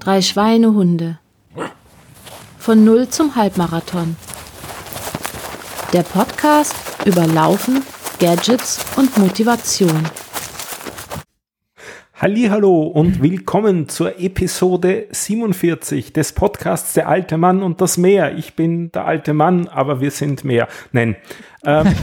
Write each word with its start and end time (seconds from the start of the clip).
Drei 0.00 0.20
Schweinehunde. 0.20 1.18
Von 2.58 2.84
Null 2.84 3.08
zum 3.08 3.36
Halbmarathon. 3.36 4.16
Der 5.92 6.02
Podcast 6.02 6.74
über 7.06 7.26
Laufen, 7.26 7.82
Gadgets 8.18 8.84
und 8.96 9.16
Motivation. 9.16 10.08
Hallo 12.14 12.82
und 12.82 13.22
willkommen 13.22 13.88
zur 13.88 14.20
Episode 14.20 15.06
47 15.10 16.12
des 16.12 16.32
Podcasts 16.32 16.92
Der 16.92 17.08
alte 17.08 17.38
Mann 17.38 17.62
und 17.62 17.80
das 17.80 17.96
Meer. 17.96 18.36
Ich 18.36 18.54
bin 18.54 18.92
der 18.92 19.06
alte 19.06 19.34
Mann, 19.34 19.68
aber 19.68 20.00
wir 20.00 20.10
sind 20.10 20.44
mehr. 20.44 20.68
Nein. 20.92 21.16
Ähm. 21.64 21.86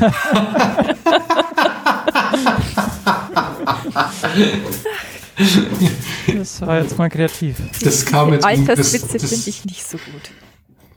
Das 6.35 6.61
war 6.61 6.81
jetzt 6.81 6.97
mal 6.97 7.09
kreativ. 7.09 7.57
Das 7.81 8.05
kam 8.05 8.33
jetzt. 8.33 8.45
Alterswitze 8.45 9.19
finde 9.19 9.49
ich 9.49 9.65
nicht 9.65 9.83
so 9.85 9.97
gut. 9.97 10.31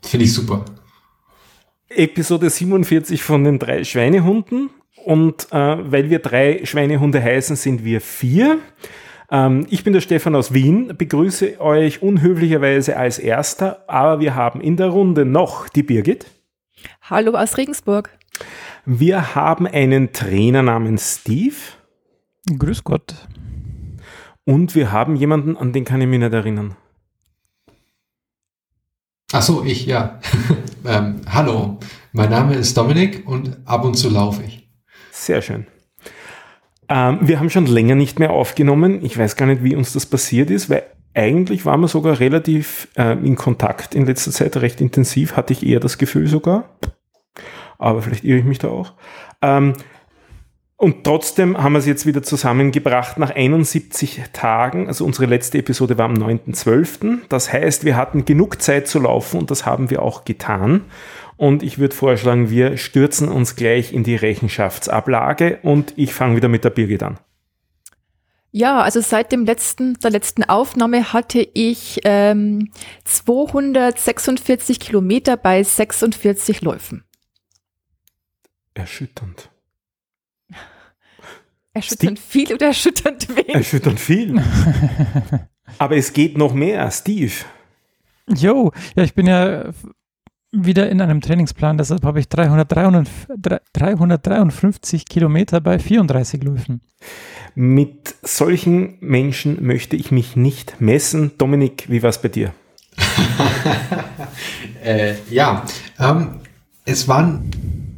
Finde 0.03 0.25
ich 0.25 0.33
super. 0.33 0.65
Episode 1.89 2.51
47 2.51 3.23
von 3.23 3.45
den 3.45 3.59
drei 3.59 3.85
Schweinehunden. 3.85 4.71
Und 5.05 5.49
äh, 5.53 5.57
weil 5.57 6.11
wir 6.11 6.19
drei 6.19 6.61
Schweinehunde 6.65 7.23
heißen, 7.23 7.57
sind 7.57 7.85
wir 7.85 8.01
vier. 8.01 8.59
Ähm, 9.31 9.67
ich 9.71 9.85
bin 9.85 9.93
der 9.93 10.01
Stefan 10.01 10.35
aus 10.35 10.53
Wien, 10.53 10.95
begrüße 10.97 11.61
euch 11.61 12.03
unhöflicherweise 12.03 12.97
als 12.97 13.19
Erster, 13.19 13.85
aber 13.89 14.21
wir 14.21 14.35
haben 14.35 14.61
in 14.61 14.77
der 14.77 14.89
Runde 14.89 15.25
noch 15.25 15.69
die 15.69 15.83
Birgit. 15.83 16.27
Hallo 17.03 17.33
aus 17.33 17.57
Regensburg. 17.57 18.11
Wir 18.85 19.35
haben 19.35 19.67
einen 19.67 20.13
Trainer 20.13 20.63
namens 20.63 21.21
Steve. 21.21 21.57
Grüß 22.59 22.85
Gott. 22.85 23.15
Und 24.45 24.75
wir 24.75 24.91
haben 24.91 25.17
jemanden, 25.17 25.57
an 25.57 25.73
den 25.73 25.85
kann 25.85 26.01
ich 26.01 26.09
mich 26.09 26.19
nicht 26.19 26.33
erinnern. 26.33 26.77
Ach 29.33 29.43
so, 29.43 29.65
ich, 29.65 29.87
ja. 29.87 30.21
ähm, 30.85 31.21
hallo, 31.29 31.79
mein 32.13 32.31
Name 32.31 32.55
ist 32.55 32.77
Dominik 32.77 33.27
und 33.27 33.59
ab 33.65 33.85
und 33.85 33.95
zu 33.95 34.11
laufe 34.11 34.43
ich. 34.43 34.69
Sehr 35.11 35.41
schön. 35.41 35.67
Ähm, 36.89 37.21
wir 37.23 37.39
haben 37.39 37.49
schon 37.49 37.67
länger 37.67 37.95
nicht 37.95 38.19
mehr 38.19 38.31
aufgenommen. 38.31 39.05
Ich 39.05 39.17
weiß 39.17 39.37
gar 39.37 39.47
nicht, 39.47 39.65
wie 39.65 39.77
uns 39.77 39.93
das 39.93 40.05
passiert 40.05 40.51
ist, 40.51 40.69
weil 40.69 40.83
eigentlich 41.15 41.65
waren 41.65 41.81
wir 41.81 41.89
sogar 41.89 42.21
relativ 42.21 42.89
äh, 42.97 43.13
in 43.13 43.37
Kontakt 43.37 43.95
in 43.95 44.07
letzter 44.07 44.33
Zeit, 44.33 44.57
recht 44.57 44.81
intensiv, 44.81 45.37
hatte 45.37 45.53
ich 45.53 45.65
eher 45.65 45.81
das 45.81 45.99
Gefühl 45.99 46.27
sogar. 46.27 46.65
Aber 47.79 48.03
vielleicht 48.03 48.25
irre 48.25 48.41
ich 48.41 48.45
mich 48.45 48.59
da 48.59 48.69
auch. 48.69 48.95
Ähm, 49.41 49.75
und 50.83 51.05
trotzdem 51.05 51.63
haben 51.63 51.75
wir 51.75 51.79
es 51.79 51.87
jetzt 51.87 52.07
wieder 52.07 52.25
zusammengebracht 52.25 53.17
nach 53.17 53.31
71 53.31 54.21
Tagen. 54.33 54.89
Also 54.89 55.05
unsere 55.05 55.27
letzte 55.27 55.59
Episode 55.59 55.97
war 55.97 56.07
am 56.07 56.15
9.12. 56.15 57.19
Das 57.29 57.53
heißt, 57.53 57.85
wir 57.85 57.97
hatten 57.97 58.25
genug 58.25 58.61
Zeit 58.61 58.89
zu 58.89 58.99
laufen 58.99 59.39
und 59.39 59.53
das 59.53 59.65
haben 59.65 59.91
wir 59.91 60.03
auch 60.03 60.25
getan. 60.25 60.87
Und 61.37 61.63
ich 61.63 61.79
würde 61.79 61.95
vorschlagen, 61.95 62.51
wir 62.51 62.79
stürzen 62.79 63.29
uns 63.29 63.55
gleich 63.55 63.93
in 63.93 64.03
die 64.03 64.17
Rechenschaftsablage 64.17 65.61
und 65.63 65.93
ich 65.95 66.13
fange 66.13 66.35
wieder 66.35 66.49
mit 66.49 66.65
der 66.65 66.71
Birgit 66.71 67.05
an. 67.05 67.21
Ja, 68.51 68.81
also 68.81 69.01
seit 69.01 69.31
dem 69.31 69.45
letzten, 69.45 70.01
der 70.01 70.11
letzten 70.11 70.43
Aufnahme 70.43 71.13
hatte 71.13 71.47
ich 71.55 72.01
ähm, 72.03 72.73
246 73.05 74.81
Kilometer 74.81 75.37
bei 75.37 75.63
46 75.63 76.61
Läufen. 76.61 77.05
Erschütternd. 78.75 79.52
Erschütternd 81.75 82.19
Steve? 82.19 82.31
viel 82.31 82.53
oder 82.55 82.67
erschütternd 82.67 83.29
wenig? 83.31 83.55
Erschütternd 83.55 83.99
viel. 83.99 84.43
Aber 85.79 85.97
es 85.97 86.13
geht 86.13 86.37
noch 86.37 86.53
mehr, 86.53 86.91
Steve. 86.91 87.33
Jo, 88.29 88.73
ja, 88.95 89.05
ich 89.05 89.15
bin 89.15 89.27
ja 89.27 89.73
wieder 90.53 90.91
in 90.91 91.01
einem 91.01 91.23
Trainingsplan, 91.23 91.79
deshalb 91.79 92.05
habe 92.05 92.21
ich 92.21 92.29
353 92.29 95.07
Kilometer 95.07 95.63
bei 95.63 95.79
34 95.79 96.43
Läufen. 96.43 96.83
Mit 97.55 98.17
solchen 98.23 98.99
Menschen 99.01 99.65
möchte 99.65 99.97
ich 99.97 100.11
mich 100.11 100.37
nicht 100.37 100.79
messen. 100.81 101.33
Dominik, 101.39 101.87
wie 101.89 102.03
war 102.03 102.11
es 102.11 102.21
bei 102.21 102.29
dir? 102.29 102.53
äh, 104.85 105.15
ja, 105.31 105.65
ähm, 105.99 106.41
es 106.85 107.09
waren 107.09 107.51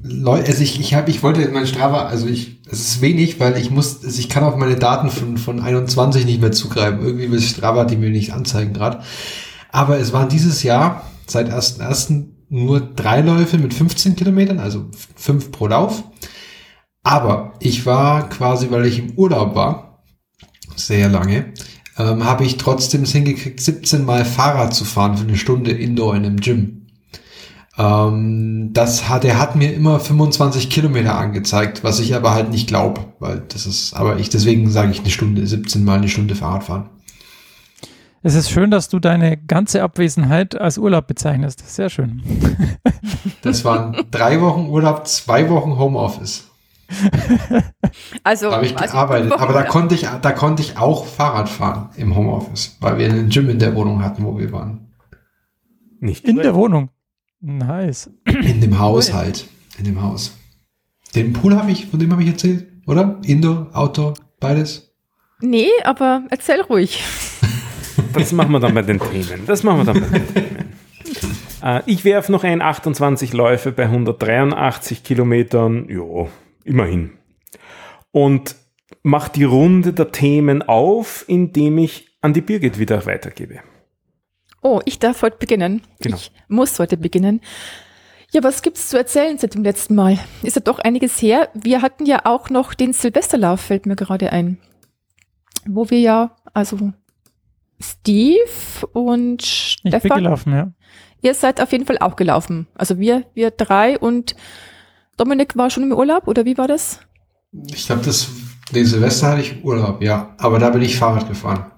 Leute, 0.07 0.49
also 0.49 0.63
ich, 0.63 0.79
ich 0.79 0.93
habe, 0.93 1.11
ich 1.11 1.23
wollte 1.23 1.49
mein 1.49 1.67
Strava, 1.67 2.05
also 2.05 2.27
ich, 2.27 2.61
es 2.71 2.81
ist 2.81 3.01
wenig, 3.01 3.41
weil 3.41 3.57
ich 3.57 3.71
muss, 3.71 4.05
also 4.05 4.19
ich 4.21 4.29
kann 4.29 4.45
auf 4.45 4.57
meine 4.57 4.77
Daten 4.77 5.11
von, 5.11 5.39
von 5.39 5.61
21 5.61 6.27
nicht 6.27 6.43
mehr 6.43 6.53
zugreifen. 6.53 7.01
Irgendwie 7.01 7.31
will 7.31 7.41
Strava 7.41 7.87
die 7.87 7.97
mir 7.97 8.11
nicht 8.11 8.35
anzeigen 8.35 8.75
gerade. 8.75 9.03
Aber 9.71 9.99
es 9.99 10.13
waren 10.13 10.29
dieses 10.29 10.63
Jahr 10.63 11.11
seit 11.27 11.51
1.1. 11.51 12.27
nur 12.51 12.81
drei 12.81 13.23
Läufe 13.23 13.57
mit 13.57 13.73
15 13.73 14.15
Kilometern, 14.15 14.61
also 14.61 14.91
fünf 15.17 15.51
pro 15.51 15.69
Lauf. 15.69 16.05
Aber 17.03 17.55
ich 17.61 17.87
war 17.87 18.29
quasi, 18.29 18.71
weil 18.71 18.85
ich 18.85 18.99
im 18.99 19.13
Urlaub 19.13 19.55
war, 19.55 20.05
sehr 20.77 21.09
lange, 21.09 21.55
ähm, 21.97 22.25
habe 22.25 22.45
ich 22.45 22.59
trotzdem 22.59 23.05
es 23.05 23.13
hingekriegt, 23.13 23.59
17 23.59 24.05
Mal 24.05 24.27
Fahrrad 24.27 24.75
zu 24.75 24.85
fahren 24.85 25.17
für 25.17 25.27
eine 25.27 25.39
Stunde 25.39 25.71
Indoor 25.71 26.15
in 26.15 26.27
einem 26.27 26.41
Gym. 26.41 26.84
Ähm, 27.77 28.71
das 28.73 29.09
hat, 29.09 29.25
er 29.25 29.39
hat 29.39 29.57
mir 29.57 29.73
immer 29.73 29.99
25 29.99 30.71
Kilometer 30.71 31.17
angezeigt, 31.17 31.83
was 31.83 31.99
ich 31.99 32.15
aber 32.15 32.33
halt 32.33 32.51
nicht 32.51 32.69
glaube, 32.69 33.01
weil 33.19 33.43
das 33.49 33.67
ist, 33.67 33.95
aber 33.95 34.19
ich, 34.19 34.31
deswegen 34.31 34.71
sage 34.71 34.93
ich 34.93 35.01
eine 35.01 35.11
Stunde, 35.11 35.47
17 35.47 35.85
mal 35.85 35.99
eine 35.99 36.09
Stunde 36.09 36.35
Fahrrad 36.35 36.65
fahren. 36.65 36.91
Es 38.23 38.35
ist 38.35 38.51
schön, 38.51 38.71
dass 38.71 38.89
du 38.89 39.01
deine 39.01 39.37
ganze 39.37 39.83
Abwesenheit 39.83 40.59
als 40.59 40.79
Urlaub 40.79 41.07
bezeichnest. 41.07 41.69
Sehr 41.69 41.91
schön. 41.91 42.23
Das 43.43 43.65
waren 43.65 43.97
drei 44.11 44.41
Wochen 44.41 44.69
Urlaub, 44.69 45.07
zwei 45.07 45.49
Wochen 45.51 45.79
Homeoffice. 45.79 46.51
Also 48.23 48.51
da 48.51 48.57
habe 48.57 48.67
ich 48.67 48.77
gearbeitet, 48.77 49.33
aber 49.33 49.53
da 49.53 49.63
konnte 49.63 49.95
ich, 49.95 50.07
da 50.23 50.33
konnte 50.33 50.63
ich 50.63 50.79
auch 50.79 51.07
Fahrrad 51.07 51.49
fahren 51.49 51.91
im 51.97 52.15
Homeoffice, 52.15 52.77
weil 52.81 52.99
wir 52.99 53.09
einen 53.09 53.29
Gym 53.29 53.49
in 53.51 53.59
der 53.59 53.75
Wohnung 53.75 54.03
hatten, 54.03 54.25
wo 54.25 54.39
wir 54.39 54.53
waren. 54.53 54.93
Nicht 56.01 56.25
in 56.25 56.37
der 56.37 56.55
Wohnung. 56.55 56.91
Nice. 57.45 58.11
In 58.25 58.63
dem 58.63 58.79
Haushalt. 58.79 59.47
In 59.79 59.85
dem 59.85 60.01
Haus. 60.01 60.35
Den 61.15 61.35
Pool 61.35 61.55
habe 61.57 61.71
ich, 61.71 61.87
von 61.87 62.01
dem 62.01 62.11
habe 62.11 62.23
ich 62.23 62.29
erzählt, 62.29 62.67
oder? 62.87 63.21
Indoor, 63.25 63.69
Outdoor, 63.75 64.15
beides? 64.41 64.95
Nee, 65.41 65.69
aber 65.85 66.25
erzähl 66.31 66.61
ruhig. 66.63 67.03
Das 68.13 68.33
machen 68.33 68.51
wir 68.53 68.61
dann 68.61 68.75
bei 68.75 68.83
den 68.83 68.99
Themen. 68.99 69.43
Das 69.47 69.63
machen 69.63 69.79
wir 69.79 69.93
dann 69.93 70.01
bei 70.01 70.19
den 70.19 70.35
Themen. 70.35 70.65
Äh, 71.63 71.81
ich 71.87 72.05
werfe 72.05 72.31
noch 72.31 72.45
ein 72.45 72.61
28 72.61 73.33
Läufe 73.33 73.73
bei 73.73 73.85
183 73.85 75.03
Kilometern. 75.03 75.89
Jo, 75.89 76.29
immerhin. 76.65 77.13
Und 78.11 78.57
mache 79.03 79.33
die 79.33 79.45
Runde 79.45 79.95
der 79.95 80.13
Themen 80.13 80.63
auf, 80.63 81.25
indem 81.27 81.79
ich 81.79 82.19
an 82.21 82.35
die 82.35 82.43
Birgit 82.43 82.79
wieder 82.79 83.07
weitergebe. 83.07 83.61
Oh, 84.65 84.81
ich 84.87 84.99
darf 84.99 85.21
heute 85.21 85.37
beginnen. 85.37 85.83
Genau. 86.01 86.17
Ich 86.17 86.33
muss 86.49 86.79
heute 86.79 86.97
beginnen. 86.97 87.43
Ja, 88.33 88.43
was 88.43 88.63
gibt's 88.63 88.89
zu 88.89 88.97
erzählen 88.97 89.37
seit 89.37 89.55
dem 89.55 89.63
letzten 89.63 89.95
Mal? 89.95 90.19
Ist 90.43 90.57
ja 90.57 90.63
doch 90.63 90.79
einiges 90.79 91.21
her. 91.21 91.51
Wir 91.53 91.83
hatten 91.83 92.07
ja 92.07 92.25
auch 92.25 92.49
noch 92.49 92.73
den 92.73 92.95
Silvesterlauf, 92.95 93.61
fällt 93.61 93.85
mir 93.85 93.95
gerade 93.95 94.33
ein. 94.33 94.57
Wo 95.67 95.91
wir 95.91 96.01
ja, 96.01 96.35
also 96.55 96.93
Steve 97.79 98.49
und 98.95 99.43
Stefan. 99.43 99.99
Ich 99.99 100.03
bin 100.03 100.15
gelaufen, 100.15 100.53
ja. 100.55 100.73
Ihr 101.21 101.35
seid 101.35 101.61
auf 101.61 101.71
jeden 101.71 101.85
Fall 101.85 101.99
auch 101.99 102.17
gelaufen. 102.17 102.67
Also 102.75 102.99
wir, 102.99 103.25
wir 103.35 103.51
drei 103.51 103.99
und 103.99 104.35
Dominik 105.19 105.59
war 105.59 105.69
schon 105.69 105.83
im 105.83 105.93
Urlaub 105.93 106.27
oder 106.27 106.47
wie 106.47 106.57
war 106.57 106.69
das? 106.69 107.01
Ich 107.67 107.85
glaube, 107.85 108.03
das, 108.03 108.31
den 108.75 108.87
Silvester 108.87 109.29
hatte 109.29 109.43
ich 109.43 109.63
Urlaub, 109.63 110.03
ja. 110.03 110.35
Aber 110.39 110.59
da 110.59 110.71
bin 110.71 110.81
ich 110.81 110.97
Fahrrad 110.97 111.29
gefahren 111.29 111.71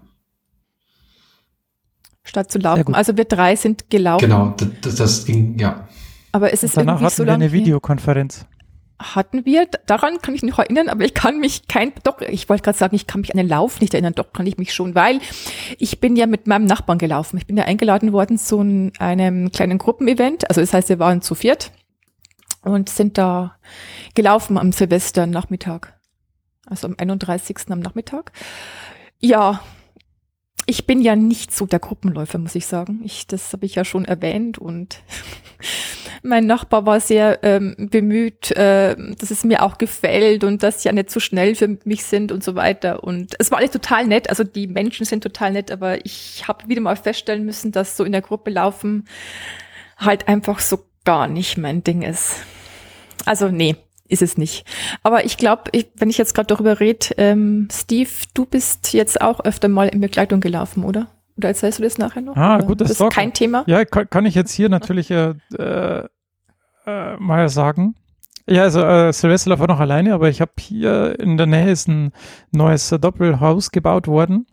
statt 2.27 2.51
zu 2.51 2.59
laufen. 2.59 2.95
Also 2.95 3.17
wir 3.17 3.25
drei 3.25 3.57
sind 3.57 3.91
gelaufen. 3.91 4.25
Genau, 4.25 4.55
das, 4.83 4.97
das 4.97 5.25
ging, 5.25 5.59
ja. 5.59 5.89
Aber 6.33 6.53
es 6.53 6.63
ist 6.63 6.77
danach 6.77 6.95
irgendwie 6.95 7.05
hatten 7.07 7.17
so 7.17 7.27
wir 7.27 7.33
eine 7.33 7.53
Videokonferenz. 7.53 8.47
Hatten 8.99 9.45
wir, 9.45 9.69
daran 9.87 10.19
kann 10.23 10.35
ich 10.35 10.43
mich 10.43 10.51
noch 10.51 10.59
erinnern, 10.59 10.89
aber 10.89 11.05
ich 11.05 11.13
kann 11.13 11.39
mich 11.39 11.69
kein, 11.69 11.93
doch, 12.03 12.21
ich 12.23 12.49
wollte 12.49 12.63
gerade 12.63 12.79
sagen, 12.79 12.97
ich 12.97 13.07
kann 13.07 13.21
mich 13.21 13.31
an 13.31 13.37
den 13.37 13.49
Lauf 13.49 13.81
nicht 13.81 13.93
erinnern, 13.93 14.15
doch 14.15 14.33
kann 14.33 14.47
ich 14.47 14.57
mich 14.57 14.73
schon, 14.73 14.95
weil 14.95 15.21
ich 15.79 16.01
bin 16.01 16.17
ja 16.17 16.27
mit 16.27 16.47
meinem 16.47 16.65
Nachbarn 16.65 16.97
gelaufen. 16.97 17.37
Ich 17.37 17.47
bin 17.47 17.59
ja 17.59 17.65
eingeladen 17.65 18.13
worden 18.13 18.39
zu 18.39 18.59
einem 18.99 19.53
kleinen 19.53 19.79
Gruppenevent, 19.79 20.49
also 20.49 20.63
das 20.63 20.73
heißt, 20.73 20.89
wir 20.89 20.99
waren 20.99 21.21
zu 21.21 21.35
viert 21.35 21.73
und 22.63 22.89
sind 22.89 23.19
da 23.19 23.57
gelaufen 24.15 24.57
am 24.57 24.73
Silvester 24.73 25.27
Nachmittag, 25.27 25.99
also 26.67 26.87
am 26.87 26.95
31. 26.97 27.57
am 27.69 27.81
Nachmittag. 27.81 28.33
Ja, 29.21 29.61
ich 30.67 30.87
bin 30.87 31.01
ja 31.01 31.15
nicht 31.15 31.55
so 31.55 31.65
der 31.65 31.79
Gruppenläufer, 31.79 32.39
muss 32.39 32.57
ich 32.57 32.67
sagen. 32.67 33.01
Ich, 33.05 33.27
das 33.29 33.53
habe 33.53 33.65
ich 33.67 33.77
ja 33.77 33.85
schon 33.85 34.05
erwähnt 34.05 34.59
und 34.59 35.01
mein 36.23 36.47
Nachbar 36.47 36.85
war 36.87 36.99
sehr 36.99 37.39
ähm, 37.45 37.77
bemüht, 37.79 38.51
äh, 38.51 38.97
dass 39.19 39.31
es 39.31 39.45
mir 39.45 39.63
auch 39.63 39.79
gefällt 39.79 40.43
und 40.43 40.65
dass 40.65 40.83
sie 40.83 40.89
ja 40.89 40.93
nicht 40.93 41.11
zu 41.11 41.15
so 41.15 41.21
schnell 41.21 41.55
für 41.55 41.79
mich 41.85 42.05
sind 42.05 42.33
und 42.33 42.43
so 42.43 42.57
weiter. 42.57 43.05
Und 43.05 43.35
es 43.39 43.53
war 43.53 43.59
alles 43.59 43.71
total 43.71 44.07
nett. 44.07 44.29
Also 44.29 44.43
die 44.43 44.67
Menschen 44.67 45.07
sind 45.07 45.23
total 45.23 45.53
nett, 45.53 45.71
aber 45.71 46.05
ich 46.05 46.49
habe 46.49 46.69
wieder 46.69 46.81
mal 46.81 46.97
feststellen 46.97 47.45
müssen, 47.45 47.71
dass 47.71 47.97
so 47.97 48.03
in 48.03 48.13
der 48.13 48.23
Gruppe 48.23 48.51
laufen 48.51 49.05
halt 49.97 50.27
einfach 50.27 50.59
so 50.59 50.85
gar 51.05 51.29
nicht 51.29 51.57
mein 51.57 51.85
Ding 51.85 52.03
ist. 52.03 52.35
Also 53.25 53.49
nee, 53.49 53.77
ist 54.09 54.23
es 54.23 54.39
nicht. 54.39 54.65
Aber 55.03 55.25
ich 55.25 55.37
glaube, 55.37 55.71
wenn 55.97 56.11
ich 56.11 56.19
jetzt 56.19 56.35
gerade 56.35 56.47
darüber 56.49 56.81
rede, 56.81 57.07
ähm, 57.17 57.69
Steve, 57.73 58.11
du 58.35 58.47
bist 58.47 58.93
jetzt 58.93 59.21
auch 59.21 59.41
öfter 59.41 59.69
mal 59.69 59.89
in 59.89 60.01
Begleitung 60.01 60.41
gelaufen, 60.41 60.85
oder? 60.85 61.09
Oder 61.37 61.49
erzählst 61.49 61.79
du 61.79 61.83
das 61.83 61.99
nachher 61.99 62.23
noch? 62.23 62.37
Ah, 62.37 62.59
gut, 62.59 62.81
das, 62.81 62.91
ist 62.91 63.11
kein 63.11 63.33
Thema. 63.33 63.65
Ja, 63.67 63.85
kann, 63.85 64.09
kann, 64.09 64.25
ich 64.25 64.35
jetzt 64.35 64.53
hier 64.53 64.69
natürlich 64.69 65.11
äh, 65.11 65.35
äh, 65.59 66.07
äh, 66.87 67.17
mal 67.19 67.49
sagen. 67.49 67.95
Ja, 68.49 68.63
also 68.63 68.81
äh, 68.81 69.13
Silvester 69.13 69.59
war 69.59 69.67
noch 69.67 69.81
alleine, 69.81 70.15
aber 70.15 70.29
ich 70.29 70.41
habe 70.41 70.53
hier 70.59 71.19
in 71.19 71.37
der 71.37 71.47
Nähe 71.47 71.71
ist 71.71 71.89
ein 71.89 72.13
neues 72.53 72.89
Doppelhaus 72.89 73.71
gebaut 73.71 74.07
worden. 74.07 74.47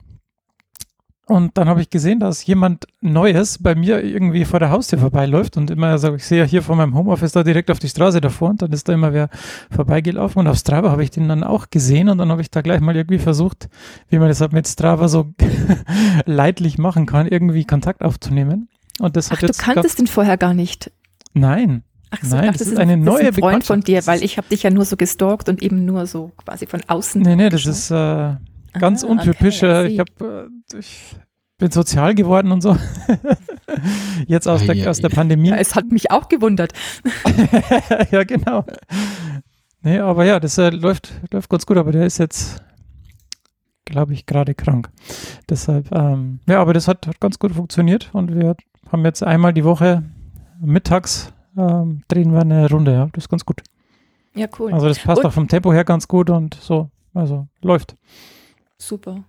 Und 1.26 1.58
dann 1.58 1.70
habe 1.70 1.82
ich 1.82 1.90
gesehen, 1.90 2.20
dass 2.20 2.46
jemand 2.46 2.86
Neues 3.00 3.58
bei 3.58 3.76
mir 3.76 4.04
irgendwie 4.04 4.44
vor 4.44 4.60
der 4.60 4.72
Haustür 4.72 5.00
vorbeiläuft 5.00 5.56
und 5.56 5.72
immer, 5.72 5.88
also 5.88 6.16
ich 6.16 6.26
sehe 6.26 6.40
ja 6.40 6.44
hier 6.44 6.62
vor 6.62 6.76
meinem 6.76 6.96
Homeoffice 6.96 7.32
da 7.32 7.44
direkt 7.44 7.72
auf 7.72 7.80
die 7.80 7.88
Straße 7.88 8.20
davor 8.20 8.50
und 8.50 8.62
dann 8.62 8.74
ist 8.74 8.90
da 8.90 8.94
immer 8.94 9.14
wer 9.14 9.30
vorbeigelaufen 9.72 10.42
und 10.42 10.48
auf 10.48 10.58
Strava 10.58 10.92
habe 10.92 11.02
ich 11.02 11.12
den 11.12 11.30
dann 11.30 11.46
auch 11.46 11.70
gesehen 11.70 12.10
und 12.10 12.18
dann 12.18 12.30
habe 12.30 12.42
ich 12.42 12.52
da 12.52 12.62
gleich 12.62 12.82
mal 12.82 12.96
irgendwie 12.96 13.20
versucht, 13.20 13.70
wie 14.10 14.20
man 14.20 14.28
das 14.28 14.42
halt 14.42 14.52
mit 14.52 14.68
Strava 14.68 15.08
so 15.08 15.34
leidlich 16.26 16.78
machen 16.78 17.06
kann, 17.06 17.28
irgendwie 17.28 17.64
Kontakt 17.64 18.04
aufzunehmen. 18.04 18.68
Und 19.00 19.16
das 19.16 19.32
hat 19.32 19.38
Ach, 19.38 19.44
jetzt 19.44 19.62
du 19.62 19.64
kanntest 19.64 20.00
den 20.00 20.08
vorher 20.08 20.38
gar 20.38 20.54
nicht? 20.54 20.92
Nein. 21.34 21.84
Ach 22.12 22.20
so, 22.22 22.36
Nein, 22.36 22.50
ach, 22.50 22.52
das, 22.52 22.60
das 22.60 22.68
ist 22.68 22.80
eine 22.80 22.98
das 22.98 23.06
neue 23.06 23.30
ist 23.30 23.38
ein 23.38 23.42
Freund 23.42 23.64
von 23.64 23.80
dir, 23.80 24.06
weil 24.06 24.24
ich 24.24 24.38
habe 24.38 24.50
dich 24.50 24.64
ja 24.64 24.70
nur 24.70 24.84
so 24.84 24.98
gestalkt 24.98 25.48
und 25.48 25.64
eben 25.64 25.86
nur 25.86 26.06
so 26.06 26.32
quasi 26.38 26.68
von 26.68 26.82
außen. 26.86 27.22
Nee, 27.22 27.38
nee, 27.38 27.50
das 27.50 27.66
ist 27.66 27.92
äh, 27.92 28.36
ganz 28.74 29.04
Ah, 29.04 29.08
untypisch. 29.08 29.64
okay, 29.64 29.88
ich 29.88 30.00
habe 30.00 30.50
äh, 30.74 30.78
ich 30.78 31.16
bin 31.58 31.72
sozial 31.72 32.16
geworden 32.16 32.52
und 32.52 32.62
so. 32.62 32.76
Jetzt 34.28 34.48
aus, 34.48 34.66
der, 34.66 34.90
aus 34.90 34.98
der. 35.00 35.10
Pandemie. 35.10 35.50
Ja, 35.50 35.56
es 35.56 35.76
hat 35.76 35.86
mich 35.92 36.12
auch 36.12 36.28
gewundert. 36.28 36.74
ja, 38.12 38.24
genau. 38.24 38.66
Nee, 39.82 40.00
aber 40.00 40.26
ja, 40.26 40.40
das 40.40 40.58
äh, 40.58 40.70
läuft, 40.70 41.14
läuft 41.32 41.50
ganz 41.50 41.66
gut, 41.66 41.78
aber 41.78 41.92
der 41.92 42.06
ist 42.06 42.18
jetzt, 42.18 42.64
glaube 43.86 44.14
ich, 44.14 44.26
gerade 44.26 44.56
krank. 44.56 44.90
Deshalb, 45.50 45.92
ähm, 45.94 46.40
ja, 46.48 46.62
aber 46.62 46.74
das 46.74 46.88
hat, 46.88 47.08
hat 47.08 47.20
ganz 47.20 47.40
gut 47.40 47.54
funktioniert 47.54 48.10
und 48.14 48.34
wir 48.36 48.56
haben 48.92 49.06
jetzt 49.06 49.24
einmal 49.24 49.54
die 49.54 49.64
Woche 49.64 50.04
mittags 50.62 51.34
ähm, 51.58 52.02
drehen 52.08 52.32
wir 52.34 52.42
eine 52.42 52.70
Runde, 52.70 52.94
ja, 52.94 53.10
das 53.14 53.26
ist 53.26 53.30
ganz 53.30 53.46
gut. 53.46 53.62
Ja, 54.36 54.48
cool. 54.58 54.74
Also 54.74 54.88
das 54.88 55.00
passt 55.00 55.20
Und- 55.20 55.26
auch 55.28 55.34
vom 55.34 55.48
Tempo 55.48 55.72
her 55.74 55.84
ganz 55.84 56.08
gut 56.08 56.30
und 56.30 56.56
so, 56.56 56.90
also 57.14 57.48
läuft. 57.62 57.96
Super. 58.88 59.24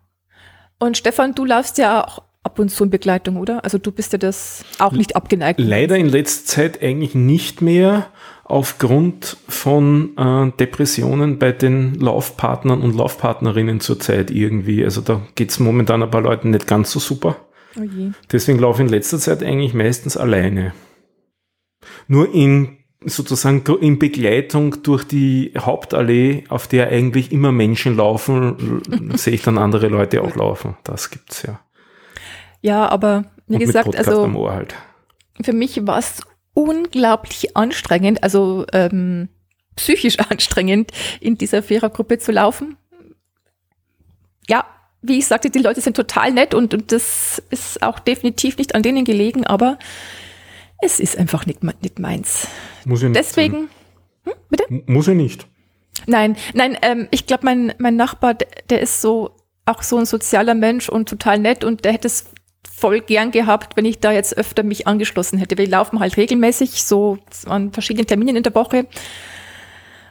Und 0.79 0.97
Stefan, 0.97 1.35
du 1.35 1.45
laufst 1.45 1.79
ja 1.79 2.05
auch 2.05 2.23
ab 2.43 2.59
und 2.59 2.69
zu 2.69 2.85
in 2.85 2.91
Begleitung, 2.91 3.37
oder? 3.37 3.65
Also 3.65 3.79
du 3.79 3.91
bist 3.91 4.13
ja 4.13 4.19
das 4.19 4.65
auch 4.79 4.93
nicht 4.93 5.17
abgeneigt. 5.17 5.59
Leider 5.61 5.97
in 5.97 6.09
letzter 6.09 6.47
Zeit 6.47 6.83
eigentlich 6.83 7.15
nicht 7.15 7.63
mehr 7.63 8.07
aufgrund 8.45 9.39
von 9.49 10.17
äh, 10.19 10.53
Depressionen 10.59 11.39
bei 11.39 11.53
den 11.53 11.95
Laufpartnern 11.95 12.83
und 12.83 12.95
Laufpartnerinnen 12.97 13.81
zurzeit 13.81 14.31
irgendwie. 14.31 14.85
Also 14.85 15.01
da 15.01 15.23
geht's 15.35 15.59
momentan 15.59 16.03
ein 16.03 16.11
paar 16.11 16.21
Leuten 16.21 16.51
nicht 16.51 16.67
ganz 16.67 16.91
so 16.91 17.01
super. 17.01 17.37
Oh. 17.77 17.83
Deswegen 18.31 18.59
laufe 18.59 18.83
ich 18.83 18.87
in 18.87 18.93
letzter 18.93 19.19
Zeit 19.19 19.43
eigentlich 19.43 19.73
meistens 19.73 20.17
alleine. 20.17 20.75
Nur 22.07 22.33
in 22.35 22.84
sozusagen 23.07 23.65
in 23.81 23.99
Begleitung 23.99 24.83
durch 24.83 25.05
die 25.05 25.53
Hauptallee, 25.59 26.45
auf 26.49 26.67
der 26.67 26.89
eigentlich 26.89 27.33
immer 27.33 27.53
Menschen 27.53 27.97
laufen, 27.97 28.83
sehe 29.17 29.35
ich 29.35 29.43
dann 29.43 29.59
andere 29.59 29.89
Leute 29.89 30.23
auch 30.23 30.35
laufen. 30.37 30.77
Das 30.85 31.11
gibt's 31.11 31.43
ja. 31.43 31.61
Ja, 32.61 32.89
aber 32.89 33.27
wie 33.47 33.55
Und 33.55 33.61
gesagt, 33.61 33.95
also 33.97 34.51
halt. 34.51 34.75
für 35.43 35.53
mich 35.53 35.87
war 35.87 35.99
es 35.99 36.23
unglaublich 36.55 37.57
anstrengend, 37.57 38.23
also 38.23 38.65
ähm, 38.73 39.29
psychisch 39.77 40.19
anstrengend, 40.31 40.91
in 41.21 41.37
dieser 41.37 41.63
Vierergruppe 41.63 42.19
zu 42.19 42.33
laufen. 42.33 42.77
Ja, 44.49 44.65
wie 45.03 45.19
ich 45.19 45.27
sagte, 45.27 45.51
die 45.51 45.59
Leute 45.59 45.83
sind 45.83 45.97
total 45.97 46.33
nett 46.33 46.55
und, 46.55 46.73
und 46.73 46.91
das 46.91 47.43
ist 47.51 47.83
auch 47.83 47.99
definitiv 47.99 48.57
nicht 48.57 48.75
an 48.75 48.83
denen 48.83 49.05
gelegen, 49.05 49.47
aber 49.47 49.79
es 50.85 51.01
ist 51.01 51.17
einfach 51.19 51.47
nicht, 51.47 51.63
nicht 51.63 51.99
meins. 51.99 52.47
Muss 52.85 53.03
ich 53.03 53.09
nicht 53.09 53.19
Deswegen, 53.19 53.69
sein. 54.25 54.35
M- 54.71 54.83
Muss 54.87 55.09
ich 55.09 55.15
nicht. 55.15 55.47
nein, 56.07 56.37
nein, 56.55 56.77
ähm, 56.83 57.09
ich 57.11 57.27
glaube, 57.27 57.45
mein, 57.45 57.75
mein 57.79 57.97
Nachbar, 57.97 58.35
der, 58.35 58.49
der 58.71 58.81
ist 58.81 59.01
so 59.01 59.35
auch 59.67 59.83
so 59.83 59.97
ein 59.99 60.07
sozialer 60.07 60.55
Mensch 60.55 60.89
und 60.89 61.09
total 61.09 61.39
nett 61.39 61.65
und 61.65 61.85
der 61.85 61.93
hätte 61.95 62.07
es 62.09 62.27
voll 62.71 63.01
gern 63.01 63.31
gehabt, 63.31 63.77
wenn 63.77 63.85
ich 63.87 63.99
da 64.01 64.13
jetzt 64.13 64.37
öfter 64.37 64.63
mich 64.63 64.87
angeschlossen 64.87 65.39
hätte. 65.39 65.57
Wir 65.57 65.69
laufen 65.69 66.01
halt 66.01 66.17
regelmäßig, 66.17 66.83
so 66.85 67.19
an 67.47 67.73
verschiedenen 67.73 68.07
Terminen 68.07 68.37
in 68.37 68.43
der 68.43 68.55
Woche. 68.55 68.87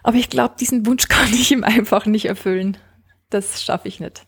Aber 0.02 0.18
ich 0.18 0.30
glaube, 0.30 0.56
diesen 0.60 0.86
Wunsch 0.86 1.08
kann 1.10 1.28
ich 1.34 1.52
ihm 1.52 1.64
einfach 1.64 2.06
nicht 2.06 2.26
erfüllen. 2.26 2.78
Das 3.30 3.64
schaffe 3.64 3.88
ich 3.88 4.00
nicht. 4.00 4.24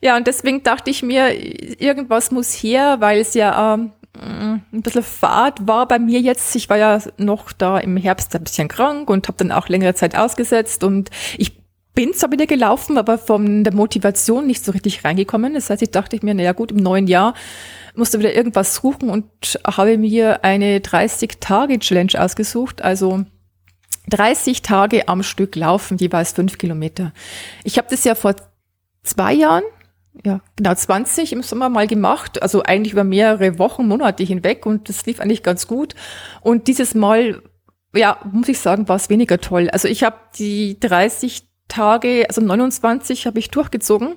Ja, 0.00 0.16
und 0.16 0.26
deswegen 0.28 0.62
dachte 0.62 0.90
ich 0.90 1.02
mir, 1.02 1.32
irgendwas 1.80 2.30
muss 2.30 2.52
her, 2.52 2.96
weil 3.00 3.18
es 3.20 3.34
ja 3.34 3.74
ähm, 3.74 3.92
ein 4.14 4.82
bisschen 4.82 5.02
Fahrt 5.02 5.66
war 5.66 5.86
bei 5.86 5.98
mir 5.98 6.20
jetzt. 6.20 6.54
Ich 6.56 6.68
war 6.68 6.76
ja 6.76 7.00
noch 7.18 7.52
da 7.52 7.78
im 7.78 7.96
Herbst 7.96 8.34
ein 8.34 8.44
bisschen 8.44 8.68
krank 8.68 9.10
und 9.10 9.28
habe 9.28 9.38
dann 9.38 9.52
auch 9.52 9.68
längere 9.68 9.94
Zeit 9.94 10.16
ausgesetzt 10.16 10.82
und 10.82 11.10
ich 11.36 11.58
bin 11.94 12.14
zwar 12.14 12.30
wieder 12.30 12.46
gelaufen, 12.46 12.96
aber 12.96 13.18
von 13.18 13.64
der 13.64 13.74
Motivation 13.74 14.46
nicht 14.46 14.64
so 14.64 14.70
richtig 14.70 15.04
reingekommen. 15.04 15.54
Das 15.54 15.68
heißt, 15.68 15.82
ich 15.82 15.90
dachte 15.90 16.18
mir, 16.22 16.32
naja 16.32 16.52
gut, 16.52 16.70
im 16.70 16.76
neuen 16.76 17.08
Jahr 17.08 17.34
musst 17.96 18.14
du 18.14 18.20
wieder 18.20 18.32
irgendwas 18.32 18.76
suchen 18.76 19.10
und 19.10 19.58
habe 19.66 19.98
mir 19.98 20.44
eine 20.44 20.78
30-Tage-Challenge 20.78 22.12
ausgesucht. 22.22 22.82
Also 22.82 23.24
30 24.10 24.62
Tage 24.62 25.08
am 25.08 25.24
Stück 25.24 25.56
laufen, 25.56 25.98
jeweils 25.98 26.32
fünf 26.32 26.56
Kilometer. 26.56 27.12
Ich 27.64 27.78
habe 27.78 27.88
das 27.90 28.04
ja 28.04 28.14
vor 28.14 28.36
zwei 29.02 29.32
Jahren, 29.32 29.64
ja, 30.24 30.40
genau 30.56 30.74
20 30.74 31.32
im 31.32 31.42
Sommer 31.42 31.68
mal 31.68 31.86
gemacht, 31.86 32.42
also 32.42 32.62
eigentlich 32.62 32.92
über 32.92 33.04
mehrere 33.04 33.58
Wochen, 33.58 33.86
Monate 33.86 34.24
hinweg 34.24 34.66
und 34.66 34.88
das 34.88 35.06
lief 35.06 35.20
eigentlich 35.20 35.42
ganz 35.42 35.66
gut. 35.66 35.94
Und 36.40 36.68
dieses 36.68 36.94
Mal, 36.94 37.42
ja, 37.94 38.18
muss 38.32 38.48
ich 38.48 38.58
sagen, 38.58 38.88
war 38.88 38.96
es 38.96 39.10
weniger 39.10 39.40
toll. 39.40 39.68
Also 39.70 39.88
ich 39.88 40.02
habe 40.02 40.16
die 40.38 40.78
30 40.80 41.44
Tage, 41.68 42.26
also 42.28 42.40
29 42.40 43.26
habe 43.26 43.38
ich 43.38 43.50
durchgezogen. 43.50 44.16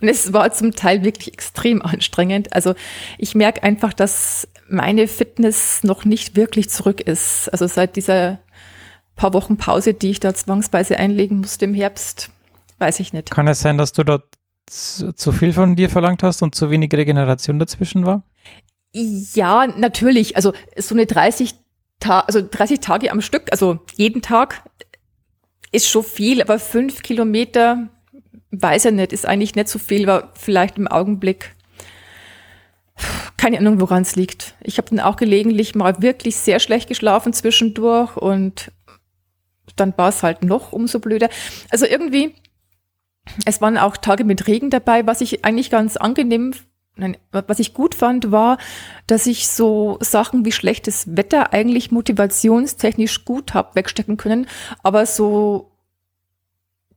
Und 0.00 0.08
es 0.08 0.32
war 0.32 0.50
zum 0.52 0.72
Teil 0.72 1.04
wirklich 1.04 1.32
extrem 1.32 1.80
anstrengend. 1.80 2.52
Also 2.52 2.74
ich 3.18 3.36
merke 3.36 3.62
einfach, 3.62 3.92
dass 3.92 4.48
meine 4.68 5.06
Fitness 5.06 5.84
noch 5.84 6.04
nicht 6.04 6.34
wirklich 6.34 6.70
zurück 6.70 7.00
ist. 7.00 7.48
Also 7.52 7.68
seit 7.68 7.94
dieser 7.94 8.40
paar 9.14 9.32
Wochen 9.32 9.56
Pause, 9.56 9.94
die 9.94 10.10
ich 10.10 10.18
da 10.20 10.34
zwangsweise 10.34 10.98
einlegen 10.98 11.38
musste 11.38 11.66
im 11.66 11.74
Herbst, 11.74 12.30
weiß 12.78 12.98
ich 12.98 13.12
nicht. 13.12 13.30
Kann 13.30 13.46
es 13.46 13.60
sein, 13.60 13.78
dass 13.78 13.92
du 13.92 14.02
dort 14.02 14.24
zu, 14.66 15.12
zu 15.12 15.32
viel 15.32 15.52
von 15.52 15.76
dir 15.76 15.90
verlangt 15.90 16.22
hast 16.22 16.42
und 16.42 16.54
zu 16.54 16.70
wenig 16.70 16.92
Regeneration 16.92 17.58
dazwischen 17.58 18.06
war? 18.06 18.24
Ja, 18.92 19.66
natürlich. 19.66 20.36
Also 20.36 20.52
so 20.76 20.94
eine 20.94 21.06
30 21.06 21.54
Tage, 22.00 22.26
also 22.26 22.46
30 22.48 22.80
Tage 22.80 23.10
am 23.10 23.20
Stück, 23.20 23.50
also 23.50 23.80
jeden 23.96 24.22
Tag 24.22 24.62
ist 25.72 25.88
schon 25.88 26.04
viel, 26.04 26.42
aber 26.42 26.58
fünf 26.58 27.02
Kilometer, 27.02 27.88
weiß 28.50 28.86
ich 28.86 28.92
nicht, 28.92 29.12
ist 29.12 29.26
eigentlich 29.26 29.54
nicht 29.54 29.68
so 29.68 29.78
viel, 29.78 30.06
war 30.06 30.30
vielleicht 30.34 30.76
im 30.76 30.86
Augenblick. 30.86 31.54
Keine 33.38 33.58
Ahnung, 33.58 33.80
woran 33.80 34.02
es 34.02 34.14
liegt. 34.14 34.54
Ich 34.60 34.76
habe 34.76 34.90
dann 34.90 35.00
auch 35.00 35.16
gelegentlich 35.16 35.74
mal 35.74 36.02
wirklich 36.02 36.36
sehr 36.36 36.60
schlecht 36.60 36.88
geschlafen 36.88 37.32
zwischendurch 37.32 38.16
und 38.16 38.70
dann 39.76 39.94
war 39.96 40.10
es 40.10 40.22
halt 40.22 40.44
noch 40.44 40.72
umso 40.72 41.00
blöder. 41.00 41.30
Also 41.70 41.86
irgendwie, 41.86 42.34
es 43.44 43.60
waren 43.60 43.78
auch 43.78 43.96
Tage 43.96 44.24
mit 44.24 44.46
Regen 44.46 44.70
dabei, 44.70 45.06
was 45.06 45.20
ich 45.20 45.44
eigentlich 45.44 45.70
ganz 45.70 45.96
angenehm 45.96 46.52
Nein, 46.94 47.16
was 47.30 47.58
ich 47.58 47.72
gut 47.72 47.94
fand, 47.94 48.32
war, 48.32 48.58
dass 49.06 49.26
ich 49.26 49.48
so 49.48 49.96
Sachen 50.02 50.44
wie 50.44 50.52
schlechtes 50.52 51.16
Wetter 51.16 51.54
eigentlich 51.54 51.90
motivationstechnisch 51.90 53.24
gut 53.24 53.54
hab 53.54 53.74
wegstecken 53.74 54.18
können, 54.18 54.46
aber 54.82 55.06
so 55.06 55.72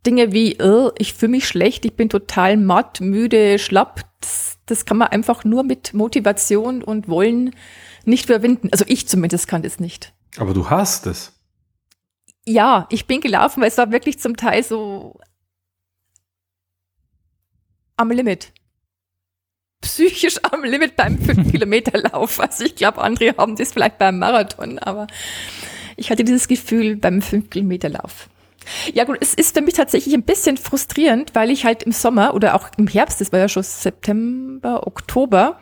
Dinge 0.05 0.33
wie, 0.33 0.51
äh, 0.53 0.91
ich 0.97 1.13
fühle 1.13 1.31
mich 1.31 1.47
schlecht, 1.47 1.85
ich 1.85 1.95
bin 1.95 2.09
total 2.09 2.57
matt, 2.57 2.99
müde, 2.99 3.57
schlapp, 3.57 4.01
das, 4.19 4.57
das 4.65 4.85
kann 4.85 4.97
man 4.97 5.07
einfach 5.07 5.45
nur 5.45 5.63
mit 5.63 5.93
Motivation 5.93 6.83
und 6.83 7.07
Wollen 7.07 7.55
nicht 8.03 8.25
überwinden. 8.25 8.69
Also 8.71 8.85
ich 8.87 9.07
zumindest 9.07 9.47
kann 9.47 9.61
das 9.61 9.79
nicht. 9.79 10.13
Aber 10.37 10.53
du 10.53 10.69
hast 10.69 11.07
es. 11.07 11.31
Ja, 12.45 12.85
ich 12.89 13.07
bin 13.07 13.21
gelaufen, 13.21 13.61
weil 13.61 13.69
es 13.69 13.77
war 13.77 13.91
wirklich 13.91 14.19
zum 14.19 14.37
Teil 14.37 14.61
so 14.61 15.19
am 17.97 18.11
Limit. 18.11 18.51
psychisch 19.81 20.37
am 20.43 20.63
Limit 20.63 20.95
beim 20.95 21.15
5-Kilometer-Lauf. 21.17 22.39
Also 22.45 22.65
ich 22.65 22.75
glaube, 22.75 23.01
andere 23.01 23.35
haben 23.37 23.55
das 23.55 23.73
vielleicht 23.73 23.97
beim 23.97 24.19
Marathon, 24.19 24.79
aber 24.79 25.07
ich 25.95 26.09
hatte 26.09 26.23
dieses 26.23 26.47
Gefühl 26.47 26.97
beim 26.97 27.19
5-Kilometer-Lauf. 27.19 28.29
Ja 28.93 29.03
gut, 29.03 29.17
es 29.21 29.35
ist 29.35 29.55
für 29.55 29.61
mich 29.61 29.75
tatsächlich 29.75 30.15
ein 30.15 30.23
bisschen 30.23 30.57
frustrierend, 30.57 31.35
weil 31.35 31.51
ich 31.51 31.65
halt 31.65 31.83
im 31.83 31.91
Sommer 31.91 32.33
oder 32.33 32.55
auch 32.55 32.69
im 32.77 32.87
Herbst, 32.87 33.21
das 33.21 33.31
war 33.31 33.39
ja 33.39 33.47
schon 33.47 33.61
September, 33.61 34.87
Oktober, 34.87 35.59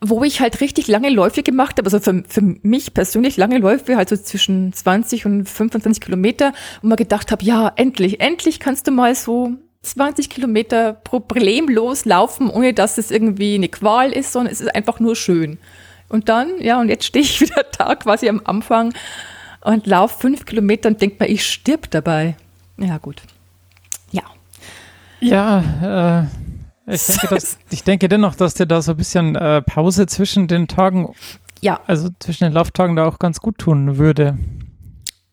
wo 0.00 0.22
ich 0.24 0.40
halt 0.40 0.60
richtig 0.60 0.88
lange 0.88 1.08
Läufe 1.08 1.42
gemacht 1.42 1.78
habe, 1.78 1.86
also 1.86 2.00
für, 2.00 2.22
für 2.28 2.42
mich 2.42 2.92
persönlich 2.92 3.38
lange 3.38 3.58
Läufe, 3.58 3.96
halt 3.96 4.10
so 4.10 4.16
zwischen 4.16 4.74
20 4.74 5.24
und 5.24 5.48
25 5.48 6.02
Kilometer, 6.02 6.52
und 6.82 6.90
mir 6.90 6.96
gedacht 6.96 7.32
habe, 7.32 7.44
ja, 7.44 7.72
endlich, 7.76 8.20
endlich 8.20 8.60
kannst 8.60 8.86
du 8.86 8.90
mal 8.90 9.14
so 9.14 9.56
20 9.90 10.30
Kilometer 10.30 10.92
problemlos 10.92 12.04
laufen, 12.04 12.50
ohne 12.50 12.74
dass 12.74 12.98
es 12.98 13.10
irgendwie 13.10 13.54
eine 13.54 13.68
Qual 13.68 14.12
ist, 14.12 14.32
sondern 14.32 14.52
es 14.52 14.60
ist 14.60 14.74
einfach 14.74 15.00
nur 15.00 15.16
schön. 15.16 15.58
Und 16.08 16.28
dann, 16.28 16.60
ja, 16.60 16.80
und 16.80 16.88
jetzt 16.88 17.04
stehe 17.04 17.24
ich 17.24 17.40
wieder 17.40 17.64
da 17.76 17.94
quasi 17.94 18.28
am 18.28 18.40
Anfang 18.44 18.94
und 19.60 19.86
laufe 19.86 20.20
fünf 20.20 20.44
Kilometer 20.46 20.88
und 20.88 21.00
denke 21.00 21.16
mir, 21.20 21.30
ich 21.30 21.46
stirb 21.46 21.90
dabei. 21.90 22.36
Ja, 22.78 22.98
gut. 22.98 23.22
Ja. 24.10 24.22
Ja, 25.20 26.26
äh, 26.86 26.94
ich, 26.94 27.06
denke, 27.06 27.34
dass, 27.34 27.58
ich 27.70 27.84
denke 27.84 28.08
dennoch, 28.08 28.34
dass 28.34 28.54
dir 28.54 28.66
da 28.66 28.80
so 28.80 28.92
ein 28.92 28.96
bisschen 28.96 29.36
äh, 29.36 29.62
Pause 29.62 30.06
zwischen 30.06 30.48
den 30.48 30.68
Tagen, 30.68 31.12
ja. 31.60 31.80
also 31.86 32.08
zwischen 32.20 32.44
den 32.44 32.52
Lauftagen 32.52 32.96
da 32.96 33.06
auch 33.06 33.18
ganz 33.18 33.40
gut 33.40 33.58
tun 33.58 33.98
würde. 33.98 34.38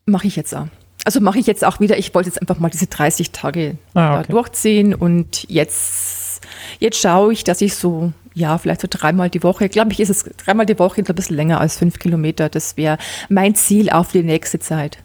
Mache 0.06 0.26
ich 0.26 0.36
jetzt 0.36 0.54
auch. 0.54 0.68
Also 1.06 1.20
mache 1.20 1.38
ich 1.38 1.46
jetzt 1.46 1.64
auch 1.64 1.78
wieder. 1.78 1.96
Ich 1.98 2.12
wollte 2.14 2.28
jetzt 2.28 2.40
einfach 2.40 2.58
mal 2.58 2.68
diese 2.68 2.88
30 2.88 3.30
Tage 3.30 3.78
Ah, 3.94 4.14
okay. 4.18 4.24
da 4.26 4.32
durchziehen 4.32 4.92
und 4.92 5.48
jetzt, 5.48 6.40
jetzt 6.80 6.98
schaue 6.98 7.32
ich, 7.32 7.44
dass 7.44 7.60
ich 7.60 7.76
so, 7.76 8.12
ja, 8.34 8.58
vielleicht 8.58 8.80
so 8.80 8.88
dreimal 8.90 9.30
die 9.30 9.44
Woche, 9.44 9.68
glaube 9.68 9.92
ich, 9.92 10.00
ist 10.00 10.08
es 10.10 10.24
dreimal 10.24 10.66
die 10.66 10.78
Woche 10.80 11.00
ein 11.02 11.14
bisschen 11.14 11.36
länger 11.36 11.60
als 11.60 11.78
fünf 11.78 12.00
Kilometer. 12.00 12.48
Das 12.48 12.76
wäre 12.76 12.98
mein 13.28 13.54
Ziel 13.54 13.88
auf 13.90 14.10
die 14.10 14.24
nächste 14.24 14.58
Zeit. 14.58 14.98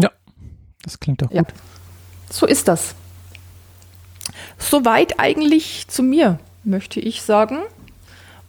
Ja, 0.00 0.10
das 0.82 0.98
klingt 1.00 1.20
doch 1.20 1.30
Ja. 1.30 1.42
gut. 1.42 1.52
So 2.30 2.46
ist 2.46 2.66
das. 2.66 2.94
Soweit 4.58 5.20
eigentlich 5.20 5.86
zu 5.88 6.02
mir, 6.02 6.38
möchte 6.64 6.98
ich 6.98 7.20
sagen. 7.20 7.58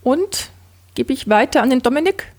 Und 0.04 0.52
gebe 0.94 1.12
ich 1.12 1.28
weiter 1.28 1.62
an 1.62 1.70
den 1.70 1.82
Dominik. 1.82 2.32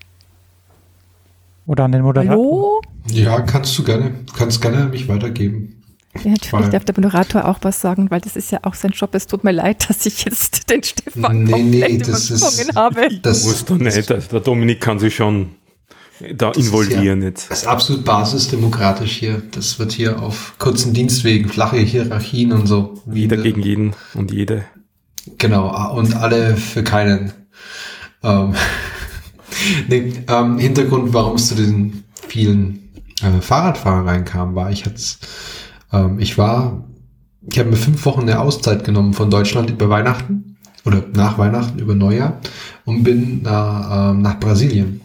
Oder 1.67 1.83
an 1.83 1.91
den 1.91 2.01
Moderator. 2.01 2.31
Hallo? 2.31 2.81
Ja, 3.11 3.41
kannst 3.41 3.77
du 3.77 3.83
gerne. 3.83 4.11
Kannst 4.35 4.61
gerne 4.61 4.77
an 4.77 4.89
mich 4.89 5.07
weitergeben. 5.07 5.83
Ja, 6.23 6.31
natürlich 6.31 6.53
Weil- 6.53 6.69
darf 6.69 6.85
der 6.85 6.95
Moderator 6.97 7.45
auch 7.45 7.59
was 7.61 7.79
sagen, 7.81 8.09
weil 8.09 8.21
das 8.21 8.35
ist 8.35 8.51
ja 8.51 8.59
auch 8.63 8.73
sein 8.73 8.91
Job. 8.91 9.13
Es 9.13 9.27
tut 9.27 9.43
mir 9.43 9.51
leid, 9.51 9.85
dass 9.89 10.05
ich 10.05 10.25
jetzt 10.25 10.69
den 10.69 10.81
Stefan 10.81 11.43
Nee, 11.43 11.61
nee, 11.63 11.97
das 11.99 12.31
ist- 12.31 12.75
habe. 12.75 13.09
Das, 13.21 13.43
Musst 13.45 13.69
du 13.69 13.75
nicht. 13.75 14.11
Also 14.11 14.29
der 14.31 14.39
Dominik 14.39 14.81
kann 14.81 14.97
sich 14.97 15.15
schon 15.15 15.49
da 16.35 16.51
involvieren 16.51 17.21
ja- 17.21 17.27
jetzt. 17.27 17.51
Das 17.51 17.59
ist 17.63 17.67
absolut 17.67 18.03
basisdemokratisch 18.05 19.11
hier. 19.17 19.43
Das 19.51 19.77
wird 19.77 19.91
hier 19.91 20.19
auf 20.21 20.55
kurzen 20.57 20.93
Dienstwegen, 20.93 21.49
flache 21.49 21.77
Hierarchien 21.77 22.53
und 22.53 22.65
so. 22.65 22.95
Jeder 23.11 23.37
Wie- 23.37 23.43
gegen 23.43 23.61
jeden 23.61 23.93
und 24.15 24.31
jede. 24.31 24.63
Genau, 25.37 25.93
und 25.95 26.15
alle 26.15 26.55
für 26.55 26.83
keinen. 26.83 27.33
Ähm, 28.23 28.55
nee, 29.87 30.13
ähm, 30.27 30.57
Hintergrund, 30.59 31.13
warum 31.13 31.35
es 31.35 31.47
zu 31.47 31.55
diesen 31.55 32.03
vielen 32.27 32.89
äh, 33.21 33.41
Fahrradfahrern 33.41 34.07
reinkam, 34.07 34.55
war, 34.55 34.71
ich 34.71 34.85
hat's, 34.85 35.19
ähm, 35.91 36.19
ich 36.19 36.37
war, 36.37 36.83
ich 37.49 37.59
habe 37.59 37.69
mir 37.69 37.77
fünf 37.77 38.05
Wochen 38.05 38.21
eine 38.21 38.39
Auszeit 38.39 38.83
genommen 38.83 39.13
von 39.13 39.29
Deutschland 39.29 39.69
über 39.69 39.89
Weihnachten 39.89 40.57
oder 40.85 41.03
nach 41.13 41.37
Weihnachten 41.37 41.79
über 41.79 41.95
Neujahr 41.95 42.39
und 42.85 43.03
bin 43.03 43.41
nach, 43.41 44.11
ähm, 44.11 44.21
nach 44.21 44.39
Brasilien. 44.39 45.01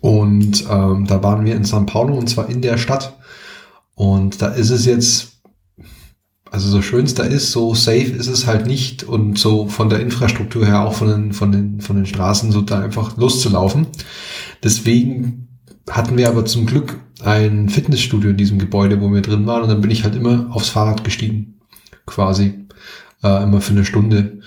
Und 0.00 0.64
ähm, 0.68 1.06
da 1.06 1.22
waren 1.22 1.44
wir 1.44 1.54
in 1.54 1.64
São 1.64 1.86
Paulo 1.86 2.14
und 2.14 2.28
zwar 2.28 2.48
in 2.48 2.60
der 2.60 2.76
Stadt. 2.78 3.16
Und 3.94 4.42
da 4.42 4.48
ist 4.48 4.70
es 4.70 4.84
jetzt 4.84 5.25
also 6.50 6.68
so 6.68 6.82
schön 6.82 7.04
es 7.04 7.14
da 7.14 7.24
ist, 7.24 7.52
so 7.52 7.74
safe 7.74 8.12
ist 8.12 8.28
es 8.28 8.46
halt 8.46 8.66
nicht 8.66 9.02
und 9.02 9.38
so 9.38 9.66
von 9.66 9.88
der 9.88 10.00
Infrastruktur 10.00 10.64
her 10.64 10.82
auch 10.82 10.94
von 10.94 11.08
den, 11.08 11.32
von 11.32 11.52
den, 11.52 11.80
von 11.80 11.96
den 11.96 12.06
Straßen 12.06 12.52
so 12.52 12.60
da 12.60 12.80
einfach 12.80 13.16
loszulaufen. 13.16 13.88
Deswegen 14.62 15.48
hatten 15.90 16.16
wir 16.16 16.28
aber 16.28 16.44
zum 16.44 16.66
Glück 16.66 16.98
ein 17.22 17.68
Fitnessstudio 17.68 18.30
in 18.30 18.36
diesem 18.36 18.58
Gebäude, 18.58 19.00
wo 19.00 19.12
wir 19.12 19.22
drin 19.22 19.46
waren 19.46 19.62
und 19.62 19.68
dann 19.68 19.80
bin 19.80 19.90
ich 19.90 20.04
halt 20.04 20.14
immer 20.14 20.48
aufs 20.50 20.68
Fahrrad 20.68 21.04
gestiegen, 21.04 21.60
quasi, 22.06 22.66
äh, 23.22 23.42
immer 23.42 23.60
für 23.60 23.72
eine 23.72 23.84
Stunde. 23.84 24.40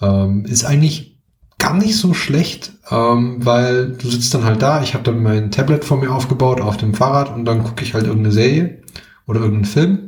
Ähm, 0.00 0.44
ist 0.44 0.64
eigentlich 0.64 1.16
gar 1.58 1.74
nicht 1.74 1.96
so 1.96 2.12
schlecht, 2.12 2.74
ähm, 2.90 3.44
weil 3.44 3.92
du 3.92 4.10
sitzt 4.10 4.34
dann 4.34 4.44
halt 4.44 4.60
da, 4.60 4.82
ich 4.82 4.94
habe 4.94 5.04
dann 5.04 5.22
mein 5.22 5.50
Tablet 5.50 5.84
vor 5.84 5.96
mir 5.96 6.12
aufgebaut 6.12 6.60
auf 6.60 6.76
dem 6.76 6.94
Fahrrad 6.94 7.34
und 7.34 7.44
dann 7.44 7.64
gucke 7.64 7.82
ich 7.82 7.94
halt 7.94 8.04
irgendeine 8.04 8.32
Serie 8.32 8.82
oder 9.26 9.40
irgendeinen 9.40 9.64
Film 9.64 10.05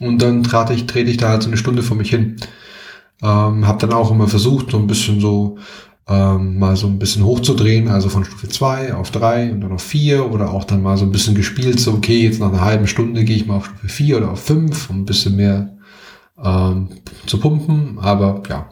und 0.00 0.20
dann 0.22 0.42
trate 0.42 0.74
ich, 0.74 0.86
trete 0.86 1.10
ich 1.10 1.16
da 1.16 1.30
halt 1.30 1.42
so 1.42 1.48
eine 1.48 1.56
Stunde 1.56 1.82
vor 1.82 1.96
mich 1.96 2.10
hin. 2.10 2.36
Ähm, 3.22 3.66
habe 3.66 3.78
dann 3.80 3.92
auch 3.92 4.10
immer 4.10 4.28
versucht, 4.28 4.70
so 4.70 4.78
ein 4.78 4.86
bisschen 4.86 5.20
so 5.20 5.56
ähm, 6.08 6.58
mal 6.58 6.76
so 6.76 6.86
ein 6.86 6.98
bisschen 6.98 7.24
hochzudrehen, 7.24 7.88
also 7.88 8.08
von 8.08 8.24
Stufe 8.24 8.48
2 8.48 8.94
auf 8.94 9.10
3 9.10 9.52
und 9.52 9.60
dann 9.62 9.72
auf 9.72 9.82
4 9.82 10.30
oder 10.30 10.50
auch 10.52 10.64
dann 10.64 10.82
mal 10.82 10.96
so 10.96 11.04
ein 11.04 11.12
bisschen 11.12 11.34
gespielt, 11.34 11.80
so 11.80 11.94
okay, 11.94 12.22
jetzt 12.22 12.40
nach 12.40 12.48
einer 12.48 12.60
halben 12.60 12.86
Stunde 12.86 13.24
gehe 13.24 13.36
ich 13.36 13.46
mal 13.46 13.56
auf 13.56 13.66
Stufe 13.66 13.88
4 13.88 14.18
oder 14.18 14.30
auf 14.32 14.42
5, 14.44 14.90
um 14.90 15.00
ein 15.00 15.04
bisschen 15.04 15.36
mehr 15.36 15.76
ähm, 16.42 16.88
zu 17.26 17.40
pumpen, 17.40 17.98
aber 17.98 18.42
ja. 18.48 18.68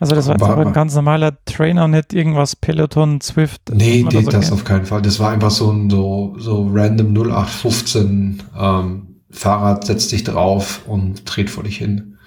Also 0.00 0.14
das 0.14 0.26
war 0.26 0.34
jetzt 0.34 0.42
War- 0.42 0.50
aber 0.50 0.66
ein 0.66 0.72
ganz 0.72 0.94
normaler 0.94 1.36
Trainer, 1.44 1.88
nicht 1.88 2.12
irgendwas 2.12 2.54
Peloton, 2.54 3.20
Zwift. 3.20 3.62
Nee, 3.72 4.06
nee 4.08 4.22
so, 4.22 4.30
das 4.30 4.52
auf 4.52 4.64
keinen 4.64 4.86
Fall. 4.86 5.02
Das 5.02 5.18
war 5.18 5.30
einfach 5.30 5.50
so 5.50 5.72
ein 5.72 5.90
so, 5.90 6.36
so 6.38 6.70
random 6.72 7.12
0815 7.16 8.42
ähm, 8.56 9.07
Fahrrad, 9.30 9.86
setzt 9.86 10.12
dich 10.12 10.24
drauf 10.24 10.82
und 10.86 11.22
dreht 11.24 11.50
vor 11.50 11.64
dich 11.64 11.78
hin. 11.78 12.18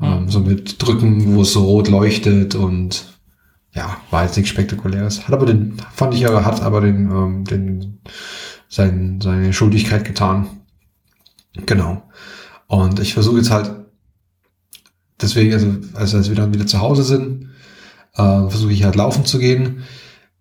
Ähm, 0.00 0.28
so 0.28 0.40
mit 0.40 0.82
Drücken, 0.82 1.34
wo 1.34 1.42
es 1.42 1.52
so 1.52 1.64
rot 1.64 1.88
leuchtet 1.88 2.54
und 2.54 3.06
ja, 3.72 3.98
war 4.10 4.24
jetzt 4.24 4.36
nichts 4.36 4.50
Spektakuläres. 4.50 5.26
Hat 5.26 5.34
aber 5.34 5.46
den, 5.46 5.76
fand 5.94 6.14
ich 6.14 6.26
aber, 6.26 6.44
hat 6.44 6.62
aber 6.62 6.80
den, 6.80 7.10
ähm, 7.10 7.44
den, 7.44 7.98
sein, 8.68 9.20
seine 9.20 9.52
Schuldigkeit 9.52 10.04
getan. 10.04 10.48
Genau. 11.66 12.02
Und 12.66 13.00
ich 13.00 13.14
versuche 13.14 13.38
jetzt 13.38 13.50
halt, 13.50 13.70
deswegen, 15.20 15.52
also, 15.52 15.76
also 15.94 16.16
als 16.16 16.28
wir 16.28 16.36
dann 16.36 16.54
wieder 16.54 16.66
zu 16.66 16.80
Hause 16.80 17.02
sind, 17.02 17.50
äh, 18.14 18.48
versuche 18.48 18.72
ich 18.72 18.84
halt 18.84 18.96
laufen 18.96 19.24
zu 19.24 19.38
gehen. 19.38 19.84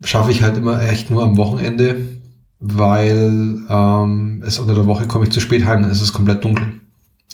Schaffe 0.03 0.31
ich 0.31 0.41
halt 0.41 0.57
immer 0.57 0.81
echt 0.81 1.09
nur 1.09 1.24
am 1.24 1.38
Wochenende, 1.38 1.97
weil 2.74 3.60
ähm, 3.69 4.43
es 4.45 4.57
unter 4.60 4.74
der 4.74 4.86
Woche 4.88 5.07
komme 5.07 5.25
ich 5.25 5.31
zu 5.31 5.39
spät 5.39 5.65
heim, 5.65 5.84
dann 5.84 5.91
ist 5.91 6.01
es 6.01 6.13
komplett 6.13 6.43
dunkel. 6.43 6.81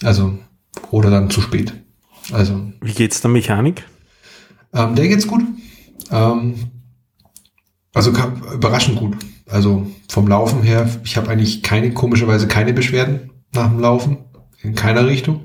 Also, 0.03 0.37
oder 0.91 1.09
dann 1.09 1.29
zu 1.29 1.41
spät. 1.41 1.73
Also, 2.33 2.61
Wie 2.81 2.93
geht's 2.93 3.21
der 3.21 3.31
Mechanik? 3.31 3.83
ähm, 4.73 4.95
der 4.95 5.07
geht's 5.07 5.27
gut. 5.27 5.41
Ähm, 6.11 6.55
also 7.93 8.11
überraschend 8.53 8.97
gut. 8.97 9.15
Also 9.49 9.85
vom 10.09 10.27
Laufen 10.27 10.61
her, 10.63 10.89
ich 11.03 11.17
habe 11.17 11.29
eigentlich 11.29 11.61
keine, 11.61 11.91
komischerweise 11.93 12.47
keine 12.47 12.73
Beschwerden 12.73 13.31
nach 13.53 13.67
dem 13.69 13.79
Laufen. 13.79 14.17
In 14.63 14.75
keiner 14.75 15.07
Richtung. 15.07 15.41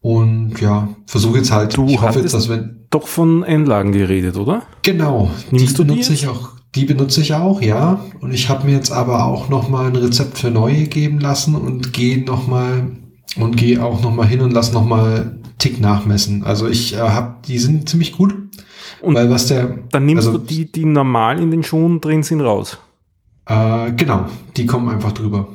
Und 0.00 0.60
ja, 0.60 0.88
versuche 1.06 1.38
jetzt 1.38 1.50
halt, 1.52 1.76
Du 1.76 1.86
ich 1.86 2.00
hoffe 2.00 2.20
jetzt, 2.20 2.34
dass 2.34 2.48
wenn, 2.48 2.86
Doch 2.90 3.06
von 3.06 3.44
Einlagen 3.44 3.92
geredet, 3.92 4.36
oder? 4.36 4.62
Genau, 4.82 5.30
Nimmst 5.50 5.72
die 5.72 5.76
du 5.76 5.84
die 5.84 5.88
benutze 5.90 6.12
ich 6.12 6.22
jetzt? 6.22 6.30
auch. 6.30 6.50
Die 6.74 6.84
benutze 6.84 7.20
ich 7.20 7.34
auch, 7.34 7.62
ja. 7.62 8.00
Und 8.20 8.32
ich 8.32 8.48
habe 8.48 8.66
mir 8.66 8.72
jetzt 8.72 8.90
aber 8.90 9.24
auch 9.26 9.48
noch 9.48 9.68
mal 9.68 9.86
ein 9.86 9.96
Rezept 9.96 10.38
für 10.38 10.50
neue 10.50 10.84
geben 10.84 11.20
lassen 11.20 11.54
und 11.54 11.92
gehe 11.92 12.24
noch 12.24 12.46
mal 12.46 12.90
und 13.36 13.56
gehe 13.56 13.82
auch 13.82 14.02
noch 14.02 14.14
mal 14.14 14.26
hin 14.26 14.40
und 14.40 14.52
lass 14.52 14.72
noch 14.72 14.84
mal 14.84 15.38
Tick 15.58 15.80
nachmessen. 15.80 16.44
Also 16.44 16.68
ich 16.68 16.94
äh, 16.94 16.98
habe, 16.98 17.36
die 17.46 17.58
sind 17.58 17.88
ziemlich 17.88 18.12
gut, 18.12 18.34
Und 19.00 19.14
weil 19.14 19.30
was 19.30 19.46
der, 19.46 19.78
Dann 19.90 20.06
nimmst 20.06 20.26
also, 20.26 20.38
du 20.38 20.44
die, 20.44 20.70
die 20.70 20.84
normal 20.84 21.40
in 21.40 21.50
den 21.50 21.62
Schuhen 21.62 22.00
drin 22.00 22.22
sind, 22.22 22.40
raus. 22.40 22.78
Äh, 23.46 23.92
genau, 23.92 24.26
die 24.56 24.66
kommen 24.66 24.88
einfach 24.88 25.12
drüber. 25.12 25.48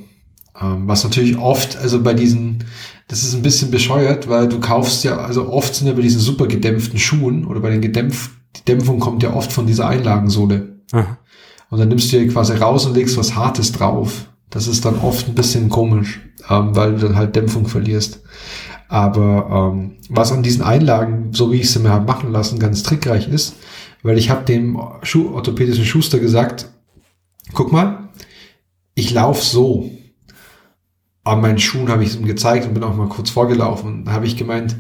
Ähm, 0.62 0.88
was 0.88 1.04
natürlich 1.04 1.38
oft, 1.38 1.78
also 1.78 2.02
bei 2.02 2.14
diesen, 2.14 2.64
das 3.08 3.24
ist 3.24 3.34
ein 3.34 3.42
bisschen 3.42 3.72
bescheuert, 3.72 4.30
weil 4.30 4.48
du 4.48 4.60
kaufst 4.60 5.04
ja, 5.04 5.18
also 5.18 5.50
oft 5.50 5.76
sind 5.76 5.88
ja 5.88 5.94
bei 5.94 6.02
diesen 6.02 6.22
super 6.22 6.48
gedämpften 6.48 7.00
Schuhen 7.00 7.46
oder 7.46 7.60
bei 7.60 7.70
den 7.70 7.82
gedämpft, 7.82 8.32
die 8.56 8.66
Dämpfung 8.66 9.00
kommt 9.00 9.24
ja 9.24 9.34
oft 9.34 9.52
von 9.52 9.68
dieser 9.68 9.88
Einlagensohle. 9.88 10.79
Aha. 10.92 11.18
Und 11.70 11.80
dann 11.80 11.88
nimmst 11.90 12.12
du 12.12 12.20
dir 12.20 12.28
quasi 12.28 12.54
raus 12.54 12.86
und 12.86 12.96
legst 12.96 13.18
was 13.18 13.36
Hartes 13.36 13.72
drauf. 13.72 14.30
Das 14.50 14.68
ist 14.68 14.86
dann 14.86 15.00
oft 15.00 15.28
ein 15.28 15.36
bisschen 15.36 15.70
komisch, 15.70 16.20
ähm, 16.50 16.76
weil 16.76 16.94
du 16.94 17.08
dann 17.08 17.16
halt 17.16 17.36
Dämpfung 17.36 17.68
verlierst. 17.68 18.22
Aber 18.88 19.74
ähm, 19.74 19.98
was 20.10 20.32
an 20.32 20.42
diesen 20.42 20.64
Einlagen, 20.64 21.30
so 21.32 21.52
wie 21.52 21.60
ich 21.62 21.72
sie 21.72 21.80
mir 21.80 21.90
habe 21.90 22.08
machen 22.08 22.32
lassen, 22.32 22.58
ganz 22.58 22.82
trickreich 22.82 23.28
ist, 23.28 23.56
weil 24.02 24.18
ich 24.18 24.32
habe 24.32 24.46
dem 24.46 24.82
Schuh, 25.04 25.34
orthopädischen 25.36 25.86
Schuster 25.86 26.20
gesagt, 26.20 26.70
guck 27.54 27.72
mal, 27.72 28.10
ich 28.96 29.12
laufe 29.12 29.44
so. 29.44 29.92
An 31.24 31.42
meinen 31.42 31.60
Schuhen 31.60 31.90
habe 31.90 32.04
ich 32.04 32.10
es 32.10 32.16
ihm 32.16 32.26
gezeigt 32.26 32.66
und 32.66 32.74
bin 32.74 32.84
auch 32.84 32.96
mal 32.96 33.10
kurz 33.10 33.30
vorgelaufen 33.30 33.94
und 33.94 34.06
da 34.06 34.14
habe 34.14 34.26
ich 34.26 34.38
gemeint, 34.38 34.76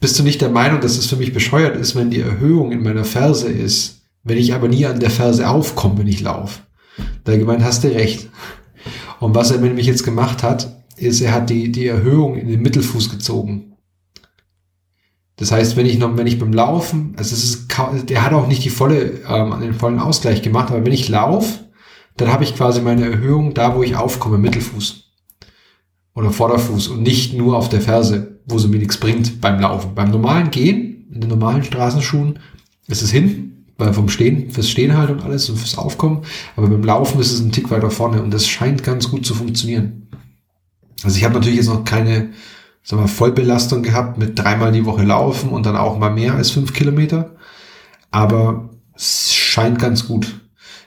bist 0.00 0.18
du 0.18 0.22
nicht 0.22 0.42
der 0.42 0.50
Meinung, 0.50 0.80
dass 0.80 0.98
es 0.98 1.06
für 1.06 1.16
mich 1.16 1.32
bescheuert 1.32 1.76
ist, 1.76 1.96
wenn 1.96 2.10
die 2.10 2.20
Erhöhung 2.20 2.70
in 2.72 2.82
meiner 2.82 3.04
Ferse 3.04 3.48
ist, 3.48 3.97
wenn 4.24 4.38
ich 4.38 4.54
aber 4.54 4.68
nie 4.68 4.86
an 4.86 5.00
der 5.00 5.10
Ferse 5.10 5.48
aufkomme, 5.48 5.98
wenn 5.98 6.06
ich 6.06 6.20
laufe? 6.20 6.60
Da 7.24 7.36
gemeint, 7.36 7.62
hast 7.62 7.84
du 7.84 7.88
recht. 7.88 8.28
Und 9.20 9.34
was 9.34 9.50
er 9.50 9.58
nämlich 9.58 9.86
jetzt 9.86 10.04
gemacht 10.04 10.42
hat, 10.42 10.84
ist, 10.96 11.20
er 11.20 11.32
hat 11.32 11.50
die, 11.50 11.70
die 11.70 11.86
Erhöhung 11.86 12.36
in 12.36 12.48
den 12.48 12.62
Mittelfuß 12.62 13.10
gezogen. 13.10 13.76
Das 15.36 15.52
heißt, 15.52 15.76
wenn 15.76 15.86
ich 15.86 15.98
noch, 15.98 16.16
wenn 16.16 16.26
ich 16.26 16.38
beim 16.38 16.52
Laufen, 16.52 17.14
also 17.16 17.34
es 17.34 17.44
ist, 17.44 17.68
der 18.08 18.24
hat 18.24 18.32
auch 18.32 18.48
nicht 18.48 18.64
die 18.64 18.70
volle, 18.70 19.20
ähm, 19.28 19.54
den 19.60 19.74
vollen 19.74 20.00
Ausgleich 20.00 20.42
gemacht, 20.42 20.70
aber 20.70 20.84
wenn 20.84 20.92
ich 20.92 21.08
laufe, 21.08 21.60
dann 22.16 22.32
habe 22.32 22.42
ich 22.42 22.56
quasi 22.56 22.80
meine 22.80 23.08
Erhöhung 23.08 23.54
da, 23.54 23.76
wo 23.76 23.82
ich 23.84 23.94
aufkomme, 23.94 24.38
Mittelfuß 24.38 25.04
oder 26.14 26.32
Vorderfuß 26.32 26.88
und 26.88 27.02
nicht 27.02 27.34
nur 27.34 27.56
auf 27.56 27.68
der 27.68 27.80
Ferse, 27.80 28.40
wo 28.46 28.58
sie 28.58 28.66
mir 28.66 28.78
nichts 28.78 28.96
bringt 28.96 29.40
beim 29.40 29.60
Laufen. 29.60 29.94
Beim 29.94 30.10
normalen 30.10 30.50
Gehen, 30.50 31.06
in 31.12 31.20
den 31.20 31.30
normalen 31.30 31.62
Straßenschuhen, 31.62 32.40
ist 32.88 33.02
es 33.02 33.12
hinten, 33.12 33.57
weil 33.78 33.94
vom 33.94 34.08
Stehen, 34.08 34.50
fürs 34.50 34.68
Stehen 34.68 34.96
halt 34.96 35.10
und 35.10 35.22
alles 35.22 35.48
und 35.48 35.56
fürs 35.56 35.78
Aufkommen, 35.78 36.22
aber 36.56 36.68
beim 36.68 36.84
Laufen 36.84 37.20
ist 37.20 37.32
es 37.32 37.40
ein 37.40 37.52
Tick 37.52 37.70
weiter 37.70 37.90
vorne 37.90 38.22
und 38.22 38.34
das 38.34 38.46
scheint 38.46 38.82
ganz 38.82 39.10
gut 39.10 39.24
zu 39.24 39.34
funktionieren. 39.34 40.08
Also 41.04 41.16
ich 41.16 41.24
habe 41.24 41.34
natürlich 41.34 41.56
jetzt 41.56 41.68
noch 41.68 41.84
keine 41.84 42.30
sagen 42.88 43.02
wir, 43.02 43.08
Vollbelastung 43.08 43.82
gehabt 43.82 44.16
mit 44.16 44.38
dreimal 44.38 44.72
die 44.72 44.86
Woche 44.86 45.02
laufen 45.02 45.50
und 45.50 45.66
dann 45.66 45.76
auch 45.76 45.98
mal 45.98 46.10
mehr 46.10 46.34
als 46.34 46.50
fünf 46.50 46.72
Kilometer. 46.72 47.36
Aber 48.10 48.70
es 48.94 49.34
scheint 49.34 49.78
ganz 49.78 50.08
gut. 50.08 50.40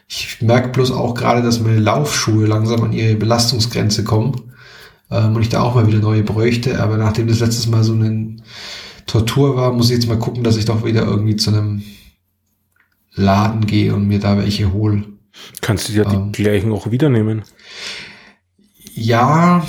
Ich 0.07 0.41
merke 0.41 0.69
bloß 0.69 0.91
auch 0.91 1.13
gerade, 1.13 1.43
dass 1.43 1.61
meine 1.61 1.79
Laufschuhe 1.79 2.47
langsam 2.47 2.83
an 2.83 2.91
ihre 2.91 3.15
Belastungsgrenze 3.15 4.03
kommen 4.03 4.51
ähm, 5.11 5.35
und 5.35 5.43
ich 5.43 5.49
da 5.49 5.61
auch 5.61 5.75
mal 5.75 5.85
wieder 5.85 5.99
neue 5.99 6.23
bräuchte. 6.23 6.81
Aber 6.81 6.97
nachdem 6.97 7.27
das 7.27 7.39
letztes 7.39 7.67
Mal 7.67 7.83
so 7.83 7.93
eine 7.93 8.37
Tortur 9.05 9.55
war, 9.55 9.71
muss 9.71 9.89
ich 9.91 9.97
jetzt 9.97 10.07
mal 10.07 10.17
gucken, 10.17 10.43
dass 10.43 10.57
ich 10.57 10.65
doch 10.65 10.83
wieder 10.83 11.03
irgendwie 11.03 11.35
zu 11.35 11.51
einem 11.51 11.83
Laden 13.13 13.65
gehe 13.65 13.93
und 13.93 14.07
mir 14.07 14.19
da 14.19 14.37
welche 14.37 14.71
hole. 14.73 15.03
Kannst 15.61 15.89
du 15.89 15.93
dir 15.93 16.05
ähm, 16.05 16.31
die 16.31 16.43
gleichen 16.43 16.71
auch 16.71 16.91
wieder 16.91 17.09
nehmen? 17.09 17.43
Ja, 18.93 19.65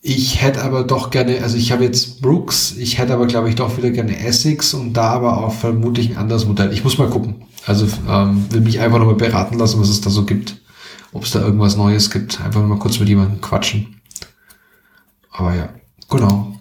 ich 0.00 0.40
hätte 0.42 0.62
aber 0.62 0.84
doch 0.84 1.10
gerne, 1.10 1.42
also 1.42 1.56
ich 1.56 1.72
habe 1.72 1.84
jetzt 1.84 2.22
Brooks, 2.22 2.74
ich 2.78 2.98
hätte 2.98 3.12
aber 3.14 3.26
glaube 3.26 3.48
ich 3.48 3.56
doch 3.56 3.76
wieder 3.76 3.90
gerne 3.90 4.18
Essex 4.24 4.72
und 4.74 4.92
da 4.94 5.10
aber 5.10 5.44
auch 5.44 5.52
vermutlich 5.52 6.10
ein 6.10 6.16
anderes 6.16 6.46
Modell. 6.46 6.72
Ich 6.72 6.84
muss 6.84 6.98
mal 6.98 7.10
gucken. 7.10 7.46
Also 7.66 7.86
ähm, 8.08 8.46
will 8.50 8.60
mich 8.60 8.80
einfach 8.80 8.98
nochmal 8.98 9.16
beraten 9.16 9.58
lassen, 9.58 9.80
was 9.80 9.88
es 9.88 10.00
da 10.00 10.10
so 10.10 10.24
gibt. 10.24 10.56
Ob 11.12 11.24
es 11.24 11.32
da 11.32 11.40
irgendwas 11.40 11.76
Neues 11.76 12.10
gibt. 12.10 12.40
Einfach 12.40 12.62
mal 12.62 12.78
kurz 12.78 12.98
mit 13.00 13.08
jemandem 13.08 13.40
quatschen. 13.40 14.00
Aber 15.30 15.54
ja, 15.54 15.68
genau. 16.08 16.57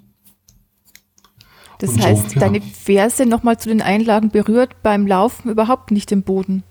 Das 1.79 1.91
und 1.91 2.03
heißt, 2.03 2.29
so, 2.31 2.35
ja. 2.35 2.39
deine 2.39 2.61
Ferse 2.61 3.25
nochmal 3.25 3.59
zu 3.59 3.69
den 3.69 3.81
Einlagen 3.81 4.29
berührt 4.29 4.81
beim 4.83 5.05
Laufen 5.05 5.49
überhaupt 5.49 5.91
nicht 5.91 6.11
im 6.11 6.23
Boden. 6.23 6.63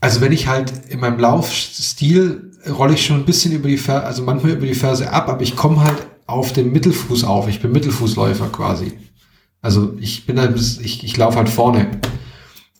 Also 0.00 0.20
wenn 0.20 0.32
ich 0.32 0.46
halt 0.46 0.72
in 0.88 1.00
meinem 1.00 1.18
Laufstil 1.18 2.52
rolle 2.68 2.94
ich 2.94 3.04
schon 3.04 3.16
ein 3.16 3.24
bisschen 3.24 3.52
über 3.52 3.68
die 3.68 3.76
Ferse, 3.76 4.06
also 4.06 4.22
manchmal 4.22 4.52
über 4.52 4.66
die 4.66 4.74
Ferse 4.74 5.12
ab, 5.12 5.28
aber 5.28 5.42
ich 5.42 5.56
komme 5.56 5.82
halt 5.82 6.06
auf 6.26 6.52
den 6.52 6.72
Mittelfuß 6.72 7.24
auf. 7.24 7.48
Ich 7.48 7.60
bin 7.60 7.72
Mittelfußläufer 7.72 8.48
quasi. 8.48 8.92
Also 9.62 9.94
ich 9.98 10.26
bin 10.26 10.38
halt, 10.38 10.56
ich, 10.56 11.04
ich 11.04 11.16
laufe 11.16 11.38
halt 11.38 11.48
vorne, 11.48 12.00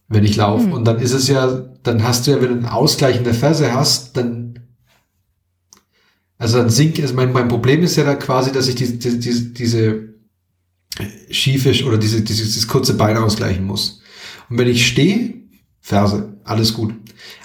wenn 0.09 0.25
ich 0.25 0.37
laufe. 0.37 0.67
Mhm. 0.67 0.73
Und 0.73 0.85
dann 0.85 0.99
ist 0.99 1.13
es 1.13 1.29
ja, 1.29 1.65
dann 1.83 2.03
hast 2.03 2.27
du 2.27 2.33
ja, 2.33 2.41
wenn 2.41 2.49
du 2.49 2.55
einen 2.55 2.67
Ausgleich 2.67 3.17
in 3.17 3.25
der 3.25 3.35
Ferse 3.35 3.73
hast, 3.73 4.17
dann, 4.17 4.61
also 6.39 6.59
dann 6.59 6.71
sinkt, 6.71 7.01
also 7.01 7.15
mein, 7.15 7.33
mein 7.33 7.49
Problem 7.49 7.83
ist 7.83 7.97
ja 7.97 8.05
da 8.05 8.15
quasi, 8.15 8.53
dass 8.53 8.69
ich 8.69 8.75
diese, 8.75 8.99
diese, 9.19 10.15
diese 10.99 11.35
schiefe 11.35 11.85
oder 11.85 11.99
diese, 11.99 12.23
dieses, 12.23 12.47
dieses 12.47 12.69
kurze 12.69 12.95
Bein 12.95 13.17
ausgleichen 13.17 13.65
muss. 13.65 14.00
Und 14.49 14.59
wenn 14.59 14.69
ich 14.69 14.87
stehe, 14.87 15.35
Ferse, 15.81 16.35
alles 16.45 16.75
gut. 16.75 16.95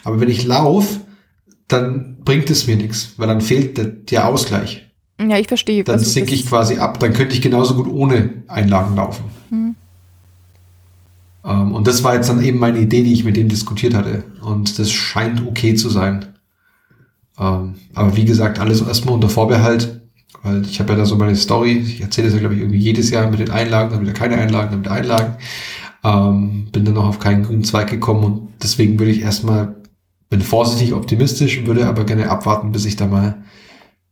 Aber 0.04 0.20
wenn 0.20 0.30
ich 0.30 0.46
laufe, 0.46 1.02
dann 1.68 2.18
bringt 2.24 2.50
es 2.50 2.68
mir 2.68 2.76
nichts, 2.76 3.14
weil 3.18 3.28
dann 3.28 3.42
fehlt 3.42 3.78
der, 3.78 3.86
der 3.86 4.28
Ausgleich. 4.28 4.88
Ja, 5.20 5.38
ich 5.38 5.48
verstehe. 5.48 5.84
Dann 5.84 6.00
sinke 6.00 6.34
ich 6.34 6.48
quasi 6.48 6.78
ab. 6.78 7.00
Dann 7.00 7.14
könnte 7.14 7.36
ich 7.36 7.42
genauso 7.42 7.76
gut 7.76 7.88
ohne 7.88 8.44
Einlagen 8.48 8.96
laufen. 8.96 9.26
Hm. 9.50 9.76
Ähm, 11.46 11.74
und 11.74 11.88
das 11.88 12.04
war 12.04 12.16
jetzt 12.16 12.30
dann 12.30 12.44
eben 12.44 12.60
meine 12.60 12.80
Idee, 12.80 13.04
die 13.04 13.14
ich 13.14 13.24
mit 13.24 13.38
dem 13.38 13.48
diskutiert 13.48 13.94
hatte. 13.94 14.24
Und 14.42 14.80
das 14.80 14.92
scheint 14.92 15.46
okay 15.46 15.76
zu 15.76 15.90
sein. 15.90 16.26
Ähm, 17.38 17.76
aber 17.94 18.16
wie 18.16 18.26
gesagt, 18.26 18.60
alles 18.60 18.82
erstmal 18.82 19.16
unter 19.16 19.30
Vorbehalt, 19.30 20.01
weil 20.44 20.66
ich 20.66 20.80
habe 20.80 20.94
ja 20.94 21.00
da 21.00 21.06
so 21.06 21.16
meine 21.16 21.36
Story. 21.36 21.78
Ich 21.78 22.02
erzähle 22.02 22.28
das 22.28 22.34
ja, 22.34 22.40
glaube 22.40 22.56
ich, 22.56 22.62
irgendwie 22.62 22.80
jedes 22.80 23.10
Jahr 23.10 23.30
mit 23.30 23.40
den 23.40 23.52
Einlagen, 23.52 23.92
dann 23.92 24.02
wieder 24.02 24.14
keine 24.14 24.38
Einlagen, 24.38 24.72
dann 24.72 24.80
wieder 24.82 24.92
Einlagen. 24.92 25.36
Ähm, 26.04 26.68
bin 26.72 26.86
dann 26.86 26.96
noch 26.96 27.08
auf 27.08 27.20
keinen 27.20 27.44
grünen 27.44 27.64
Zweig 27.64 27.90
gekommen 27.90 28.24
und 28.24 28.50
deswegen 28.62 28.98
würde 29.00 29.12
ich 29.12 29.22
erstmal 29.22 29.76
bin 30.32 30.42
vorsichtig 30.42 30.94
optimistisch, 30.94 31.66
würde 31.66 31.86
aber 31.86 32.06
gerne 32.06 32.30
abwarten, 32.30 32.72
bis 32.72 32.86
ich 32.86 32.96
da 32.96 33.06
mal 33.06 33.44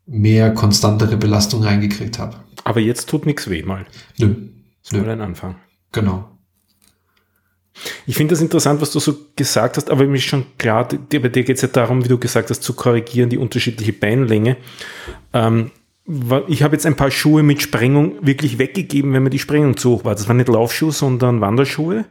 mehr 0.06 0.54
konstantere 0.54 1.18
Belastung 1.18 1.64
reingekriegt 1.64 2.20
habe. 2.20 2.36
Aber 2.66 2.82
jetzt 2.82 3.10
tut 3.10 3.26
nichts 3.26 3.50
weh 3.50 3.64
mal. 3.64 3.86
Nö. 4.18 4.36
Das 4.84 4.92
mal 5.00 5.10
ein 5.10 5.22
Anfang. 5.22 5.56
Genau. 5.92 6.30
Ich 8.06 8.16
finde 8.16 8.34
das 8.34 8.42
interessant, 8.42 8.82
was 8.82 8.92
du 8.92 9.00
so 9.00 9.16
gesagt 9.36 9.78
hast, 9.78 9.90
aber 9.90 10.06
mir 10.06 10.18
ist 10.18 10.24
schon 10.24 10.46
klar, 10.58 10.88
bei 10.88 11.30
dir 11.30 11.44
geht 11.44 11.56
es 11.56 11.62
ja 11.62 11.70
darum, 11.70 12.04
wie 12.04 12.10
du 12.10 12.18
gesagt 12.18 12.50
hast, 12.50 12.64
zu 12.64 12.74
korrigieren 12.74 13.30
die 13.30 13.38
unterschiedliche 13.38 13.94
Beinlänge. 13.94 14.58
Ähm, 15.32 15.72
ich 16.48 16.64
habe 16.64 16.76
jetzt 16.76 16.86
ein 16.86 16.96
paar 16.96 17.12
Schuhe 17.12 17.44
mit 17.44 17.62
Sprengung 17.62 18.16
wirklich 18.26 18.58
weggegeben, 18.58 19.14
wenn 19.14 19.24
mir 19.24 19.30
die 19.30 19.40
Sprengung 19.40 19.78
zu 19.78 19.92
hoch 19.92 20.06
war. 20.06 20.16
Das 20.16 20.28
waren 20.28 20.38
nicht 20.38 20.50
Laufschuhe, 20.50 20.92
sondern 20.92 21.40
Wanderschuhe. 21.42 22.06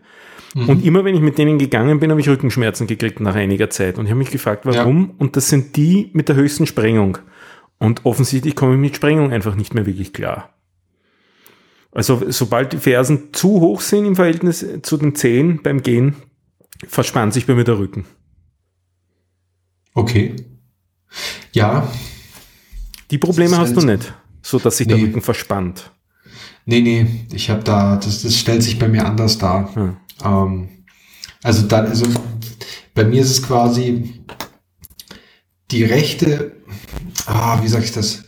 Mhm. 0.55 0.69
Und 0.69 0.85
immer 0.85 1.05
wenn 1.05 1.15
ich 1.15 1.21
mit 1.21 1.37
denen 1.37 1.59
gegangen 1.59 1.99
bin, 1.99 2.11
habe 2.11 2.21
ich 2.21 2.29
Rückenschmerzen 2.29 2.87
gekriegt 2.87 3.21
nach 3.21 3.35
einiger 3.35 3.71
Zeit. 3.71 3.99
Und 3.99 4.05
ich 4.05 4.11
habe 4.11 4.19
mich 4.19 4.31
gefragt, 4.31 4.65
warum? 4.65 5.09
Ja. 5.09 5.15
Und 5.19 5.37
das 5.37 5.49
sind 5.49 5.77
die 5.77 6.11
mit 6.13 6.29
der 6.29 6.37
höchsten 6.37 6.67
Sprengung. 6.67 7.19
Und 7.79 8.05
offensichtlich 8.05 8.57
komme 8.57 8.75
ich 8.75 8.81
mit 8.81 8.97
Sprengung 8.97 9.33
einfach 9.33 9.55
nicht 9.55 9.75
mehr 9.75 9.87
wirklich 9.87 10.13
klar. 10.13 10.55
Also 11.93 12.23
sobald 12.29 12.73
die 12.73 12.79
Fersen 12.79 13.33
zu 13.33 13.61
hoch 13.61 13.81
sind 13.81 14.05
im 14.05 14.17
Verhältnis 14.17 14.65
zu 14.83 14.97
den 14.97 15.15
Zehen 15.15 15.61
beim 15.63 15.83
Gehen, 15.83 16.17
verspannt 16.87 17.33
sich 17.33 17.47
bei 17.47 17.55
mir 17.55 17.65
der 17.65 17.79
Rücken. 17.79 18.05
Okay. 19.95 20.37
Ja. 21.53 21.91
Die 23.11 23.18
Probleme 23.18 23.57
hast 23.57 23.75
du 23.75 23.81
nicht, 23.81 24.12
so 24.42 24.59
dass 24.59 24.77
sich 24.77 24.87
nee. 24.87 24.94
der 24.94 25.03
Rücken 25.03 25.23
verspannt. 25.23 25.90
Nee, 26.66 26.83
nee, 26.83 27.07
ich 27.33 27.49
habe 27.49 27.64
da, 27.64 27.97
das, 27.97 28.23
das 28.23 28.37
stellt 28.37 28.62
sich 28.62 28.79
bei 28.79 28.88
mir 28.88 29.07
anders 29.07 29.38
dar. 29.38 29.75
Hm. 29.75 29.97
Ähm, 30.23 30.68
also 31.42 31.66
dann, 31.66 31.87
also 31.87 32.07
bei 32.94 33.05
mir 33.05 33.23
ist 33.23 33.31
es 33.31 33.42
quasi 33.42 34.21
die 35.71 35.85
rechte, 35.85 36.57
ah, 37.27 37.62
wie 37.62 37.68
sag 37.68 37.85
ich 37.85 37.92
das? 37.92 38.25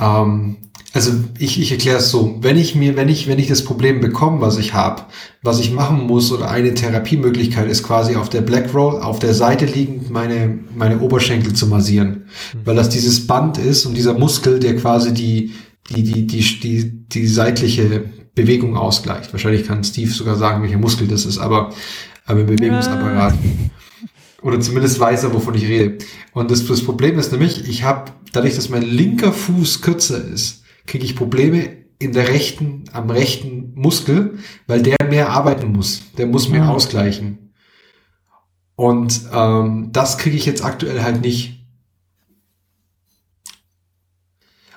Ähm, 0.00 0.56
also 0.94 1.12
ich, 1.38 1.60
ich 1.60 1.70
erkläre 1.70 1.98
es 1.98 2.10
so, 2.10 2.38
wenn 2.40 2.56
ich 2.56 2.74
mir, 2.74 2.96
wenn 2.96 3.08
ich, 3.08 3.28
wenn 3.28 3.38
ich 3.38 3.46
das 3.46 3.62
Problem 3.62 4.00
bekomme, 4.00 4.40
was 4.40 4.56
ich 4.56 4.72
habe, 4.72 5.02
was 5.42 5.60
ich 5.60 5.70
machen 5.70 6.06
muss 6.06 6.32
oder 6.32 6.50
eine 6.50 6.72
Therapiemöglichkeit 6.72 7.68
ist 7.68 7.82
quasi 7.82 8.16
auf 8.16 8.30
der 8.30 8.40
Black 8.40 8.72
Roll, 8.74 9.00
auf 9.02 9.18
der 9.18 9.34
Seite 9.34 9.66
liegend 9.66 10.10
meine, 10.10 10.58
meine 10.74 11.00
Oberschenkel 11.00 11.52
zu 11.52 11.66
massieren. 11.66 12.08
Mhm. 12.54 12.58
Weil 12.64 12.76
das 12.76 12.88
dieses 12.88 13.26
Band 13.26 13.58
ist 13.58 13.84
und 13.84 13.94
dieser 13.94 14.14
Muskel, 14.14 14.58
der 14.60 14.76
quasi 14.76 15.12
die, 15.12 15.52
die, 15.90 16.02
die, 16.02 16.26
die, 16.26 16.60
die, 16.60 17.06
die 17.06 17.26
seitliche 17.26 18.04
Bewegung 18.34 18.76
ausgleicht. 18.76 19.32
Wahrscheinlich 19.32 19.66
kann 19.66 19.84
Steve 19.84 20.10
sogar 20.10 20.36
sagen, 20.36 20.62
welcher 20.62 20.78
Muskel 20.78 21.06
das 21.06 21.26
ist, 21.26 21.38
aber, 21.38 21.70
aber 22.24 22.40
im 22.40 22.46
Bewegungsapparat. 22.46 23.34
Ja. 23.34 23.50
Oder 24.40 24.60
zumindest 24.60 25.00
weiß 25.00 25.24
er, 25.24 25.34
wovon 25.34 25.54
ich 25.54 25.66
rede. 25.66 25.98
Und 26.32 26.50
das, 26.50 26.64
das 26.64 26.82
Problem 26.82 27.18
ist 27.18 27.32
nämlich, 27.32 27.68
ich 27.68 27.82
habe, 27.82 28.12
dadurch, 28.32 28.54
dass 28.54 28.68
mein 28.68 28.82
linker 28.82 29.32
Fuß 29.32 29.82
kürzer 29.82 30.24
ist, 30.24 30.62
kriege 30.88 31.04
ich 31.04 31.14
Probleme 31.14 31.78
in 32.00 32.12
der 32.12 32.28
rechten, 32.28 32.84
am 32.92 33.10
rechten 33.10 33.72
Muskel, 33.74 34.38
weil 34.66 34.82
der 34.82 34.96
mehr 35.08 35.30
arbeiten 35.30 35.72
muss. 35.72 36.02
Der 36.16 36.26
muss 36.26 36.48
mehr 36.48 36.62
ja. 36.62 36.70
ausgleichen. 36.70 37.52
Und 38.74 39.22
ähm, 39.32 39.90
das 39.92 40.18
kriege 40.18 40.36
ich 40.36 40.46
jetzt 40.46 40.64
aktuell 40.64 41.02
halt 41.02 41.20
nicht. 41.22 41.54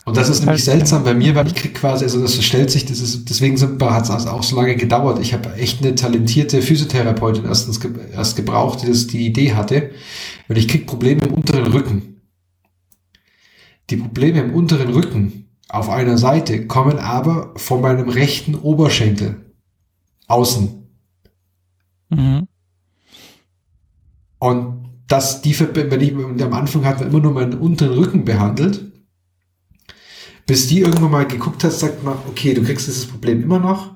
Und 0.04 0.18
das 0.18 0.30
ist 0.30 0.44
nämlich 0.44 0.64
seltsam 0.64 1.04
bei 1.04 1.14
mir, 1.14 1.36
weil 1.36 1.46
ich 1.46 1.54
krieg 1.54 1.76
quasi, 1.76 2.04
also 2.04 2.20
das 2.20 2.44
stellt 2.44 2.72
sich, 2.72 2.88
das 2.88 3.00
ist, 3.00 3.30
deswegen 3.30 3.62
hat 3.80 4.10
es 4.10 4.26
auch 4.26 4.42
so 4.42 4.56
lange 4.56 4.76
gedauert. 4.76 5.20
Ich 5.20 5.32
habe 5.34 5.54
echt 5.54 5.82
eine 5.82 5.94
talentierte 5.94 6.64
Physiotherapeutin 6.64 7.46
erstens 7.46 7.80
ge 7.80 7.92
erst 8.12 8.36
gebraucht, 8.36 8.82
die 8.82 8.88
das 8.88 9.06
die 9.06 9.28
Idee 9.28 9.54
hatte, 9.54 9.92
weil 10.48 10.58
ich 10.58 10.68
krieg 10.68 10.88
Probleme 10.88 11.22
im 11.22 11.36
unteren 11.36 11.68
Rücken. 11.72 12.22
Die 13.92 13.98
Probleme 13.98 14.40
im 14.40 14.56
unteren 14.56 14.90
Rücken 14.90 15.51
auf 15.72 15.90
einer 15.90 16.18
Seite 16.18 16.68
kommen 16.68 17.00
aber 17.00 17.54
von 17.56 17.82
meinem 17.82 18.10
rechten 18.10 18.56
Oberschenkel 18.56 19.54
außen. 20.28 20.86
Mhm. 22.10 22.48
Und 24.40 24.90
das, 25.08 25.42
die, 25.42 25.58
wenn 25.60 26.02
ich 26.02 26.14
am 26.44 26.54
Anfang 26.54 26.84
hat 26.84 27.00
man 27.00 27.10
immer 27.10 27.20
nur 27.22 27.32
meinen 27.32 27.54
unteren 27.54 27.94
Rücken 27.94 28.26
behandelt 28.26 28.92
Bis 30.46 30.68
die 30.68 30.82
irgendwann 30.82 31.12
mal 31.12 31.28
geguckt 31.28 31.64
hat, 31.64 31.72
sagt 31.72 32.04
man, 32.04 32.18
okay, 32.28 32.54
du 32.54 32.64
kriegst 32.64 32.88
dieses 32.88 33.08
Problem 33.08 33.42
immer 33.42 33.60
noch. 33.60 33.96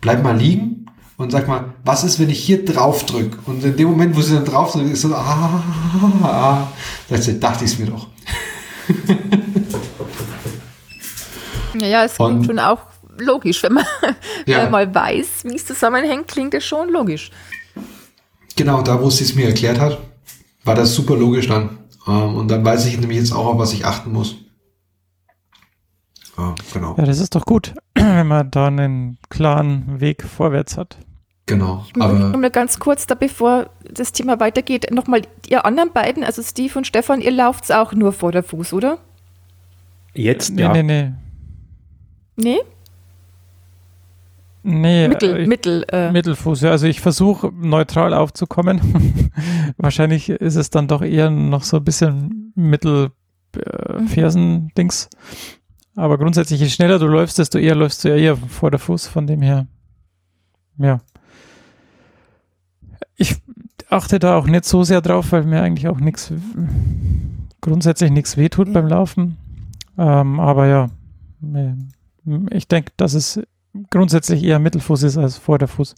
Bleib 0.00 0.22
mal 0.22 0.38
liegen 0.38 0.86
und 1.18 1.32
sag 1.32 1.48
mal, 1.48 1.74
was 1.84 2.02
ist, 2.02 2.18
wenn 2.18 2.30
ich 2.30 2.42
hier 2.42 2.64
drauf 2.64 3.04
drücke? 3.04 3.38
Und 3.44 3.62
in 3.62 3.76
dem 3.76 3.88
Moment, 3.88 4.16
wo 4.16 4.22
sie 4.22 4.34
dann 4.34 4.46
drauf 4.46 4.72
drückt, 4.72 4.90
ist 4.90 5.02
so, 5.02 5.14
ah, 5.14 5.62
ah, 6.22 6.72
ah, 7.10 7.16
sie, 7.18 7.38
dachte 7.38 7.66
ich 7.66 7.72
es 7.72 7.78
mir 7.78 7.86
doch. 7.86 8.08
Naja, 11.80 12.04
es 12.04 12.18
Und- 12.18 12.28
klingt 12.32 12.46
schon 12.46 12.58
auch 12.58 12.80
logisch. 13.18 13.62
Wenn 13.62 13.74
man, 13.74 13.84
Ja. 14.46 14.58
wenn 14.58 14.70
man 14.70 14.72
mal 14.72 14.94
weiß, 14.94 15.44
wie 15.44 15.54
es 15.56 15.66
zusammenhängt, 15.66 16.28
klingt 16.28 16.54
es 16.54 16.64
schon 16.64 16.88
logisch. 16.90 17.30
Genau, 18.56 18.82
da 18.82 19.00
wo 19.00 19.08
sie 19.10 19.24
es 19.24 19.34
mir 19.34 19.46
erklärt 19.46 19.78
hat, 19.80 19.98
war 20.64 20.74
das 20.74 20.94
super 20.94 21.16
logisch 21.16 21.48
dann. 21.48 21.78
Ähm, 22.06 22.34
und 22.36 22.48
dann 22.50 22.64
weiß 22.64 22.86
ich 22.86 22.98
nämlich 22.98 23.18
jetzt 23.18 23.32
auch, 23.32 23.46
auf 23.46 23.58
was 23.58 23.72
ich 23.72 23.84
achten 23.84 24.12
muss. 24.12 24.36
Ähm, 26.38 26.54
genau, 26.72 26.94
Ja, 26.98 27.04
das 27.04 27.18
ist 27.18 27.34
doch 27.34 27.44
gut, 27.44 27.74
wenn 27.94 28.26
man 28.26 28.50
da 28.50 28.66
einen 28.68 29.18
klaren 29.28 30.00
Weg 30.00 30.22
vorwärts 30.22 30.76
hat. 30.76 30.96
genau. 31.46 31.84
Ich 31.88 31.96
möchte 31.96 32.10
Aber 32.14 32.28
noch 32.28 32.38
mal 32.38 32.50
ganz 32.50 32.78
kurz, 32.78 33.06
da 33.06 33.14
bevor 33.14 33.70
das 33.90 34.12
Thema 34.12 34.38
weitergeht, 34.40 34.90
nochmal, 34.92 35.22
ihr 35.48 35.64
anderen 35.64 35.92
beiden, 35.92 36.22
also 36.24 36.42
Steve 36.42 36.78
und 36.78 36.86
Stefan, 36.86 37.20
ihr 37.20 37.32
lauft 37.32 37.72
auch 37.72 37.92
nur 37.92 38.12
vor 38.12 38.32
der 38.32 38.42
Fuß, 38.42 38.72
oder? 38.72 38.98
Jetzt, 40.14 40.50
Nee, 40.50 40.62
ja. 40.62 40.72
nee, 40.72 40.82
nee. 40.82 41.02
Nee? 41.04 41.12
Nee, 44.62 45.08
Mittel, 45.08 45.36
äh, 45.36 45.42
ich- 45.42 45.48
Mittel. 45.48 45.84
Äh, 45.90 46.12
Mittelfuß, 46.12 46.60
ja. 46.62 46.70
Also 46.70 46.86
ich 46.86 47.00
versuche 47.00 47.50
neutral 47.54 48.12
aufzukommen. 48.12 49.30
Wahrscheinlich 49.78 50.28
ist 50.28 50.56
es 50.56 50.68
dann 50.70 50.86
doch 50.88 51.00
eher 51.02 51.30
noch 51.30 51.62
so 51.62 51.78
ein 51.78 51.84
bisschen 51.84 52.52
Mittel 52.54 53.10
äh, 53.56 54.00
Mhm. 54.00 54.70
Aber 55.96 56.18
grundsätzlich, 56.18 56.60
je 56.60 56.68
schneller 56.68 56.98
du 56.98 57.06
läufst, 57.06 57.38
desto 57.38 57.58
eher 57.58 57.74
läufst 57.74 58.04
du 58.04 58.08
ja 58.10 58.16
eher 58.16 58.36
vor 58.36 58.70
der 58.70 58.78
Fuß, 58.78 59.08
von 59.08 59.26
dem 59.26 59.42
her. 59.42 59.66
Ja. 60.78 61.00
Ich 63.16 63.36
achte 63.88 64.18
da 64.18 64.36
auch 64.36 64.46
nicht 64.46 64.64
so 64.66 64.84
sehr 64.84 65.00
drauf, 65.00 65.32
weil 65.32 65.44
mir 65.44 65.62
eigentlich 65.62 65.88
auch 65.88 65.98
nichts 66.00 66.32
grundsätzlich 67.60 68.10
nichts 68.10 68.36
wehtut 68.36 68.68
Ja. 68.68 68.74
beim 68.74 68.86
Laufen. 68.86 69.36
Ähm, 69.98 70.38
aber 70.38 70.66
ja, 70.66 70.86
ich 72.50 72.68
denke, 72.68 72.92
dass 72.96 73.14
es 73.14 73.40
grundsätzlich 73.90 74.42
eher 74.42 74.58
Mittelfuß 74.58 75.02
ist 75.04 75.16
als 75.16 75.36
Vorderfuß. 75.38 75.94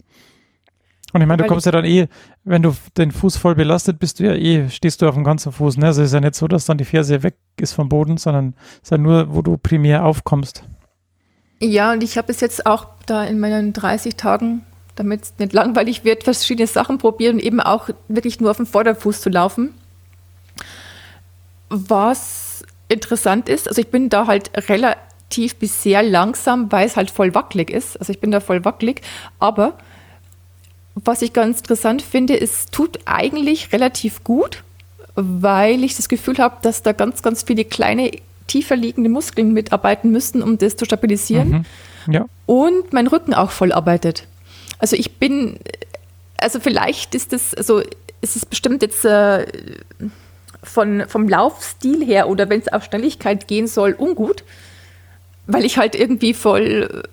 Und 1.13 1.21
ich 1.21 1.27
meine, 1.27 1.43
du 1.43 1.47
kommst 1.47 1.67
ja 1.67 1.71
dann 1.71 1.85
eh, 1.85 2.07
wenn 2.43 2.63
du 2.63 2.75
den 2.97 3.11
Fuß 3.11 3.37
voll 3.37 3.53
belastet 3.53 3.99
bist, 3.99 4.19
du 4.19 4.23
ja 4.23 4.33
eh, 4.33 4.69
stehst 4.69 5.01
du 5.01 5.07
auf 5.07 5.13
dem 5.13 5.23
ganzen 5.23 5.51
Fuß. 5.51 5.77
Ne? 5.77 5.85
Also 5.85 6.01
es 6.01 6.07
ist 6.07 6.13
ja 6.13 6.19
nicht 6.19 6.33
so, 6.33 6.47
dass 6.47 6.65
dann 6.65 6.79
die 6.79 6.85
Ferse 6.85 7.21
weg 7.21 7.35
ist 7.59 7.73
vom 7.73 7.87
Boden, 7.87 8.17
sondern 8.17 8.55
es 8.77 8.83
ist 8.83 8.91
ja 8.91 8.97
nur, 8.97 9.33
wo 9.33 9.43
du 9.43 9.57
primär 9.57 10.05
aufkommst. 10.05 10.63
ja, 11.59 11.91
und 11.91 12.01
ich 12.03 12.17
habe 12.17 12.31
es 12.31 12.41
jetzt 12.41 12.65
auch 12.65 12.87
da 13.05 13.23
in 13.23 13.39
meinen 13.39 13.73
30 13.73 14.15
Tagen, 14.15 14.65
damit 14.95 15.21
es 15.21 15.33
nicht 15.37 15.53
langweilig 15.53 16.03
wird, 16.03 16.23
verschiedene 16.23 16.67
Sachen 16.67 16.97
probiert 16.97 17.33
und 17.33 17.39
eben 17.39 17.59
auch 17.61 17.89
wirklich 18.07 18.39
nur 18.39 18.49
auf 18.49 18.57
dem 18.57 18.65
Vorderfuß 18.65 19.21
zu 19.21 19.29
laufen. 19.29 19.73
Was 21.69 22.63
interessant 22.89 23.49
ist, 23.49 23.67
also 23.67 23.79
ich 23.79 23.89
bin 23.89 24.09
da 24.09 24.25
halt 24.25 24.51
relativ 24.67 25.12
bis 25.59 25.83
sehr 25.83 26.03
langsam, 26.03 26.71
weil 26.71 26.85
es 26.85 26.95
halt 26.95 27.09
voll 27.09 27.33
wackelig 27.33 27.69
ist. 27.69 27.97
Also 27.99 28.13
ich 28.13 28.19
bin 28.19 28.31
da 28.31 28.39
voll 28.39 28.63
wackelig, 28.65 29.01
aber 29.39 29.77
was 30.95 31.21
ich 31.21 31.33
ganz 31.33 31.59
interessant 31.59 32.01
finde, 32.01 32.39
es 32.39 32.67
tut 32.67 32.99
eigentlich 33.05 33.73
relativ 33.73 34.23
gut, 34.23 34.63
weil 35.15 35.83
ich 35.83 35.95
das 35.95 36.07
Gefühl 36.07 36.37
habe, 36.37 36.57
dass 36.61 36.83
da 36.83 36.91
ganz, 36.91 37.21
ganz 37.21 37.43
viele 37.43 37.65
kleine, 37.65 38.11
tiefer 38.47 38.75
liegende 38.75 39.09
Muskeln 39.09 39.53
mitarbeiten 39.53 40.11
müssten, 40.11 40.41
um 40.41 40.57
das 40.57 40.75
zu 40.75 40.85
stabilisieren. 40.85 41.65
Mhm. 42.05 42.13
Ja. 42.13 42.25
Und 42.45 42.93
mein 42.93 43.07
Rücken 43.07 43.33
auch 43.33 43.51
voll 43.51 43.71
arbeitet. 43.71 44.27
Also 44.77 44.95
ich 44.95 45.17
bin, 45.17 45.57
also 46.37 46.59
vielleicht 46.59 47.15
ist 47.15 47.33
das, 47.33 47.53
also 47.53 47.81
es 48.21 48.35
ist 48.35 48.49
bestimmt 48.49 48.81
jetzt 48.81 49.05
äh, 49.05 49.45
von, 50.61 51.05
vom 51.07 51.27
Laufstil 51.27 52.05
her 52.05 52.27
oder 52.29 52.49
wenn 52.49 52.59
es 52.59 52.67
auf 52.67 52.83
Schnelligkeit 52.83 53.47
gehen 53.47 53.67
soll, 53.67 53.93
ungut, 53.97 54.43
weil 55.47 55.65
ich 55.65 55.77
halt 55.77 55.95
irgendwie 55.95 56.33
voll 56.33 57.03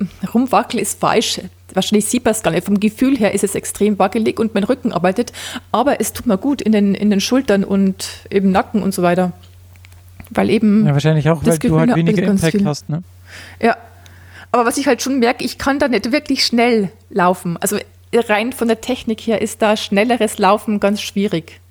äh, 0.00 0.26
rumwackel 0.26 0.80
ist 0.80 1.00
falsch. 1.00 1.40
Wahrscheinlich 1.74 2.06
sieht 2.06 2.24
man 2.24 2.32
es 2.32 2.42
gar 2.42 2.50
nicht. 2.50 2.66
Vom 2.66 2.80
Gefühl 2.80 3.16
her 3.16 3.32
ist 3.32 3.44
es 3.44 3.54
extrem 3.54 3.98
wackelig 3.98 4.38
und 4.38 4.54
mein 4.54 4.64
Rücken 4.64 4.92
arbeitet, 4.92 5.32
aber 5.70 6.00
es 6.00 6.12
tut 6.12 6.26
mir 6.26 6.36
gut 6.38 6.60
in 6.60 6.72
den, 6.72 6.94
in 6.94 7.10
den 7.10 7.20
Schultern 7.20 7.64
und 7.64 8.06
im 8.28 8.50
Nacken 8.50 8.82
und 8.82 8.92
so 8.94 9.02
weiter. 9.02 9.32
Weil 10.30 10.50
eben 10.50 10.86
ja, 10.86 10.92
wahrscheinlich 10.92 11.28
auch, 11.28 11.42
Das 11.42 11.54
weil 11.54 11.58
du 11.58 11.60
Gefühl 11.60 11.80
halt 11.80 11.90
hat 11.90 11.96
man 11.96 12.06
weniger 12.06 12.22
Impact 12.24 12.52
viel. 12.52 12.64
hast. 12.66 12.88
Ne? 12.88 13.02
Ja, 13.60 13.76
aber 14.50 14.66
was 14.66 14.76
ich 14.76 14.86
halt 14.86 15.00
schon 15.00 15.18
merke, 15.18 15.44
ich 15.44 15.56
kann 15.56 15.78
da 15.78 15.88
nicht 15.88 16.12
wirklich 16.12 16.44
schnell 16.44 16.90
laufen. 17.08 17.56
Also 17.58 17.78
rein 18.14 18.52
von 18.52 18.68
der 18.68 18.82
Technik 18.82 19.20
her 19.22 19.40
ist 19.40 19.62
da 19.62 19.76
schnelleres 19.76 20.38
Laufen 20.38 20.78
ganz 20.78 21.00
schwierig. 21.00 21.61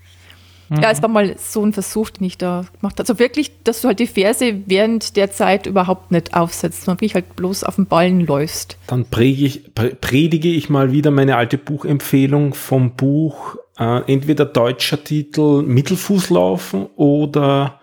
Ja, 0.79 0.89
es 0.89 1.01
war 1.01 1.09
mal 1.09 1.35
so 1.37 1.65
ein 1.65 1.73
Versuch, 1.73 2.11
den 2.11 2.23
ich 2.23 2.37
da 2.37 2.65
gemacht 2.79 2.93
habe. 2.93 3.01
Also 3.01 3.19
wirklich, 3.19 3.51
dass 3.63 3.81
du 3.81 3.89
halt 3.89 3.99
die 3.99 4.07
Ferse 4.07 4.61
während 4.67 5.17
der 5.17 5.29
Zeit 5.31 5.65
überhaupt 5.65 6.11
nicht 6.11 6.33
aufsetzt, 6.33 6.85
sondern 6.85 6.97
wirklich 7.01 7.15
halt 7.15 7.35
bloß 7.35 7.65
auf 7.65 7.75
den 7.75 7.87
Ballen 7.87 8.25
läufst. 8.25 8.77
Dann 8.87 9.05
predige 9.05 9.45
ich, 9.45 9.73
pre- 9.75 9.95
predige 9.95 10.47
ich 10.47 10.69
mal 10.69 10.93
wieder 10.93 11.11
meine 11.11 11.35
alte 11.35 11.57
Buchempfehlung 11.57 12.53
vom 12.53 12.91
Buch, 12.95 13.57
äh, 13.77 14.01
entweder 14.11 14.45
deutscher 14.45 15.03
Titel 15.03 15.61
Mittelfußlaufen 15.63 16.87
oder 16.95 17.81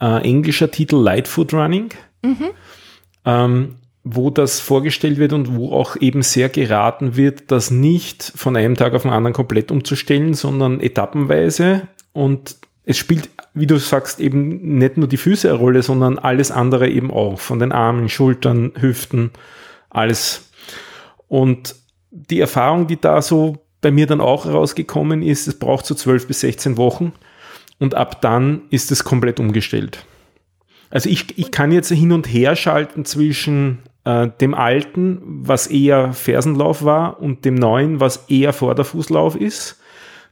äh, 0.00 0.22
englischer 0.22 0.70
Titel 0.70 0.96
Lightfoot 0.96 1.52
Running, 1.52 1.90
ähm, 3.26 3.76
wo 4.02 4.30
das 4.30 4.60
vorgestellt 4.60 5.18
wird 5.18 5.32
und 5.32 5.56
wo 5.56 5.72
auch 5.72 5.96
eben 5.96 6.22
sehr 6.22 6.48
geraten 6.48 7.16
wird, 7.16 7.50
das 7.50 7.70
nicht 7.70 8.32
von 8.36 8.56
einem 8.56 8.74
Tag 8.76 8.94
auf 8.94 9.02
den 9.02 9.10
anderen 9.10 9.32
komplett 9.34 9.70
umzustellen, 9.70 10.34
sondern 10.34 10.80
etappenweise 10.80 11.88
und 12.14 12.56
es 12.84 12.96
spielt, 12.96 13.28
wie 13.52 13.66
du 13.66 13.76
sagst, 13.78 14.20
eben 14.20 14.78
nicht 14.78 14.96
nur 14.96 15.08
die 15.08 15.18
Füße 15.18 15.48
eine 15.48 15.58
Rolle, 15.58 15.82
sondern 15.82 16.18
alles 16.18 16.50
andere 16.50 16.88
eben 16.88 17.10
auch. 17.10 17.38
Von 17.38 17.58
den 17.58 17.72
Armen, 17.72 18.08
Schultern, 18.08 18.72
Hüften, 18.78 19.30
alles. 19.90 20.50
Und 21.28 21.74
die 22.10 22.40
Erfahrung, 22.40 22.86
die 22.86 23.00
da 23.00 23.20
so 23.20 23.58
bei 23.80 23.90
mir 23.90 24.06
dann 24.06 24.20
auch 24.20 24.46
rausgekommen 24.46 25.22
ist, 25.22 25.46
es 25.46 25.58
braucht 25.58 25.84
so 25.84 25.94
12 25.94 26.26
bis 26.26 26.40
16 26.40 26.76
Wochen 26.76 27.12
und 27.78 27.94
ab 27.94 28.22
dann 28.22 28.62
ist 28.70 28.92
es 28.92 29.04
komplett 29.04 29.40
umgestellt. 29.40 30.04
Also 30.90 31.10
ich, 31.10 31.38
ich 31.38 31.50
kann 31.50 31.72
jetzt 31.72 31.90
hin 31.90 32.12
und 32.12 32.26
her 32.26 32.54
schalten 32.54 33.04
zwischen 33.04 33.80
äh, 34.04 34.28
dem 34.40 34.54
alten, 34.54 35.20
was 35.24 35.66
eher 35.66 36.12
Fersenlauf 36.12 36.84
war, 36.84 37.20
und 37.20 37.44
dem 37.44 37.56
neuen, 37.56 37.98
was 38.00 38.26
eher 38.28 38.52
Vorderfußlauf 38.52 39.34
ist. 39.36 39.80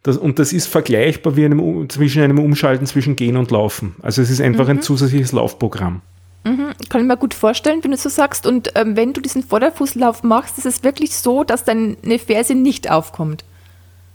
Das, 0.03 0.17
und 0.17 0.39
das 0.39 0.53
ist 0.53 0.67
vergleichbar 0.67 1.37
wie 1.37 1.45
einem, 1.45 1.89
zwischen 1.89 2.23
einem 2.23 2.39
Umschalten 2.41 2.87
zwischen 2.87 3.15
Gehen 3.15 3.37
und 3.37 3.51
Laufen. 3.51 3.95
Also 4.03 4.21
es 4.21 4.31
ist 4.31 4.41
einfach 4.41 4.69
ein 4.69 4.83
zusätzliches 4.83 5.33
Laufprogramm. 5.33 6.03
Kann 6.89 7.03
ich 7.03 7.07
mir 7.07 7.17
gut 7.17 7.35
vorstellen, 7.35 7.85
wenn 7.85 7.93
du 7.93 7.97
so 7.97 8.09
sagst. 8.09 8.47
Und 8.47 8.73
ähm, 8.75 8.97
wenn 8.97 9.13
du 9.13 9.21
diesen 9.21 9.45
Vorderfußlauf 9.45 10.25
machst, 10.25 10.59
ist 10.59 10.67
es 10.67 10.83
wirklich 10.83 11.15
so, 11.15 11.45
dass 11.45 11.63
deine 11.65 11.97
Ferse 12.19 12.57
nicht 12.57 12.91
aufkommt. 12.91 13.45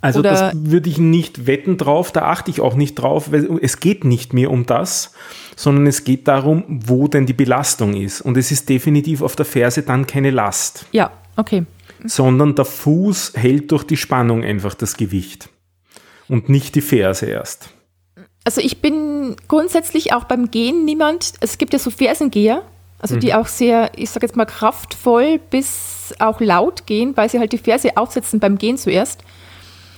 Also 0.01 0.19
Oder- 0.19 0.31
das 0.31 0.51
würde 0.55 0.89
ich 0.89 0.97
nicht 0.97 1.47
wetten 1.47 1.77
drauf, 1.77 2.11
da 2.11 2.23
achte 2.23 2.51
ich 2.51 2.59
auch 2.61 2.75
nicht 2.75 2.95
drauf, 2.95 3.31
weil 3.31 3.57
es 3.61 3.79
geht 3.79 4.03
nicht 4.03 4.33
mehr 4.33 4.51
um 4.51 4.65
das, 4.65 5.13
sondern 5.55 5.87
es 5.87 6.03
geht 6.03 6.27
darum, 6.27 6.63
wo 6.67 7.07
denn 7.07 7.25
die 7.25 7.33
Belastung 7.33 7.95
ist. 7.95 8.21
Und 8.21 8.37
es 8.37 8.51
ist 8.51 8.67
definitiv 8.69 9.21
auf 9.21 9.35
der 9.37 9.45
Ferse 9.45 9.81
dann 9.83 10.05
keine 10.05 10.29
Last, 10.29 10.85
Ja, 10.91 11.11
okay. 11.37 11.63
sondern 12.05 12.55
der 12.55 12.65
Fuß 12.65 13.33
hält 13.35 13.71
durch 13.71 13.85
die 13.85 13.97
Spannung 13.97 14.43
einfach 14.43 14.75
das 14.75 14.97
Gewicht 14.97 15.49
und 16.29 16.49
nicht 16.49 16.75
die 16.75 16.81
Ferse 16.81 17.25
erst. 17.25 17.69
Also 18.43 18.61
ich 18.61 18.81
bin 18.81 19.35
grundsätzlich 19.47 20.13
auch 20.13 20.23
beim 20.23 20.51
Gehen 20.51 20.85
niemand, 20.85 21.33
es 21.41 21.57
gibt 21.57 21.73
ja 21.73 21.79
so 21.79 21.89
Fersengeher, 21.89 22.63
also 22.99 23.17
die 23.17 23.33
auch 23.33 23.47
sehr, 23.47 23.91
ich 23.95 24.09
sage 24.09 24.25
jetzt 24.25 24.35
mal, 24.35 24.45
kraftvoll 24.45 25.39
bis 25.51 26.15
auch 26.19 26.39
laut 26.39 26.87
gehen, 26.87 27.15
weil 27.15 27.29
sie 27.29 27.39
halt 27.39 27.51
die 27.51 27.57
Ferse 27.57 27.95
aufsetzen 27.95 28.39
beim 28.39 28.57
Gehen 28.57 28.77
zuerst. 28.77 29.21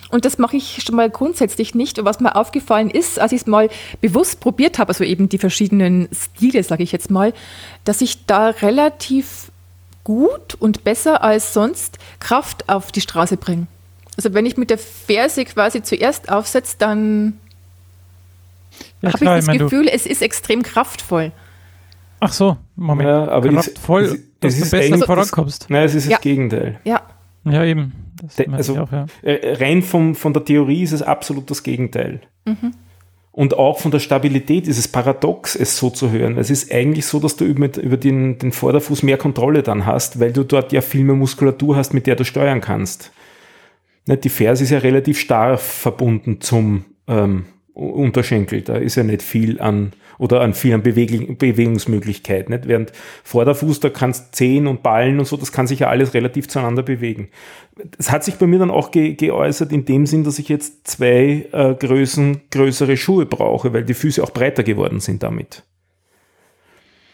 Und 0.10 0.26
das 0.26 0.38
mache 0.40 0.58
ich 0.58 0.82
schon 0.84 0.96
mal 0.96 1.10
grundsätzlich 1.10 1.76
nicht. 1.76 2.00
Und 2.00 2.06
was 2.06 2.20
mir 2.20 2.36
aufgefallen 2.36 2.90
ist, 2.90 3.20
als 3.20 3.32
ich 3.32 3.42
es 3.42 3.48
mal 3.48 3.70
bewusst 4.02 4.40
probiert 4.40 4.80
habe, 4.80 4.90
also 4.90 5.04
eben 5.04 5.30
die 5.30 5.38
verschiedenen 5.38 6.10
Stile, 6.12 6.64
sage 6.64 6.84
ich 6.84 6.92
jetzt 6.92 7.12
mal, 7.12 7.34
dass 7.84 8.02
ich 8.02 8.26
da 8.26 8.48
relativ 8.48 9.52
gut 10.04 10.56
und 10.56 10.84
besser 10.84 11.24
als 11.24 11.54
sonst 11.54 12.00
Kraft 12.20 12.68
auf 12.68 12.92
die 12.92 13.02
Straße 13.02 13.38
bringe. 13.38 13.68
Also 14.20 14.34
wenn 14.34 14.46
ich 14.46 14.58
mit 14.58 14.70
der 14.70 14.78
Ferse 14.78 15.46
quasi 15.46 15.82
zuerst 15.82 16.30
aufsetze, 16.30 16.76
dann 16.78 17.36
Ja, 19.02 19.14
habe 19.14 19.24
ich 19.24 19.30
das 19.30 19.44
ich 19.44 19.48
meine, 19.48 19.60
du, 19.60 19.66
Gefühl, 19.70 19.88
es 19.88 20.06
ist 20.06 20.22
extrem 20.22 20.62
kraftvoll. 20.62 21.32
ach 22.20 22.34
so, 22.34 22.58
Moment. 22.76 23.08
Ja, 23.08 23.30
aber 23.30 23.48
es- 23.48 23.54
Kraftvoll, 23.54 24.04
es- 24.04 24.20
dass 24.42 24.54
es 24.56 24.60
du 24.60 24.66
ist 24.66 24.72
besser 24.72 24.94
eigentlich- 24.96 25.06
vorankommst. 25.06 25.68
Nein, 25.70 25.86
es 25.86 25.96
ist 25.96 26.08
Ja. 26.10 26.18
das 26.18 26.22
Gegenteil. 26.22 26.82
Ja, 26.84 27.02
Ja, 27.46 27.64
eben. 27.64 27.94
Das 28.22 28.36
De- 28.36 28.50
also- 28.52 28.78
auch, 28.80 28.92
ja. 28.92 29.06
Äh, 29.22 29.54
rein 29.64 29.82
vom, 29.82 30.16
von 30.16 30.34
der 30.34 30.44
Theorie 30.44 30.84
ist 30.84 30.92
es 30.92 31.02
absolut 31.02 31.50
das 31.50 31.64
Gegenteil. 31.64 32.20
Und 33.32 33.54
auch 33.58 33.80
von 33.80 33.90
der 33.92 34.00
Stabilität 34.00 34.68
ist 34.68 34.78
es 34.78 34.90
paradox, 34.90 35.56
es 35.56 35.78
so 35.78 35.90
zu 35.90 36.12
hören. 36.12 36.38
Es 36.38 36.50
ist 36.50 36.74
eigentlich 36.74 37.06
so, 37.06 37.22
dass 37.22 37.38
du 37.38 37.46
über, 37.46 37.74
über 37.82 37.96
den, 37.96 38.38
den 38.38 38.52
Vorderfuß 38.52 39.02
mehr 39.04 39.18
Kontrolle 39.18 39.64
dann 39.64 39.86
hast, 39.86 40.20
weil 40.20 40.34
du 40.34 40.44
dort 40.44 40.74
ja 40.74 40.82
viel 40.82 41.06
mehr 41.06 41.16
Muskulatur 41.16 41.78
hast, 41.78 41.94
mit 41.94 42.06
der 42.06 42.18
du 42.18 42.26
steuern 42.26 42.60
kannst. 42.60 43.12
Die 44.16 44.30
Ferse 44.30 44.64
ist 44.64 44.72
ja 44.72 44.80
relativ 44.80 45.20
starr 45.20 45.58
verbunden 45.58 46.42
zum 46.42 46.86
ähm, 47.08 47.46
Unterschenkel. 47.74 48.62
Da 48.62 48.76
ist 48.78 48.96
ja 48.96 49.04
nicht 49.04 49.22
viel 49.22 49.62
an 49.62 49.94
oder 50.18 50.42
an 50.42 50.54
vielen 50.54 50.84
Beweg 50.84 51.40
Bewegungsmöglichkeiten. 51.40 52.54
Nicht? 52.54 52.68
Während 52.68 52.92
Vorderfuß, 53.24 53.80
da 53.80 53.90
kannst 53.90 54.36
Zehen 54.36 54.68
und 54.68 54.84
Ballen 54.84 55.18
und 55.20 55.26
so, 55.26 55.38
das 55.38 55.52
kann 55.52 55.66
sich 55.66 55.80
ja 55.80 55.88
alles 55.88 56.14
relativ 56.14 56.48
zueinander 56.50 56.84
bewegen. 56.84 57.30
Es 57.98 58.12
hat 58.12 58.24
sich 58.24 58.36
bei 58.36 58.46
mir 58.46 58.60
dann 58.60 58.70
auch 58.70 58.92
ge 58.92 59.14
geäußert 59.14 59.72
in 59.72 59.86
dem 59.86 60.06
Sinn, 60.06 60.26
dass 60.26 60.38
ich 60.38 60.50
jetzt 60.50 60.88
zwei 60.88 61.48
äh, 61.52 61.74
Größen 61.74 62.42
größere 62.52 62.98
Schuhe 62.98 63.26
brauche, 63.26 63.74
weil 63.74 63.86
die 63.86 63.94
Füße 63.94 64.22
auch 64.22 64.32
breiter 64.32 64.64
geworden 64.64 65.00
sind 65.00 65.24
damit. 65.24 65.64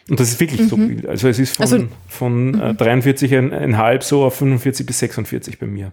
Und 0.10 0.20
das 0.20 0.30
ist 0.30 0.40
wirklich 0.40 0.62
mhm. 0.62 0.68
so 0.68 0.78
viel. 0.78 1.08
Also 1.08 1.28
es 1.28 1.40
ist 1.40 1.56
von, 1.56 1.64
also, 1.64 1.88
von 2.08 2.60
äh, 2.60 2.74
43,5 2.74 4.02
so 4.02 4.24
auf 4.24 4.36
45 4.36 4.86
bis 4.86 5.00
46 5.00 5.60
bei 5.60 5.68
mir. 5.68 5.92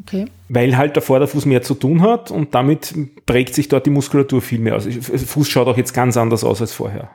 Okay. 0.00 0.26
Weil 0.48 0.76
halt 0.76 0.96
der 0.96 1.02
Vorderfuß 1.02 1.44
mehr 1.44 1.62
zu 1.62 1.74
tun 1.74 2.00
hat 2.00 2.30
und 2.30 2.54
damit 2.54 2.94
prägt 3.26 3.54
sich 3.54 3.68
dort 3.68 3.84
die 3.84 3.90
Muskulatur 3.90 4.40
viel 4.40 4.58
mehr 4.58 4.76
aus. 4.76 4.84
Der 4.84 5.18
Fuß 5.18 5.48
schaut 5.48 5.68
auch 5.68 5.76
jetzt 5.76 5.92
ganz 5.92 6.16
anders 6.16 6.44
aus 6.44 6.60
als 6.60 6.72
vorher. 6.72 7.10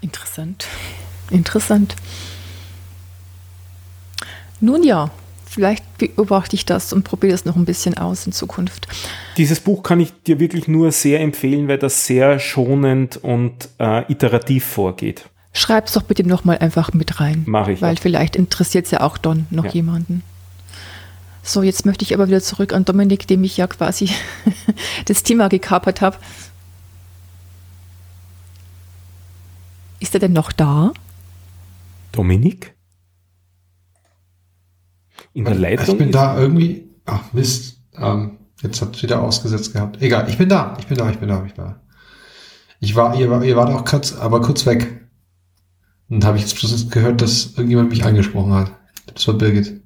Interessant. 0.00 0.66
Interessant. 1.30 1.96
Nun 4.60 4.84
ja, 4.84 5.10
vielleicht 5.44 5.98
beobachte 5.98 6.54
ich 6.54 6.64
das 6.64 6.92
und 6.92 7.02
probiere 7.02 7.34
es 7.34 7.44
noch 7.44 7.56
ein 7.56 7.64
bisschen 7.64 7.98
aus 7.98 8.26
in 8.26 8.32
Zukunft. 8.32 8.86
Dieses 9.36 9.60
Buch 9.60 9.82
kann 9.82 10.00
ich 10.00 10.12
dir 10.22 10.38
wirklich 10.38 10.68
nur 10.68 10.92
sehr 10.92 11.20
empfehlen, 11.20 11.68
weil 11.68 11.78
das 11.78 12.06
sehr 12.06 12.38
schonend 12.38 13.16
und 13.16 13.68
äh, 13.78 14.10
iterativ 14.10 14.64
vorgeht. 14.64 15.28
Schreib 15.52 15.86
es 15.86 15.94
doch 15.94 16.02
bitte 16.02 16.26
nochmal 16.26 16.58
einfach 16.58 16.92
mit 16.92 17.20
rein. 17.20 17.42
Mache 17.46 17.72
ich. 17.72 17.82
Weil 17.82 17.96
auch. 17.96 18.00
vielleicht 18.00 18.36
interessiert 18.36 18.84
es 18.84 18.90
ja 18.90 19.00
auch 19.00 19.18
Don 19.18 19.46
noch 19.50 19.64
ja. 19.64 19.72
jemanden. 19.72 20.22
So, 21.46 21.62
jetzt 21.62 21.86
möchte 21.86 22.04
ich 22.04 22.12
aber 22.12 22.26
wieder 22.26 22.40
zurück 22.40 22.72
an 22.72 22.84
Dominik, 22.84 23.28
dem 23.28 23.44
ich 23.44 23.56
ja 23.56 23.68
quasi 23.68 24.10
das 25.04 25.22
Thema 25.22 25.48
gekapert 25.48 26.00
habe. 26.00 26.16
Ist 30.00 30.12
er 30.12 30.18
denn 30.18 30.32
noch 30.32 30.50
da? 30.50 30.92
Dominik? 32.10 32.74
In 35.34 35.44
der 35.44 35.54
Leitung? 35.54 35.94
Ich 35.94 35.98
bin 35.98 36.10
da 36.10 36.36
irgendwie. 36.36 36.90
Ach, 37.04 37.32
Mist. 37.32 37.80
Ähm, 37.96 38.38
jetzt 38.60 38.82
hat 38.82 38.96
es 38.96 39.04
wieder 39.04 39.22
ausgesetzt 39.22 39.72
gehabt. 39.72 40.02
Egal, 40.02 40.28
ich 40.28 40.38
bin 40.38 40.48
da. 40.48 40.76
Ich 40.80 40.88
bin 40.88 40.98
da, 40.98 41.08
ich 41.10 41.18
bin 41.18 41.28
da, 41.28 41.44
ich 41.46 41.54
bin 41.54 41.64
da. 41.64 41.80
Ich 42.80 42.96
war, 42.96 43.16
ihr, 43.16 43.30
war, 43.30 43.44
ihr 43.44 43.54
wart 43.54 43.70
auch 43.70 43.84
kurz, 43.84 44.14
aber 44.14 44.40
kurz 44.40 44.66
weg. 44.66 45.08
Und 46.08 46.24
habe 46.24 46.38
ich 46.38 46.42
jetzt 46.42 46.90
gehört, 46.90 47.22
dass 47.22 47.52
irgendjemand 47.52 47.90
mich 47.90 48.04
angesprochen 48.04 48.52
hat. 48.52 48.72
Das 49.14 49.28
war 49.28 49.34
Birgit. 49.34 49.85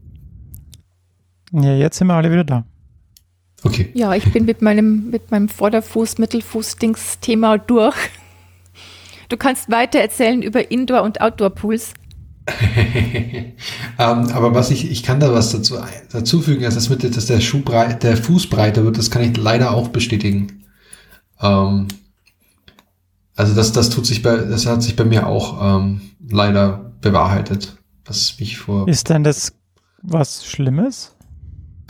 Ja, 1.53 1.75
jetzt 1.75 1.99
sind 1.99 2.07
wir 2.07 2.15
alle 2.15 2.31
wieder 2.31 2.45
da. 2.45 2.65
Okay. 3.63 3.91
Ja, 3.95 4.15
ich 4.15 4.33
bin 4.33 4.45
mit 4.45 4.63
meinem, 4.63 5.11
mit 5.11 5.31
meinem 5.31 5.49
Vorderfuß, 5.49 6.19
Mittelfuß-Dings-Thema 6.19 7.59
durch. 7.59 7.97
Du 9.29 9.37
kannst 9.37 9.71
weiter 9.71 10.01
erzählen 10.01 10.43
über 10.43 10.71
Indoor- 10.71 11.03
und 11.03 11.21
Outdoor-Pools. 11.21 11.95
ähm, 12.51 13.55
aber 13.99 14.55
was 14.55 14.71
ich, 14.71 14.91
ich 14.91 15.03
kann 15.03 15.21
da 15.21 15.33
was 15.33 15.53
dazu, 15.53 15.77
dazu 16.11 16.41
fügen, 16.41 16.65
also 16.65 16.77
das 16.77 16.89
mit, 16.89 17.17
dass 17.17 17.27
der 17.27 17.41
Schuh 17.41 17.61
breit, 17.61 18.03
der 18.03 18.17
Fuß 18.17 18.49
breiter 18.49 18.83
wird, 18.83 18.99
das 18.99 19.11
kann 19.11 19.23
ich 19.23 19.37
leider 19.37 19.73
auch 19.73 19.89
bestätigen. 19.89 20.65
Ähm, 21.41 21.89
also 23.37 23.55
das, 23.55 23.73
das 23.73 23.91
tut 23.91 24.07
sich 24.07 24.23
bei, 24.23 24.37
das 24.37 24.67
hat 24.67 24.83
sich 24.83 24.97
bei 24.97 25.05
mir 25.05 25.27
auch 25.27 25.79
ähm, 25.79 26.01
leider 26.29 26.93
bewahrheitet, 27.01 27.77
was 28.05 28.39
mich 28.41 28.59
vor. 28.59 28.89
Ist 28.89 29.11
denn 29.11 29.23
das 29.23 29.53
was 30.03 30.45
Schlimmes? 30.47 31.15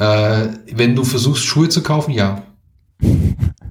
Äh, 0.00 0.48
wenn 0.72 0.96
du 0.96 1.04
versuchst, 1.04 1.44
Schuhe 1.44 1.68
zu 1.68 1.82
kaufen, 1.82 2.12
ja. 2.12 2.42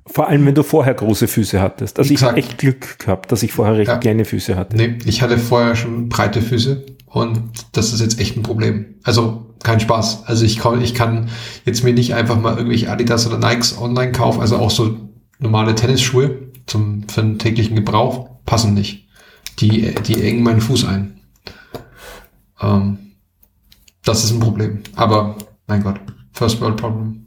Vor 0.06 0.28
allem, 0.28 0.46
wenn 0.46 0.54
du 0.54 0.62
vorher 0.62 0.94
große 0.94 1.28
Füße 1.28 1.60
hattest. 1.60 1.98
Also 1.98 2.14
ich 2.14 2.22
habe 2.22 2.38
echt 2.38 2.60
Glück 2.60 3.00
gehabt, 3.00 3.32
dass 3.32 3.42
ich 3.42 3.52
vorher 3.52 3.78
recht 3.78 3.88
ja. 3.88 3.98
kleine 3.98 4.26
Füße 4.26 4.56
hatte. 4.56 4.78
Nee, 4.78 5.00
ich 5.06 5.24
hatte 5.24 5.40
vorher 5.40 5.76
schon 5.76 6.08
breite 6.08 6.44
Füße 6.44 6.86
und 7.08 7.42
das 7.72 7.94
ist 7.94 8.02
jetzt 8.02 8.20
echt 8.20 8.38
ein 8.38 8.44
Problem. 8.44 8.96
Also 9.04 9.56
kein 9.64 9.80
Spaß. 9.80 10.26
Also 10.26 10.46
ich 10.46 10.60
kann, 10.60 10.82
ich 10.82 10.94
kann 10.94 11.30
jetzt 11.66 11.84
mir 11.84 11.94
nicht 11.94 12.14
einfach 12.14 12.40
mal 12.40 12.56
irgendwelche 12.56 12.92
Adidas 12.92 13.26
oder 13.26 13.40
Nikes 13.40 13.78
online 13.80 14.12
kaufen, 14.12 14.42
also 14.42 14.58
auch 14.58 14.72
so 14.72 14.98
normale 15.40 15.74
Tennisschuhe 15.74 16.52
zum, 16.68 17.08
für 17.10 17.22
den 17.22 17.40
täglichen 17.40 17.76
Gebrauch 17.76 18.30
passen 18.46 18.76
nicht. 18.76 19.08
Die, 19.58 19.96
die 19.96 20.22
engen 20.22 20.44
meinen 20.44 20.62
Fuß 20.62 20.86
ein. 20.86 21.22
Ähm, 22.62 22.98
das 24.04 24.24
ist 24.24 24.32
ein 24.32 24.40
Problem. 24.40 24.82
Aber 24.96 25.36
mein 25.66 25.84
Gott. 25.84 26.00
First 26.32 26.62
World 26.62 26.78
Problem. 26.78 27.26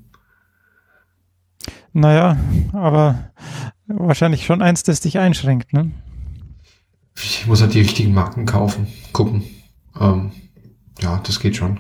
Naja, 1.92 2.36
aber 2.72 3.30
wahrscheinlich 3.86 4.46
schon 4.46 4.62
eins, 4.62 4.82
das 4.82 5.00
dich 5.00 5.18
einschränkt, 5.18 5.72
ne? 5.72 5.90
Ich 7.16 7.46
muss 7.46 7.60
halt 7.60 7.74
die 7.74 7.80
richtigen 7.80 8.14
Marken 8.14 8.46
kaufen, 8.46 8.86
gucken. 9.12 9.44
Ähm, 10.00 10.32
ja, 11.00 11.20
das 11.24 11.40
geht 11.40 11.56
schon. 11.56 11.78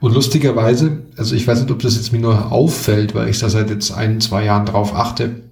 Und 0.00 0.12
lustigerweise, 0.12 1.06
also 1.16 1.34
ich 1.34 1.46
weiß 1.46 1.60
nicht, 1.60 1.70
ob 1.70 1.78
das 1.80 1.96
jetzt 1.96 2.12
mir 2.12 2.18
nur 2.18 2.52
auffällt, 2.52 3.14
weil 3.14 3.28
ich 3.28 3.38
da 3.38 3.48
seit 3.48 3.70
jetzt 3.70 3.92
ein, 3.92 4.20
zwei 4.20 4.44
Jahren 4.44 4.66
drauf 4.66 4.94
achte, 4.94 5.42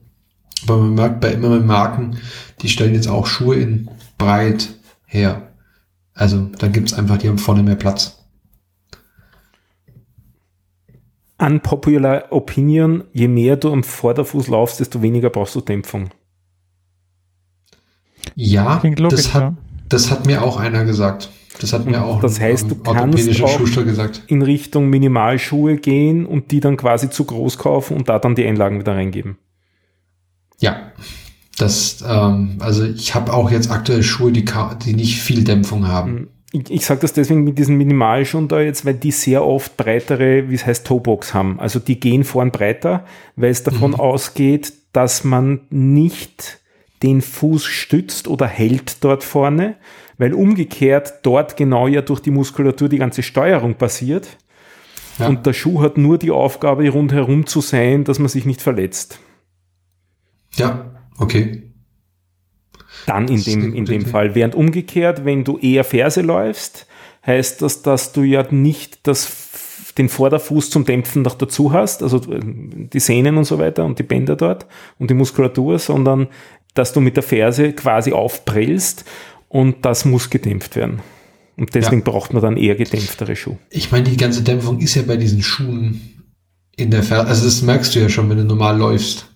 aber 0.64 0.78
man 0.78 0.94
merkt 0.94 1.20
bei 1.20 1.32
immer 1.32 1.48
mehr 1.48 1.60
Marken, 1.60 2.18
die 2.60 2.68
stellen 2.68 2.94
jetzt 2.94 3.08
auch 3.08 3.26
Schuhe 3.26 3.56
in 3.56 3.88
breit 4.18 4.74
her. 5.06 5.54
Also 6.14 6.50
da 6.58 6.68
gibt's 6.68 6.92
einfach, 6.92 7.18
die 7.18 7.28
haben 7.28 7.38
vorne 7.38 7.62
mehr 7.62 7.76
Platz. 7.76 8.19
Unpopular 11.40 12.26
Opinion, 12.30 13.04
je 13.12 13.28
mehr 13.28 13.56
du 13.56 13.72
am 13.72 13.82
Vorderfuß 13.82 14.48
laufst, 14.48 14.80
desto 14.80 15.02
weniger 15.02 15.30
brauchst 15.30 15.54
du 15.54 15.60
Dämpfung. 15.60 16.10
Ja, 18.34 18.80
logisch, 18.84 19.24
das, 19.24 19.34
hat, 19.34 19.42
ja. 19.42 19.54
das 19.88 20.10
hat 20.10 20.26
mir 20.26 20.42
auch 20.42 20.58
einer 20.58 20.84
gesagt. 20.84 21.30
Das 21.60 21.72
hat 21.72 21.84
mir 21.84 22.02
auch 22.02 22.20
das 22.20 22.40
heißt, 22.40 22.70
du 22.70 22.76
kannst 22.76 23.42
auch 23.42 23.84
gesagt. 23.84 24.22
in 24.28 24.40
Richtung 24.40 24.88
Minimalschuhe 24.88 25.76
gehen 25.76 26.24
und 26.24 26.52
die 26.52 26.60
dann 26.60 26.76
quasi 26.76 27.10
zu 27.10 27.24
groß 27.24 27.58
kaufen 27.58 27.96
und 27.96 28.08
da 28.08 28.18
dann 28.18 28.34
die 28.34 28.46
Einlagen 28.46 28.78
wieder 28.78 28.94
reingeben. 28.94 29.36
Ja, 30.58 30.92
das, 31.58 32.02
ähm, 32.06 32.56
also 32.60 32.84
ich 32.84 33.14
habe 33.14 33.34
auch 33.34 33.50
jetzt 33.50 33.70
aktuell 33.70 34.02
Schuhe, 34.02 34.32
die, 34.32 34.44
die 34.84 34.94
nicht 34.94 35.20
viel 35.20 35.44
Dämpfung 35.44 35.88
haben. 35.88 36.28
Ich, 36.52 36.70
ich 36.70 36.84
sage 36.84 37.00
das 37.00 37.12
deswegen 37.12 37.44
mit 37.44 37.58
diesen 37.58 37.76
Minimalschuhen 37.76 38.48
da 38.48 38.60
jetzt, 38.60 38.84
weil 38.84 38.94
die 38.94 39.12
sehr 39.12 39.44
oft 39.44 39.76
breitere, 39.76 40.48
wie 40.48 40.54
es 40.54 40.66
heißt, 40.66 40.86
Toebox 40.86 41.32
haben. 41.34 41.60
Also 41.60 41.78
die 41.78 42.00
gehen 42.00 42.24
vorn 42.24 42.50
breiter, 42.50 43.04
weil 43.36 43.50
es 43.50 43.62
davon 43.62 43.92
mhm. 43.92 44.00
ausgeht, 44.00 44.72
dass 44.92 45.24
man 45.24 45.60
nicht 45.70 46.58
den 47.02 47.22
Fuß 47.22 47.64
stützt 47.64 48.28
oder 48.28 48.46
hält 48.46 49.02
dort 49.04 49.24
vorne, 49.24 49.76
weil 50.18 50.34
umgekehrt 50.34 51.20
dort 51.22 51.56
genau 51.56 51.86
ja 51.86 52.02
durch 52.02 52.20
die 52.20 52.30
Muskulatur 52.30 52.88
die 52.88 52.98
ganze 52.98 53.22
Steuerung 53.22 53.74
passiert. 53.74 54.28
Ja. 55.18 55.28
Und 55.28 55.46
der 55.46 55.52
Schuh 55.52 55.80
hat 55.82 55.98
nur 55.98 56.18
die 56.18 56.30
Aufgabe, 56.30 56.88
rundherum 56.88 57.46
zu 57.46 57.60
sein, 57.60 58.04
dass 58.04 58.18
man 58.18 58.28
sich 58.28 58.44
nicht 58.44 58.60
verletzt. 58.60 59.18
Ja, 60.54 60.90
okay. 61.18 61.69
Dann 63.10 63.26
in 63.26 63.42
dem, 63.42 63.74
in 63.74 63.84
dem 63.86 64.06
Fall. 64.06 64.36
Während 64.36 64.54
umgekehrt, 64.54 65.24
wenn 65.24 65.42
du 65.42 65.58
eher 65.58 65.82
Ferse 65.82 66.20
läufst, 66.20 66.86
heißt 67.26 67.60
das, 67.60 67.82
dass 67.82 68.12
du 68.12 68.22
ja 68.22 68.46
nicht 68.50 69.06
das, 69.08 69.92
den 69.98 70.08
Vorderfuß 70.08 70.70
zum 70.70 70.84
Dämpfen 70.84 71.22
noch 71.22 71.34
dazu 71.34 71.72
hast, 71.72 72.04
also 72.04 72.18
äh, 72.32 72.40
die 72.40 73.00
Sehnen 73.00 73.36
und 73.36 73.44
so 73.44 73.58
weiter 73.58 73.84
und 73.84 73.98
die 73.98 74.04
Bänder 74.04 74.36
dort 74.36 74.66
und 75.00 75.10
die 75.10 75.14
Muskulatur, 75.14 75.80
sondern 75.80 76.28
dass 76.74 76.92
du 76.92 77.00
mit 77.00 77.16
der 77.16 77.24
Ferse 77.24 77.72
quasi 77.72 78.12
aufprellst 78.12 79.04
und 79.48 79.84
das 79.84 80.04
muss 80.04 80.30
gedämpft 80.30 80.76
werden. 80.76 81.00
Und 81.56 81.74
deswegen 81.74 82.02
ja. 82.02 82.12
braucht 82.12 82.32
man 82.32 82.42
dann 82.42 82.56
eher 82.56 82.76
gedämpftere 82.76 83.34
Schuhe. 83.34 83.58
Ich 83.70 83.90
meine, 83.90 84.08
die 84.08 84.16
ganze 84.16 84.42
Dämpfung 84.42 84.78
ist 84.78 84.94
ja 84.94 85.02
bei 85.02 85.16
diesen 85.16 85.42
Schuhen 85.42 86.22
in 86.76 86.92
der 86.92 87.02
Ferse, 87.02 87.26
also 87.26 87.44
das 87.44 87.60
merkst 87.62 87.92
du 87.94 87.98
ja 87.98 88.08
schon, 88.08 88.30
wenn 88.30 88.38
du 88.38 88.44
normal 88.44 88.78
läufst 88.78 89.29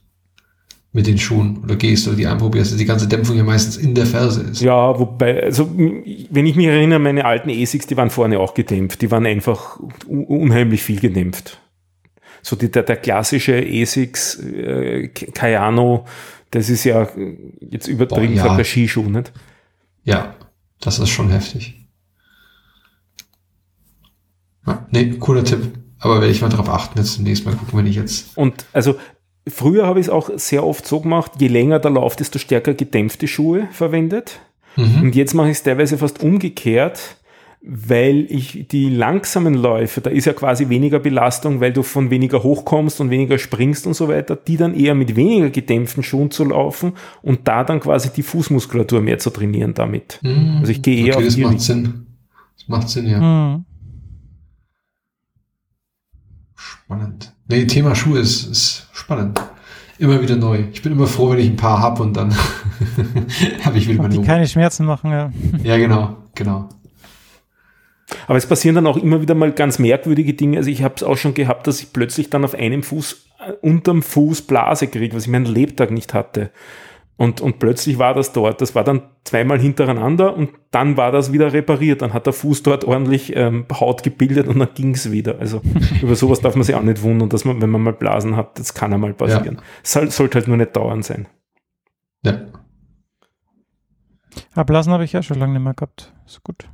mit 0.94 1.09
den 1.09 1.18
Schuhen 1.18 1.59
oder 1.64 1.74
gehst 1.74 2.07
oder 2.07 2.16
die 2.16 2.26
anprobierst, 2.26 2.70
dass 2.70 2.78
die 2.78 2.85
ganze 2.85 3.09
Dämpfung 3.09 3.37
ja 3.37 3.42
meistens 3.42 3.76
in 3.76 3.96
der 3.96 4.07
Ferse 4.07 4.42
ist. 4.42 4.61
Ja, 4.62 4.96
wobei, 4.96 5.42
also 5.42 5.68
wenn 5.76 6.46
ich 6.46 6.54
mich 6.54 6.66
erinnere, 6.66 7.00
meine 7.00 7.24
alten 7.24 7.50
ASICs, 7.50 7.88
die 7.88 7.96
waren 7.96 8.11
vorne 8.11 8.38
auch 8.38 8.54
gedämpft, 8.54 9.02
die 9.02 9.11
waren 9.11 9.26
einfach 9.26 9.80
unheimlich 10.07 10.85
viel 10.85 11.00
gedämpft. 11.00 11.61
So 12.42 12.54
die, 12.54 12.70
der, 12.70 12.85
der 12.85 12.96
klassische 12.96 13.57
ASICs 13.57 14.38
äh, 14.38 15.09
Kayano, 15.09 16.07
das 16.52 16.70
ist 16.70 16.85
ja 16.85 17.09
jetzt 17.61 17.88
übertrieben 17.88 18.37
Boah, 18.37 18.46
ja. 18.46 18.57
der 18.57 18.64
Skischuh, 18.64 19.11
nicht? 19.11 19.33
Ja, 20.04 20.37
das 20.80 21.00
ist 21.00 21.09
schon 21.09 21.28
heftig. 21.30 21.74
Ja, 24.64 24.87
nee, 24.92 25.11
cooler 25.18 25.42
Tipp. 25.42 25.72
Aber 25.98 26.20
werde 26.20 26.30
ich 26.30 26.42
mal 26.42 26.50
darauf 26.50 26.68
achten, 26.68 26.98
jetzt 26.98 27.14
zunächst 27.14 27.46
mal 27.46 27.57
gucken, 27.57 27.78
wenn 27.78 27.87
ich 27.87 27.96
jetzt. 27.96 28.37
Und 28.37 28.66
also 28.72 28.96
früher 29.46 29.87
habe 29.87 30.00
ich 30.00 30.07
es 30.07 30.11
auch 30.11 30.30
sehr 30.37 30.64
oft 30.64 30.87
so 30.87 31.00
gemacht, 31.00 31.33
je 31.38 31.48
länger 31.48 31.78
der 31.78 31.92
Lauf, 31.92 32.16
desto 32.16 32.38
stärker 32.38 32.74
gedämpfte 32.74 33.28
Schuhe 33.28 33.68
verwendet. 33.72 34.40
Mhm. 34.76 35.02
Und 35.02 35.14
jetzt 35.14 35.35
mache 35.35 35.50
ich 35.50 35.59
es 35.59 35.62
teilweise 35.62 35.98
fast 35.98 36.22
umgekehrt, 36.22 37.16
weil 37.66 38.26
ich 38.28 38.68
die 38.68 38.90
langsamen 38.90 39.54
Läufe, 39.54 40.02
da 40.02 40.11
ist 40.11 40.26
ja 40.26 40.35
quasi 40.35 40.68
weniger 40.68 40.98
Belastung, 40.98 41.61
weil 41.61 41.72
du 41.72 41.83
von 41.83 42.11
weniger 42.11 42.42
hochkommst 42.42 43.00
und 43.00 43.09
weniger 43.09 43.38
springst 43.38 43.87
und 43.87 43.94
so 43.94 44.09
weiter, 44.09 44.37
die 44.37 44.59
dann 44.59 44.74
eher 44.74 44.94
mit 44.94 45.16
weniger 45.16 45.48
gedämpften 45.48 46.02
Schuhen 46.02 46.30
zu 46.30 46.44
laufen 46.44 46.92
und 47.22 47.48
da 47.48 47.64
dann 47.64 47.80
quasi 47.80 48.11
die 48.11 48.22
Fußmuskulatur 48.22 49.00
mehr 49.00 49.18
zu 49.18 49.30
trainieren 49.30 49.72
damit. 49.72 50.18
Mhm. 50.22 50.59
Also 50.61 50.72
ich 50.72 50.83
gehe 50.83 51.07
eher 51.07 51.16
okay, 51.16 51.26
auf 51.26 51.35
das 51.35 51.37
macht. 51.38 51.61
Sinn. 51.61 52.07
Das 52.59 52.68
macht 52.68 52.88
Sinn, 52.90 53.07
ja. 53.07 53.18
Hm. 53.18 53.64
Spannend. 56.54 57.34
Nee, 57.48 57.66
Thema 57.66 57.94
Schuhe 57.94 58.20
ist, 58.20 58.46
ist 58.46 58.88
spannend. 58.92 59.40
Immer 59.98 60.20
wieder 60.20 60.37
neu. 60.37 60.64
Ich 60.72 60.83
bin 60.83 60.92
immer 60.92 61.07
froh, 61.07 61.30
wenn 61.30 61.38
ich 61.38 61.48
ein 61.48 61.57
paar 61.57 61.80
hab 61.80 62.00
und 62.00 62.16
dann 62.16 62.35
habe 63.64 63.78
ich 63.78 63.88
wieder 63.88 64.02
meine 64.02 64.16
die 64.16 64.22
keine 64.22 64.46
Schmerzen 64.48 64.87
machen, 64.87 65.11
ja. 65.11 65.30
Ja, 65.62 65.76
genau, 65.76 66.16
genau. 66.35 66.68
Aber 68.26 68.37
es 68.37 68.46
passieren 68.46 68.74
dann 68.74 68.87
auch 68.87 68.96
immer 68.96 69.20
wieder 69.20 69.35
mal 69.35 69.52
ganz 69.52 69.78
merkwürdige 69.78 70.35
Dinge. 70.35 70.59
Also 70.59 70.70
ich 70.70 70.83
habe 70.83 70.94
es 70.96 71.02
auch 71.02 71.16
schon 71.16 71.35
gehabt, 71.35 71.66
dass 71.66 71.80
ich 71.80 71.92
plötzlich 71.92 72.30
dann 72.30 72.44
auf 72.44 72.54
einem 72.54 72.83
Fuß, 72.83 73.26
äh, 73.46 73.52
unterm 73.61 74.02
Fuß 74.02 74.42
Blase 74.42 74.87
kriege, 74.88 75.14
was 75.14 75.24
ich 75.24 75.30
meinen 75.30 75.46
Lebtag 75.46 75.90
nicht 75.90 76.14
hatte. 76.14 76.50
Und, 77.16 77.40
und 77.40 77.61
plötzlich 77.61 77.98
war 77.98 78.12
das 78.12 78.33
dort. 78.33 78.61
Das 78.61 78.74
war 78.74 78.83
dann 78.83 79.03
zweimal 79.22 79.61
hintereinander 79.61 80.35
und 80.37 80.50
dann 80.72 80.96
war 80.96 81.12
das 81.12 81.33
wieder 81.33 81.53
repariert. 81.53 82.03
Dann 82.03 82.12
hat 82.12 82.27
der 82.27 82.33
Fuß 82.33 82.64
dort 82.64 82.85
ordentlich 82.85 83.37
ähm, 83.37 83.66
Haut 83.72 84.03
gebildet 84.03 84.48
und 84.48 84.59
dann 84.59 84.74
ging 84.74 84.94
es 84.94 85.12
wieder. 85.12 85.38
Also 85.38 85.61
über 86.03 86.16
sowas 86.16 86.40
darf 86.40 86.57
man 86.57 86.64
sich 86.64 86.74
auch 86.74 86.83
nicht 86.83 87.03
wundern, 87.03 87.29
dass 87.29 87.44
man, 87.44 87.62
wenn 87.62 87.70
man 87.70 87.83
mal 87.83 87.92
Blasen 87.92 88.37
hat, 88.37 88.59
das 88.59 88.74
kann 88.74 88.92
einmal 88.92 89.14
passieren. 89.14 89.61
Es 89.85 89.92
soll, 89.92 90.11
sollte 90.11 90.38
halt 90.38 90.48
nur 90.48 90.57
nicht 90.57 90.74
dauernd 90.74 91.05
sein. 91.05 91.29
Ja. 92.24 92.40
Aber 94.55 94.64
Blasen 94.64 94.92
habe 94.92 95.05
ich 95.05 95.12
ja 95.12 95.22
schon 95.22 95.38
lange 95.38 95.53
nicht 95.53 95.62
mehr 95.62 95.74
gehabt. 95.74 96.12
Ist 96.27 96.42
gut. 96.42 96.68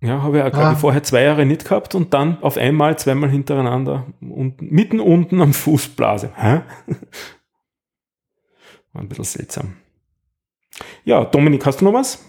Ja, 0.00 0.22
habe 0.22 0.38
ich 0.38 0.42
auch 0.44 0.50
gerade 0.50 0.70
Ah. 0.70 0.74
vorher 0.74 1.04
zwei 1.04 1.22
Jahre 1.22 1.46
nicht 1.46 1.64
gehabt 1.64 1.94
und 1.94 2.12
dann 2.12 2.42
auf 2.42 2.56
einmal 2.58 2.98
zweimal 2.98 3.30
hintereinander 3.30 4.06
und 4.20 4.60
mitten 4.60 4.98
unten 4.98 5.40
am 5.40 5.52
Fuß 5.54 5.90
Blase. 5.90 6.30
Hä? 6.34 6.62
War 8.92 9.02
ein 9.02 9.08
bisschen 9.08 9.24
seltsam. 9.24 9.74
Ja, 11.04 11.24
Dominik, 11.24 11.64
hast 11.66 11.80
du 11.80 11.84
noch 11.84 11.92
was? 11.92 12.24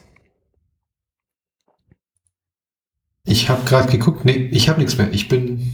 Ich 3.25 3.49
habe 3.49 3.65
gerade 3.65 3.91
geguckt. 3.91 4.23
Nee, 4.25 4.49
ich 4.51 4.69
habe 4.69 4.79
nichts 4.79 4.97
mehr. 4.97 5.10
Ich 5.12 5.27
bin 5.27 5.73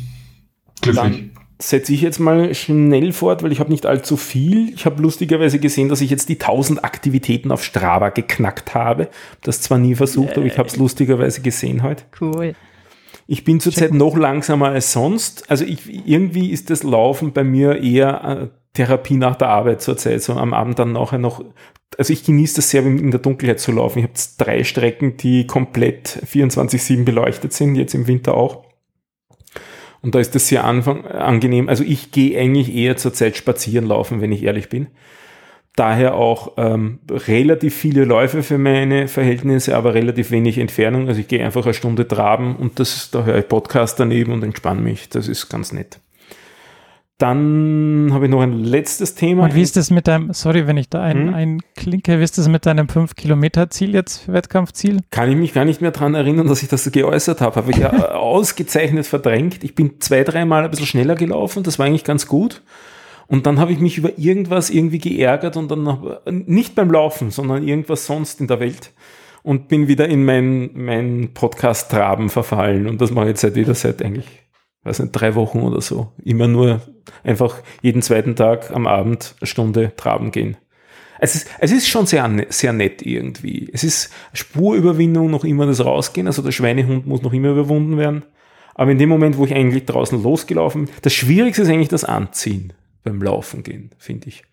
glücklich. 0.81 1.31
Setze 1.59 1.93
ich 1.93 2.01
jetzt 2.01 2.19
mal 2.19 2.55
schnell 2.55 3.13
fort, 3.13 3.43
weil 3.43 3.51
ich 3.51 3.59
habe 3.59 3.69
nicht 3.69 3.85
allzu 3.85 4.17
viel. 4.17 4.73
Ich 4.73 4.85
habe 4.85 5.01
lustigerweise 5.01 5.59
gesehen, 5.59 5.89
dass 5.89 6.01
ich 6.01 6.09
jetzt 6.09 6.29
die 6.29 6.39
1000 6.39 6.83
Aktivitäten 6.83 7.51
auf 7.51 7.63
Strava 7.63 8.09
geknackt 8.09 8.73
habe. 8.73 9.09
Das 9.41 9.61
zwar 9.61 9.77
nie 9.77 9.93
versucht, 9.93 10.37
aber 10.37 10.45
ich 10.47 10.57
habe 10.57 10.69
es 10.69 10.77
lustigerweise 10.77 11.41
gesehen 11.41 11.83
heute. 11.83 12.05
Cool. 12.19 12.55
Ich 13.27 13.43
bin 13.43 13.59
zurzeit 13.59 13.93
noch 13.93 14.17
langsamer 14.17 14.69
als 14.69 14.91
sonst. 14.91 15.51
Also 15.51 15.63
ich, 15.63 16.07
irgendwie 16.07 16.49
ist 16.49 16.69
das 16.71 16.81
Laufen 16.81 17.31
bei 17.31 17.43
mir 17.43 17.81
eher 17.81 18.51
äh, 18.51 18.60
Therapie 18.73 19.17
nach 19.17 19.35
der 19.35 19.49
Arbeit 19.49 19.81
zurzeit, 19.81 20.21
so 20.21 20.33
am 20.33 20.53
Abend 20.53 20.79
dann 20.79 20.93
nachher 20.93 21.17
noch. 21.17 21.43
Also 21.97 22.13
ich 22.13 22.23
genieße 22.23 22.55
das 22.55 22.69
sehr, 22.69 22.85
in 22.85 23.11
der 23.11 23.19
Dunkelheit 23.19 23.59
zu 23.59 23.71
laufen. 23.73 23.99
Ich 23.99 24.05
habe 24.05 24.13
drei 24.37 24.63
Strecken, 24.63 25.17
die 25.17 25.45
komplett 25.45 26.21
24-7 26.25 27.03
beleuchtet 27.03 27.51
sind, 27.51 27.75
jetzt 27.75 27.93
im 27.93 28.07
Winter 28.07 28.33
auch. 28.33 28.63
Und 30.01 30.15
da 30.15 30.19
ist 30.19 30.33
das 30.33 30.47
sehr 30.47 30.63
angenehm. 30.63 31.69
Also 31.69 31.83
ich 31.83 32.11
gehe 32.11 32.39
eigentlich 32.39 32.73
eher 32.73 32.97
zurzeit 32.97 33.37
spazieren 33.37 33.85
laufen, 33.85 34.21
wenn 34.21 34.31
ich 34.31 34.43
ehrlich 34.43 34.69
bin. 34.69 34.87
Daher 35.75 36.15
auch 36.15 36.53
ähm, 36.57 36.99
relativ 37.09 37.75
viele 37.75 38.03
Läufe 38.03 38.43
für 38.43 38.57
meine 38.57 39.07
Verhältnisse, 39.07 39.77
aber 39.77 39.93
relativ 39.93 40.31
wenig 40.31 40.57
Entfernung. 40.57 41.07
Also 41.07 41.21
ich 41.21 41.27
gehe 41.27 41.45
einfach 41.45 41.65
eine 41.65 41.73
Stunde 41.73 42.07
traben 42.07 42.55
und 42.57 42.79
das, 42.79 43.11
da 43.11 43.23
höre 43.23 43.37
ich 43.37 43.47
Podcast 43.47 43.99
daneben 43.99 44.33
und 44.33 44.43
entspanne 44.43 44.81
mich. 44.81 45.07
Das 45.09 45.27
ist 45.27 45.49
ganz 45.49 45.71
nett. 45.71 45.99
Dann 47.21 48.09
habe 48.13 48.25
ich 48.25 48.31
noch 48.31 48.41
ein 48.41 48.63
letztes 48.63 49.13
Thema. 49.13 49.43
Und 49.43 49.55
wie 49.55 49.61
ist 49.61 49.77
das 49.77 49.91
mit 49.91 50.07
deinem, 50.07 50.33
sorry, 50.33 50.65
wenn 50.65 50.77
ich 50.77 50.89
da 50.89 51.03
ein, 51.03 51.27
Hm? 51.27 51.33
einklinke, 51.33 52.17
wie 52.19 52.23
ist 52.23 52.37
das 52.39 52.47
mit 52.47 52.65
deinem 52.65 52.87
5-Kilometer-Ziel 52.87 53.93
jetzt, 53.93 54.31
Wettkampfziel? 54.31 55.01
Kann 55.11 55.29
ich 55.29 55.35
mich 55.37 55.53
gar 55.53 55.63
nicht 55.63 55.81
mehr 55.81 55.91
dran 55.91 56.15
erinnern, 56.15 56.47
dass 56.47 56.63
ich 56.63 56.69
das 56.69 56.91
geäußert 56.91 57.39
habe. 57.41 57.55
Habe 57.57 57.71
ich 57.71 57.77
ja 57.77 57.91
ausgezeichnet 58.15 59.05
verdrängt. 59.05 59.63
Ich 59.63 59.75
bin 59.75 59.99
zwei, 59.99 60.23
dreimal 60.23 60.63
ein 60.63 60.71
bisschen 60.71 60.87
schneller 60.87 61.13
gelaufen. 61.13 61.61
Das 61.61 61.77
war 61.77 61.85
eigentlich 61.85 62.03
ganz 62.03 62.25
gut. 62.25 62.63
Und 63.27 63.45
dann 63.45 63.59
habe 63.59 63.71
ich 63.71 63.79
mich 63.79 63.97
über 63.99 64.17
irgendwas 64.17 64.71
irgendwie 64.71 64.97
geärgert 64.99 65.57
und 65.57 65.69
dann 65.69 65.83
noch, 65.83 66.25
nicht 66.25 66.73
beim 66.73 66.89
Laufen, 66.91 67.29
sondern 67.29 67.65
irgendwas 67.67 68.05
sonst 68.07 68.41
in 68.41 68.47
der 68.47 68.59
Welt. 68.59 68.91
Und 69.43 69.67
bin 69.67 69.87
wieder 69.87 70.07
in 70.07 70.25
mein, 70.25 70.71
mein 70.73 71.29
Podcast-Traben 71.33 72.29
verfallen. 72.29 72.87
Und 72.87 72.99
das 72.99 73.11
mache 73.11 73.25
ich 73.25 73.29
jetzt 73.29 73.41
seit 73.41 73.55
wieder 73.55 73.73
seit 73.75 74.01
eigentlich, 74.01 74.27
weiß 74.83 74.99
nicht, 74.99 75.11
drei 75.11 75.35
Wochen 75.35 75.61
oder 75.61 75.81
so. 75.81 76.11
Immer 76.23 76.47
nur 76.47 76.81
einfach 77.23 77.57
jeden 77.81 78.01
zweiten 78.01 78.35
Tag 78.35 78.71
am 78.71 78.87
Abend 78.87 79.35
eine 79.39 79.47
Stunde 79.47 79.93
traben 79.95 80.31
gehen. 80.31 80.57
Es 81.19 81.35
ist, 81.35 81.47
es 81.59 81.71
ist 81.71 81.87
schon 81.87 82.07
sehr, 82.07 82.29
sehr 82.49 82.73
nett 82.73 83.03
irgendwie. 83.03 83.69
Es 83.71 83.83
ist 83.83 84.11
Spurüberwindung 84.33 85.29
noch 85.29 85.43
immer 85.43 85.67
das 85.67 85.85
Rausgehen, 85.85 86.25
also 86.25 86.41
der 86.41 86.51
Schweinehund 86.51 87.05
muss 87.05 87.21
noch 87.21 87.33
immer 87.33 87.49
überwunden 87.49 87.97
werden. 87.97 88.23
Aber 88.73 88.91
in 88.91 88.97
dem 88.97 89.09
Moment, 89.09 89.37
wo 89.37 89.45
ich 89.45 89.53
eigentlich 89.53 89.85
draußen 89.85 90.21
losgelaufen 90.23 90.85
bin, 90.85 90.95
das 91.03 91.13
Schwierigste 91.13 91.61
ist 91.61 91.69
eigentlich 91.69 91.89
das 91.89 92.03
Anziehen 92.03 92.73
beim 93.03 93.21
Laufen 93.21 93.61
gehen, 93.61 93.91
finde 93.99 94.29
ich. 94.29 94.43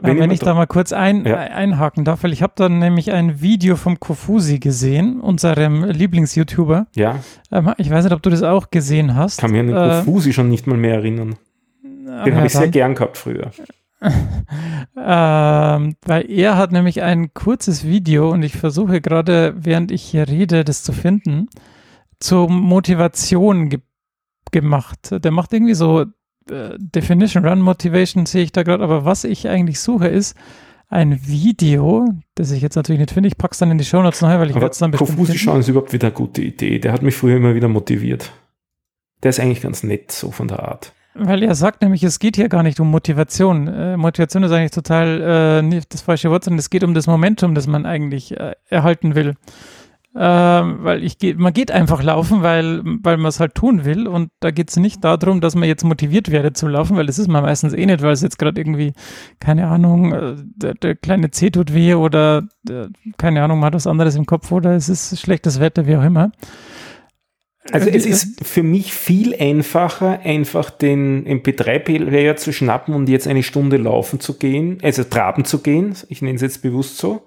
Wenn, 0.00 0.18
wenn 0.18 0.30
ich 0.30 0.40
da 0.40 0.54
mal 0.54 0.66
kurz 0.66 0.92
ein, 0.92 1.24
Ja. 1.26 1.36
einhaken 1.36 2.04
darf, 2.04 2.22
weil 2.22 2.32
ich 2.32 2.42
habe 2.42 2.54
dann 2.56 2.78
nämlich 2.78 3.12
ein 3.12 3.40
Video 3.42 3.76
vom 3.76 4.00
Kofusi 4.00 4.58
gesehen, 4.58 5.20
unserem 5.20 5.84
Lieblings-YouTuber. 5.84 6.86
ja, 6.96 7.16
Ähm, 7.50 7.72
ich 7.76 7.90
weiß 7.90 8.04
nicht, 8.04 8.14
ob 8.14 8.22
du 8.22 8.30
das 8.30 8.42
auch 8.42 8.70
gesehen 8.70 9.14
hast. 9.14 9.38
kann 9.40 9.50
mich 9.50 9.60
an 9.60 9.66
den 9.66 9.76
Äh, 9.76 9.88
Konfusi 9.96 10.32
schon 10.32 10.48
nicht 10.48 10.66
mal 10.66 10.78
mehr 10.78 10.94
erinnern. 10.94 11.36
Den 11.82 12.06
ja, 12.06 12.34
habe 12.36 12.46
ich 12.46 12.52
sehr 12.52 12.68
gern 12.68 12.94
gehabt 12.94 13.16
früher. 13.18 13.50
Ähm, 14.96 15.94
weil 16.04 16.30
er 16.30 16.56
hat 16.56 16.72
nämlich 16.72 17.02
ein 17.02 17.32
kurzes 17.34 17.84
Video 17.84 18.30
und 18.30 18.42
ich 18.42 18.56
versuche 18.56 19.00
gerade, 19.00 19.54
während 19.56 19.90
ich 19.90 20.02
hier 20.02 20.28
rede, 20.28 20.64
das 20.64 20.82
zu 20.82 20.92
finden, 20.92 21.48
zur 22.20 22.50
Motivation 22.50 23.68
ge 23.68 23.80
gemacht. 24.50 25.14
Der 25.24 25.30
macht 25.30 25.52
irgendwie 25.52 25.74
so 25.74 26.04
äh, 26.50 26.76
Definition 26.78 27.46
Run 27.46 27.60
Motivation, 27.60 28.26
sehe 28.26 28.44
ich 28.44 28.52
da 28.52 28.62
gerade, 28.62 28.82
aber 28.82 29.04
was 29.04 29.24
ich 29.24 29.48
eigentlich 29.48 29.80
suche, 29.80 30.08
ist 30.08 30.36
ein 30.88 31.26
Video, 31.26 32.06
das 32.34 32.50
ich 32.50 32.60
jetzt 32.60 32.76
natürlich 32.76 33.00
nicht 33.00 33.12
finde. 33.12 33.28
Ich 33.28 33.38
packe 33.38 33.52
es 33.52 33.58
dann 33.58 33.70
in 33.70 33.78
die 33.78 33.84
Show 33.84 34.02
Notes 34.02 34.20
nachher, 34.20 34.40
weil 34.40 34.50
ich 34.50 34.56
werde 34.56 34.68
es 34.68 34.78
dann 34.78 34.90
bestimmt 34.90 35.16
finden. 35.16 35.38
schauen 35.38 35.60
ist 35.60 35.68
überhaupt 35.68 35.92
wieder 35.92 36.08
eine 36.08 36.14
gute 36.14 36.42
Idee. 36.42 36.78
Der 36.78 36.92
hat 36.92 37.02
mich 37.02 37.16
früher 37.16 37.38
immer 37.38 37.54
wieder 37.54 37.68
motiviert. 37.68 38.30
Der 39.22 39.30
ist 39.30 39.40
eigentlich 39.40 39.62
ganz 39.62 39.82
nett, 39.82 40.12
so 40.12 40.30
von 40.30 40.48
der 40.48 40.62
Art. 40.62 40.92
Weil 41.14 41.42
er 41.42 41.54
sagt 41.54 41.82
nämlich, 41.82 42.02
es 42.02 42.18
geht 42.18 42.36
hier 42.36 42.48
gar 42.48 42.62
nicht 42.62 42.78
um 42.80 42.90
Motivation. 42.90 43.68
Äh, 43.68 43.96
Motivation 43.96 44.42
ist 44.42 44.52
eigentlich 44.52 44.70
total 44.70 45.60
äh, 45.60 45.62
nicht 45.62 45.92
das 45.92 46.02
falsche 46.02 46.30
Wort, 46.30 46.44
sondern 46.44 46.58
es 46.58 46.70
geht 46.70 46.84
um 46.84 46.94
das 46.94 47.06
Momentum, 47.06 47.54
das 47.54 47.66
man 47.66 47.86
eigentlich 47.86 48.38
äh, 48.38 48.54
erhalten 48.68 49.14
will. 49.14 49.34
Ähm, 50.14 50.78
weil 50.80 51.02
ich 51.04 51.16
geh, 51.16 51.32
man 51.32 51.54
geht 51.54 51.70
einfach 51.70 52.02
laufen, 52.02 52.42
weil, 52.42 52.82
weil 52.84 53.16
man 53.16 53.30
es 53.30 53.40
halt 53.40 53.54
tun 53.54 53.86
will 53.86 54.06
und 54.06 54.28
da 54.40 54.50
geht 54.50 54.68
es 54.68 54.76
nicht 54.76 55.02
darum, 55.02 55.40
dass 55.40 55.54
man 55.54 55.66
jetzt 55.66 55.84
motiviert 55.84 56.30
werde 56.30 56.52
zu 56.52 56.68
laufen, 56.68 56.98
weil 56.98 57.06
das 57.06 57.18
ist 57.18 57.28
man 57.28 57.42
meistens 57.42 57.72
eh 57.72 57.86
nicht, 57.86 58.02
weil 58.02 58.12
es 58.12 58.20
jetzt 58.20 58.38
gerade 58.38 58.60
irgendwie, 58.60 58.92
keine 59.40 59.68
Ahnung, 59.68 60.12
äh, 60.12 60.34
der, 60.36 60.74
der 60.74 60.96
kleine 60.96 61.30
Zeh 61.30 61.50
tut 61.50 61.72
weh 61.72 61.94
oder 61.94 62.46
äh, 62.68 62.88
keine 63.16 63.42
Ahnung, 63.42 63.60
man 63.60 63.68
hat 63.68 63.74
was 63.74 63.86
anderes 63.86 64.14
im 64.14 64.26
Kopf 64.26 64.52
oder 64.52 64.72
es 64.76 64.90
ist 64.90 65.18
schlechtes 65.18 65.60
Wetter, 65.60 65.86
wie 65.86 65.96
auch 65.96 66.04
immer. 66.04 66.30
Also 67.70 67.88
es 67.88 68.04
ist 68.04 68.44
für 68.44 68.62
mich 68.62 68.92
viel 68.92 69.34
einfacher, 69.36 70.20
einfach 70.24 70.68
den 70.68 71.24
MP3-Player 71.26 72.36
zu 72.36 72.52
schnappen 72.52 72.92
und 72.92 73.08
jetzt 73.08 73.28
eine 73.28 73.44
Stunde 73.44 73.76
laufen 73.76 74.20
zu 74.20 74.36
gehen, 74.36 74.78
also 74.82 75.04
traben 75.04 75.44
zu 75.44 75.60
gehen, 75.62 75.94
ich 76.08 76.20
nenne 76.22 76.34
es 76.34 76.42
jetzt 76.42 76.60
bewusst 76.60 76.98
so, 76.98 77.22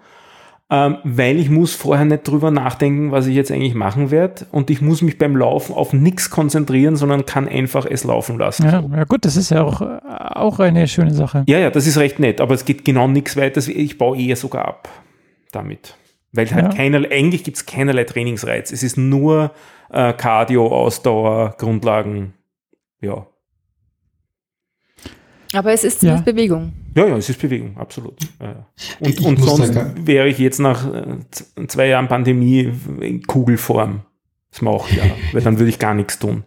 ähm, 0.72 0.98
weil 1.04 1.38
ich 1.40 1.50
muss 1.50 1.76
vorher 1.76 2.06
nicht 2.06 2.28
drüber 2.28 2.50
nachdenken, 2.52 3.12
was 3.12 3.28
ich 3.28 3.36
jetzt 3.36 3.52
eigentlich 3.52 3.76
machen 3.76 4.10
werde 4.10 4.48
und 4.52 4.70
ich 4.72 4.82
muss 4.82 5.02
mich 5.04 5.18
beim 5.18 5.36
Laufen 5.38 5.74
auf 5.76 5.94
nichts 5.94 6.30
konzentrieren, 6.32 6.96
sondern 6.96 7.26
kann 7.26 7.48
einfach 7.48 7.86
es 7.86 8.04
laufen 8.04 8.38
lassen. 8.40 8.64
Ja, 8.66 8.82
ja 8.82 9.04
gut, 9.04 9.26
das 9.26 9.36
ist 9.38 9.52
ja 9.52 9.62
auch, 9.64 9.82
auch 9.82 10.60
eine 10.60 10.88
schöne 10.88 11.14
Sache. 11.14 11.44
Ja, 11.48 11.60
ja, 11.60 11.70
das 11.70 11.86
ist 11.86 11.98
recht 11.98 12.20
nett, 12.20 12.42
aber 12.42 12.56
es 12.56 12.66
geht 12.66 12.84
genau 12.84 13.08
nichts 13.08 13.38
weiter. 13.38 13.62
Ich 13.68 13.98
baue 14.00 14.18
eher 14.18 14.36
sogar 14.36 14.66
ab 14.66 14.90
damit. 15.52 15.98
Weil 16.32 16.50
halt 16.52 16.66
Ja. 16.66 16.70
keinerlei, 16.74 17.12
eigentlich 17.12 17.44
gibt 17.44 17.58
es 17.58 17.66
keinerlei 17.66 18.04
Trainingsreiz. 18.04 18.72
Es 18.72 18.84
ist 18.84 18.98
nur 18.98 19.52
äh, 19.92 20.12
Cardio, 20.14 20.68
Ausdauer, 20.68 21.56
Grundlagen. 21.58 22.34
Ja. 23.02 23.28
Aber 25.54 25.72
es 25.72 25.84
ist 25.84 26.02
Ja. 26.04 26.18
Bewegung. 26.18 26.74
Ja, 26.96 27.06
ja, 27.06 27.18
es 27.18 27.30
ist 27.30 27.40
Bewegung, 27.40 27.78
absolut. 27.78 28.18
Und, 29.00 29.22
und 29.22 29.38
sonst 29.42 29.74
wäre 30.06 30.30
ich 30.30 30.38
jetzt 30.38 30.60
nach 30.60 30.92
äh, 30.94 31.18
zwei 31.68 31.88
Jahren 31.88 32.08
Pandemie 32.08 32.72
in 33.02 33.22
Kugelform. 33.24 34.02
Das 34.52 34.62
mache 34.62 34.90
ich 34.90 34.98
ja, 34.98 35.04
weil 35.34 35.42
dann 35.42 35.60
würde 35.60 35.70
ich 35.70 35.80
gar 35.80 35.94
nichts 35.94 36.18
tun. 36.20 36.46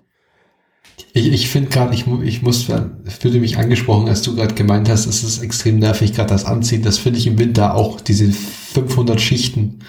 Ich, 1.13 1.31
ich 1.31 1.49
finde 1.49 1.69
gerade, 1.69 1.95
ich, 1.95 2.07
ich 2.25 2.43
muss, 2.43 2.65
fühlte 2.65 3.41
mich 3.41 3.59
angesprochen, 3.59 4.09
als 4.09 4.23
du 4.23 4.35
gerade 4.35 4.55
gemeint 4.55 4.89
hast, 4.89 5.07
es 5.07 5.23
ist 5.23 5.43
extrem 5.43 5.79
nervig, 5.79 6.15
gerade 6.15 6.31
das 6.31 6.47
Anziehen. 6.47 6.83
Das 6.83 6.97
finde 6.97 7.19
ich 7.19 7.27
im 7.27 7.39
Winter 7.39 7.75
auch, 7.75 8.01
diese 8.01 8.31
500 8.33 9.21
Schichten. 9.21 9.81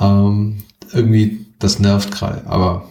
Ähm, 0.00 0.58
irgendwie, 0.92 1.46
das 1.58 1.78
nervt 1.78 2.10
gerade. 2.10 2.46
Aber 2.46 2.88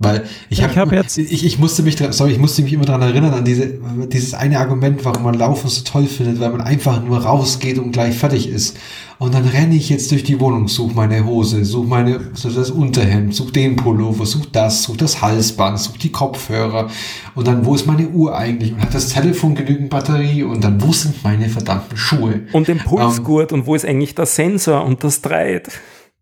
weil 0.00 0.24
ich 0.48 0.62
habe 0.62 0.76
hab 0.76 0.92
jetzt 0.92 1.18
ich, 1.18 1.44
ich 1.44 1.58
musste 1.58 1.82
mich 1.82 1.96
sorry, 2.10 2.30
ich 2.30 2.38
musste 2.38 2.62
mich 2.62 2.72
immer 2.72 2.84
daran 2.84 3.02
erinnern 3.02 3.34
an 3.34 3.44
diese 3.44 3.78
dieses 4.12 4.32
eine 4.32 4.60
Argument, 4.60 5.04
warum 5.04 5.24
man 5.24 5.34
Laufen 5.34 5.68
so 5.68 5.82
toll 5.82 6.06
findet, 6.06 6.38
weil 6.38 6.50
man 6.50 6.60
einfach 6.60 7.02
nur 7.02 7.18
rausgeht 7.18 7.78
und 7.78 7.90
gleich 7.90 8.14
fertig 8.14 8.48
ist. 8.48 8.76
Und 9.18 9.34
dann 9.34 9.44
renne 9.44 9.74
ich 9.74 9.88
jetzt 9.88 10.12
durch 10.12 10.22
die 10.22 10.38
Wohnung, 10.38 10.68
suche 10.68 10.94
meine 10.94 11.26
Hose, 11.26 11.64
suche 11.64 11.88
meine 11.88 12.20
such 12.34 12.54
das 12.54 12.70
Unterhemd, 12.70 13.34
suche 13.34 13.50
den 13.50 13.74
Pullover, 13.74 14.24
suche 14.24 14.46
das, 14.52 14.84
suche 14.84 14.98
das 14.98 15.20
Halsband, 15.20 15.80
suche 15.80 15.98
die 15.98 16.12
Kopfhörer. 16.12 16.88
Und 17.34 17.48
dann 17.48 17.66
wo 17.66 17.74
ist 17.74 17.84
meine 17.84 18.08
Uhr 18.08 18.38
eigentlich? 18.38 18.72
Und 18.72 18.80
hat 18.80 18.94
das 18.94 19.08
Telefon 19.08 19.56
genügend 19.56 19.90
Batterie? 19.90 20.44
Und 20.44 20.62
dann 20.62 20.80
wo 20.80 20.92
sind 20.92 21.24
meine 21.24 21.48
verdammten 21.48 21.96
Schuhe? 21.96 22.42
Und 22.52 22.68
den 22.68 22.78
Pulsgurt 22.78 23.52
um, 23.52 23.60
und 23.60 23.66
wo 23.66 23.74
ist 23.74 23.84
eigentlich 23.84 24.14
der 24.14 24.26
Sensor 24.26 24.84
und 24.84 25.02
das 25.02 25.20
Dreit? 25.20 25.68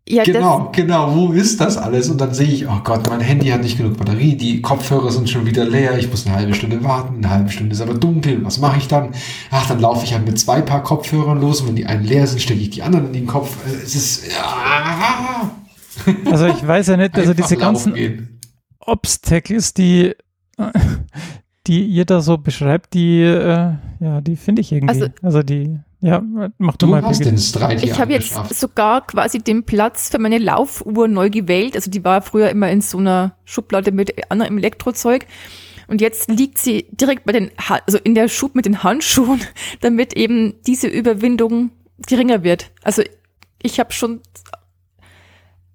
Ja, 0.09 0.23
genau, 0.23 0.69
genau. 0.73 1.13
Wo 1.13 1.33
ist 1.33 1.59
das 1.59 1.77
alles? 1.77 2.09
Und 2.09 2.21
dann 2.21 2.33
sehe 2.33 2.47
ich, 2.47 2.65
oh 2.65 2.79
Gott, 2.83 3.09
mein 3.09 3.19
Handy 3.19 3.49
hat 3.49 3.61
nicht 3.61 3.77
genug 3.77 3.97
Batterie, 3.97 4.35
die 4.35 4.61
Kopfhörer 4.61 5.11
sind 5.11 5.29
schon 5.29 5.45
wieder 5.45 5.65
leer, 5.65 5.97
ich 5.97 6.09
muss 6.09 6.25
eine 6.25 6.35
halbe 6.35 6.53
Stunde 6.53 6.81
warten, 6.81 7.17
eine 7.17 7.29
halbe 7.29 7.49
Stunde 7.49 7.73
ist 7.73 7.81
aber 7.81 7.93
dunkel, 7.93 8.43
was 8.45 8.59
mache 8.59 8.77
ich 8.77 8.87
dann? 8.87 9.09
Ach, 9.51 9.67
dann 9.67 9.81
laufe 9.81 10.05
ich 10.05 10.13
halt 10.13 10.25
mit 10.25 10.39
zwei 10.39 10.61
Paar 10.61 10.81
Kopfhörern 10.81 11.41
los 11.41 11.59
und 11.59 11.67
wenn 11.67 11.75
die 11.75 11.85
einen 11.85 12.05
leer 12.05 12.25
sind, 12.25 12.41
stecke 12.41 12.61
ich 12.61 12.69
die 12.69 12.83
anderen 12.83 13.07
in 13.07 13.13
den 13.13 13.27
Kopf. 13.27 13.57
Äh, 13.67 13.83
es 13.83 13.95
ist. 13.95 14.31
Ja. 14.31 15.51
Also 16.25 16.45
ich 16.47 16.65
weiß 16.65 16.87
ja 16.87 16.97
nicht, 16.97 17.15
also 17.15 17.33
diese 17.33 17.57
ganzen 17.57 17.93
gehen. 17.93 18.39
Obstacles, 18.79 19.73
die, 19.73 20.15
die 21.67 21.85
ihr 21.85 22.05
da 22.05 22.21
so 22.21 22.37
beschreibt, 22.37 22.93
die, 22.93 23.23
äh, 23.23 23.73
ja, 23.99 24.21
die 24.21 24.37
finde 24.37 24.61
ich 24.61 24.71
irgendwie. 24.71 24.93
Also, 24.93 25.07
also 25.21 25.43
die. 25.43 25.79
Ja, 25.99 26.21
mach 26.57 26.77
du, 26.77 26.85
du 26.85 26.91
mal. 26.91 27.01
Hast 27.01 27.25
den 27.25 27.37
Streit 27.37 27.83
ich 27.83 27.99
habe 27.99 28.13
jetzt 28.13 28.33
sogar 28.53 29.05
quasi 29.05 29.39
den 29.39 29.63
Platz 29.63 30.09
für 30.09 30.19
meine 30.19 30.37
Laufuhr 30.37 31.07
neu 31.07 31.29
gewählt. 31.29 31.75
Also 31.75 31.89
die 31.89 32.03
war 32.03 32.21
früher 32.21 32.49
immer 32.49 32.69
in 32.69 32.81
so 32.81 32.99
einer 32.99 33.35
Schublade 33.45 33.91
mit 33.91 34.31
anderem 34.31 34.57
Elektrozeug. 34.59 35.25
Und 35.87 36.01
jetzt 36.01 36.29
liegt 36.29 36.57
sie 36.57 36.87
direkt 36.91 37.25
bei 37.25 37.31
den, 37.31 37.51
also 37.85 37.97
in 37.97 38.13
der 38.13 38.27
Schub 38.27 38.55
mit 38.55 38.65
den 38.65 38.83
Handschuhen, 38.83 39.41
damit 39.81 40.13
eben 40.13 40.55
diese 40.67 40.87
Überwindung 40.87 41.71
geringer 42.05 42.43
wird. 42.43 42.71
Also 42.83 43.01
ich 43.61 43.79
habe 43.79 43.91
schon 43.91 44.21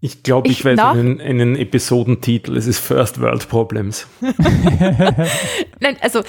ich 0.04 0.24
glaube, 0.24 0.48
ich, 0.48 0.58
ich 0.58 0.64
weiß 0.64 0.80
einen, 0.80 1.20
einen 1.20 1.54
Episodentitel. 1.54 2.56
Es 2.56 2.66
ist 2.66 2.80
First 2.80 3.20
World 3.20 3.48
Problems. 3.48 4.08
Nein, 5.80 5.96
also, 6.00 6.22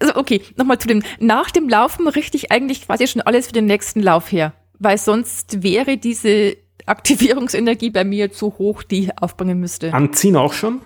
also 0.00 0.16
okay, 0.16 0.40
nochmal 0.56 0.78
zu 0.78 0.88
dem. 0.88 1.04
Nach 1.20 1.52
dem 1.52 1.68
Laufen 1.68 2.08
richte 2.08 2.36
ich 2.36 2.50
eigentlich 2.50 2.84
quasi 2.84 3.06
schon 3.06 3.22
alles 3.22 3.46
für 3.46 3.52
den 3.52 3.66
nächsten 3.66 4.00
Lauf 4.00 4.32
her. 4.32 4.54
Weil 4.80 4.98
sonst 4.98 5.62
wäre 5.62 5.98
diese 5.98 6.56
Aktivierungsenergie 6.86 7.90
bei 7.90 8.02
mir 8.02 8.32
zu 8.32 8.58
hoch, 8.58 8.82
die 8.82 9.04
ich 9.04 9.18
aufbringen 9.18 9.60
müsste. 9.60 9.94
Anziehen 9.94 10.34
auch 10.34 10.52
schon? 10.52 10.80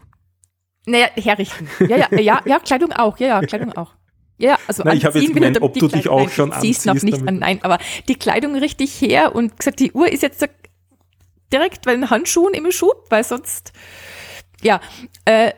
Naja, 0.85 1.07
herrichten. 1.15 1.69
Ja, 1.89 1.97
ja, 1.97 2.21
ja, 2.21 2.41
ja, 2.45 2.59
Kleidung 2.59 2.93
auch. 2.93 3.19
Ja, 3.19 3.29
ja, 3.29 3.41
Kleidung 3.41 3.73
auch. 3.79 3.95
Ja, 4.37 4.59
also 4.67 4.83
Na, 4.85 4.93
ich 4.93 5.07
habe 5.07 5.19
jetzt 5.19 5.33
gemeint, 5.33 5.63
ob 5.63 5.73
du 5.73 5.89
dich 5.89 6.09
auch 6.09 6.21
nein, 6.21 6.29
schon 6.29 6.53
anziehst. 6.53 6.85
noch 6.85 7.03
nicht 7.03 7.27
an, 7.27 7.39
nein, 7.39 7.61
aber 7.63 7.79
die 8.09 8.17
Kleidung 8.17 8.55
richte 8.57 8.85
ich 8.85 9.01
her 9.01 9.35
und 9.35 9.57
gesagt, 9.57 9.81
die 9.81 9.93
Uhr 9.93 10.13
ist 10.13 10.23
jetzt 10.23 10.47
direkt 11.53 11.85
bei 11.85 11.93
den 11.93 12.11
Handschuhen 12.11 12.55
im 12.55 12.71
Schub, 12.73 13.07
weil 13.11 13.25
sonst, 13.25 13.73
ja, 14.63 14.81
äh, 15.25 15.53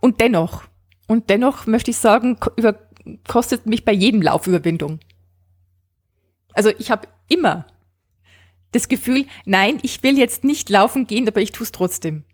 und 0.00 0.20
dennoch, 0.20 0.64
und 1.06 1.30
dennoch 1.30 1.66
möchte 1.66 1.90
ich 1.90 1.96
sagen, 1.96 2.38
über, 2.56 2.78
kostet 3.26 3.66
mich 3.66 3.84
bei 3.84 3.92
jedem 3.92 4.22
Lauf 4.22 4.46
Überwindung. 4.46 5.00
Also 6.54 6.70
ich 6.78 6.90
habe 6.90 7.08
immer 7.28 7.66
das 8.72 8.88
Gefühl, 8.88 9.26
nein, 9.44 9.78
ich 9.82 10.02
will 10.02 10.18
jetzt 10.18 10.44
nicht 10.44 10.70
laufen 10.70 11.06
gehen, 11.06 11.28
aber 11.28 11.40
ich 11.40 11.52
tue 11.52 11.64
es 11.64 11.72
trotzdem. 11.72 12.24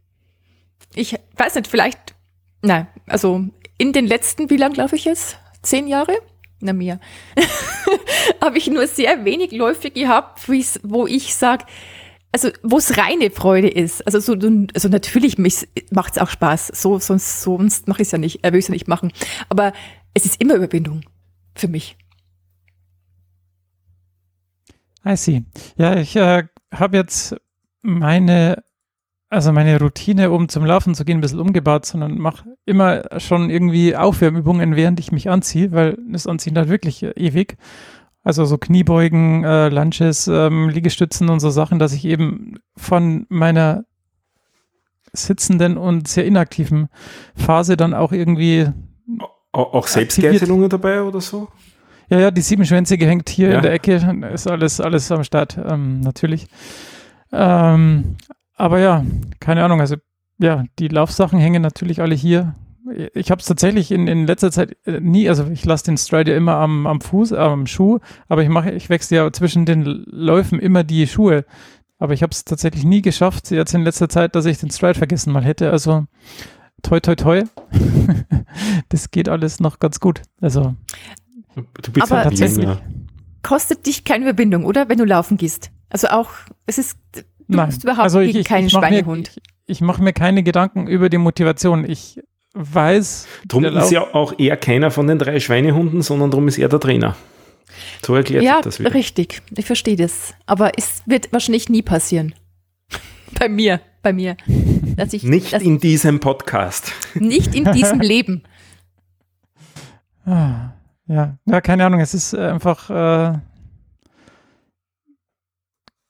Ich 0.95 1.17
weiß 1.37 1.57
nicht, 1.57 1.67
vielleicht, 1.67 2.15
nein, 2.63 2.87
also 3.07 3.45
in 3.77 3.93
den 3.93 4.07
letzten, 4.07 4.51
wie 4.51 4.57
lang 4.57 4.75
laufe 4.75 4.97
ich 4.97 5.05
jetzt? 5.05 5.39
Zehn 5.63 5.87
Jahre? 5.87 6.17
Na 6.61 6.73
mehr. 6.73 7.01
habe 8.41 8.59
ich 8.59 8.69
nur 8.69 8.87
sehr 8.87 9.25
wenig 9.25 9.53
Läufe 9.53 9.91
gehabt, 9.91 10.49
wo 10.83 11.07
ich 11.07 11.35
sage, 11.35 11.65
also 12.33 12.51
wo 12.63 12.79
es 12.79 12.99
reine 12.99 13.31
Freude 13.31 13.69
ist. 13.69 14.07
Also 14.07 14.21
so, 14.21 14.33
also 14.75 14.89
natürlich 14.89 15.39
macht 15.91 16.13
es 16.13 16.19
auch 16.19 16.31
Spaß. 16.31 16.69
So 16.75 16.99
sonst 16.99 17.43
sonst 17.43 17.89
mache 17.89 18.03
ich 18.03 18.09
es 18.09 18.13
ja 18.13 18.19
nicht, 18.19 18.45
äh, 18.45 18.53
will 18.53 18.59
ich 18.59 18.65
es 18.65 18.69
ja 18.69 18.75
nicht 18.75 18.89
machen. 18.89 19.13
Aber 19.49 19.73
es 20.15 20.25
ist 20.25 20.41
immer 20.41 20.55
Überwindung 20.55 21.03
für 21.55 21.69
mich. 21.69 21.97
I 25.07 25.17
see. 25.17 25.45
Ja, 25.77 25.97
ich 25.97 26.17
äh, 26.17 26.45
habe 26.73 26.97
jetzt 26.97 27.37
meine 27.83 28.63
also 29.31 29.53
meine 29.53 29.79
Routine, 29.79 30.31
um 30.31 30.49
zum 30.49 30.65
Laufen 30.65 30.95
zu 30.95 31.05
gehen, 31.05 31.19
ein 31.19 31.21
bisschen 31.21 31.41
umgebaut, 31.41 31.85
sondern 31.85 32.17
mache 32.17 32.57
immer 32.65 33.03
schon 33.19 33.51
irgendwie 33.51 33.95
Aufwärmübungen, 33.95 34.75
während 34.75 35.01
ich 35.01 35.13
mich 35.13 35.29
anziehe, 35.29 35.73
weil 35.73 35.99
das 36.11 36.27
Anziehen 36.27 36.55
dauert 36.55 36.71
wirklich 36.71 37.03
ewig. 37.03 37.59
Also 38.29 38.45
so 38.45 38.59
Kniebeugen, 38.59 39.43
äh, 39.43 39.71
Lunches, 39.71 40.29
ähm, 40.29 40.69
Liegestützen 40.69 41.31
und 41.31 41.41
so 41.41 41.49
Sachen, 41.49 41.79
dass 41.79 41.95
ich 41.95 42.05
eben 42.05 42.57
von 42.77 43.25
meiner 43.31 43.85
sitzenden 45.15 45.79
und 45.79 46.09
sehr 46.09 46.27
inaktiven 46.27 46.89
Phase 47.35 47.79
dann 47.79 47.95
auch 47.95 48.13
irgendwie. 48.13 48.67
Auch, 49.53 49.73
auch 49.73 49.87
Selbstgeißelungen 49.87 50.69
dabei 50.69 51.03
oder 51.03 51.23
so? 51.23 51.49
Ja, 52.11 52.21
ja, 52.21 52.31
die 52.31 52.43
siebenschwänzige 52.43 53.07
hängt 53.07 53.31
hier 53.31 53.49
ja. 53.49 53.57
in 53.57 53.63
der 53.63 53.73
Ecke, 53.73 53.95
ist 54.31 54.47
alles, 54.47 54.79
alles 54.79 55.11
am 55.11 55.25
Start, 55.25 55.59
ähm, 55.67 56.01
natürlich. 56.01 56.49
Ähm, 57.33 58.17
aber 58.57 58.79
ja, 58.79 59.07
keine 59.41 59.65
Ahnung, 59.65 59.81
also 59.81 59.97
ja, 60.37 60.65
die 60.79 60.89
Laufsachen 60.89 61.39
hängen 61.39 61.63
natürlich 61.63 62.03
alle 62.03 62.15
hier 62.15 62.55
ich 63.15 63.31
habe 63.31 63.41
es 63.41 63.47
tatsächlich 63.47 63.91
in, 63.91 64.07
in 64.07 64.27
letzter 64.27 64.51
Zeit 64.51 64.77
äh, 64.87 65.01
nie, 65.01 65.29
also 65.29 65.47
ich 65.51 65.65
lasse 65.65 65.85
den 65.85 65.97
Stride 65.97 66.33
ja 66.33 66.37
immer 66.37 66.55
am, 66.55 66.87
am 66.87 67.01
Fuß, 67.01 67.33
am 67.33 67.67
Schuh, 67.67 67.99
aber 68.29 68.43
ich 68.43 68.49
mache, 68.49 68.71
ich 68.71 68.89
wechsle 68.89 69.17
ja 69.17 69.33
zwischen 69.33 69.65
den 69.67 69.85
Läufen 69.85 70.59
immer 70.59 70.85
die 70.85 71.07
Schuhe. 71.07 71.45
Aber 71.99 72.13
ich 72.13 72.23
habe 72.23 72.31
es 72.31 72.45
tatsächlich 72.45 72.85
nie 72.85 73.03
geschafft, 73.03 73.51
jetzt 73.51 73.75
in 73.75 73.83
letzter 73.83 74.09
Zeit, 74.09 74.37
dass 74.37 74.47
ich 74.47 74.59
den 74.59 74.71
Stride 74.71 74.99
vergessen 74.99 75.33
mal 75.33 75.45
hätte. 75.45 75.71
Also 75.71 76.07
toi 76.83 77.01
toi 77.01 77.17
toi. 77.17 77.43
das 78.89 79.11
geht 79.11 79.29
alles 79.29 79.59
noch 79.59 79.81
ganz 79.81 79.99
gut. 79.99 80.23
Also 80.41 80.75
du 81.55 81.93
bist 81.93 82.11
aber 82.11 82.23
tatsächlich. 82.23 82.69
Kostet 83.43 83.87
dich 83.87 84.05
keine 84.05 84.25
Verbindung, 84.25 84.65
oder? 84.65 84.89
Wenn 84.89 84.99
du 84.99 85.05
laufen 85.05 85.37
gehst. 85.37 85.71
Also 85.91 86.09
auch, 86.09 86.31
es 86.67 86.79
ist, 86.79 86.99
du 87.15 87.23
Nein. 87.49 87.69
bist 87.69 87.83
überhaupt 87.83 88.05
also 88.05 88.21
ich, 88.21 88.37
ich, 88.37 88.47
kein 88.47 88.67
ich 88.67 88.73
Schweinehund. 88.73 89.35
Mir, 89.35 89.43
ich, 89.67 89.77
ich 89.77 89.81
mache 89.81 90.03
mir 90.03 90.13
keine 90.13 90.43
Gedanken 90.43 90.87
über 90.87 91.09
die 91.09 91.19
Motivation. 91.19 91.89
Ich 91.89 92.21
weiß. 92.59 93.27
Drum 93.47 93.65
ist 93.65 93.91
ja 93.91 94.03
auch 94.15 94.39
eher 94.39 94.57
keiner 94.57 94.91
von 94.91 95.07
den 95.07 95.19
drei 95.19 95.41
Schweinehunden, 95.41 96.03
sondern 96.03 96.31
darum 96.31 96.49
ist 96.49 96.59
er 96.59 96.69
der 96.69 96.81
Trainer. 96.81 97.17
So 98.05 98.15
erklärt 98.15 98.43
ja, 98.43 98.61
das 98.61 98.81
wieder. 98.81 98.93
richtig. 98.95 99.43
Ich 99.57 99.67
verstehe 99.67 99.97
das. 99.97 100.35
Aber 100.47 100.73
es 100.77 101.03
wird 101.07 101.33
wahrscheinlich 101.33 101.69
nie 101.69 101.83
passieren. 101.83 102.35
bei 103.39 103.49
mir, 103.49 103.81
bei 104.03 104.13
mir. 104.13 104.37
Dass 104.97 105.13
ich, 105.13 105.23
nicht 105.23 105.53
dass 105.53 105.63
in 105.63 105.79
diesem 105.79 106.21
Podcast. 106.21 106.93
Nicht 107.15 107.55
in 107.55 107.71
diesem 107.73 108.01
Leben. 108.01 108.43
Ah, 110.25 110.73
ja, 111.07 111.39
ja, 111.47 111.61
keine 111.61 111.87
Ahnung. 111.87 112.01
Es 112.01 112.15
ist 112.15 112.35
einfach 112.35 112.91
äh, 112.91 113.39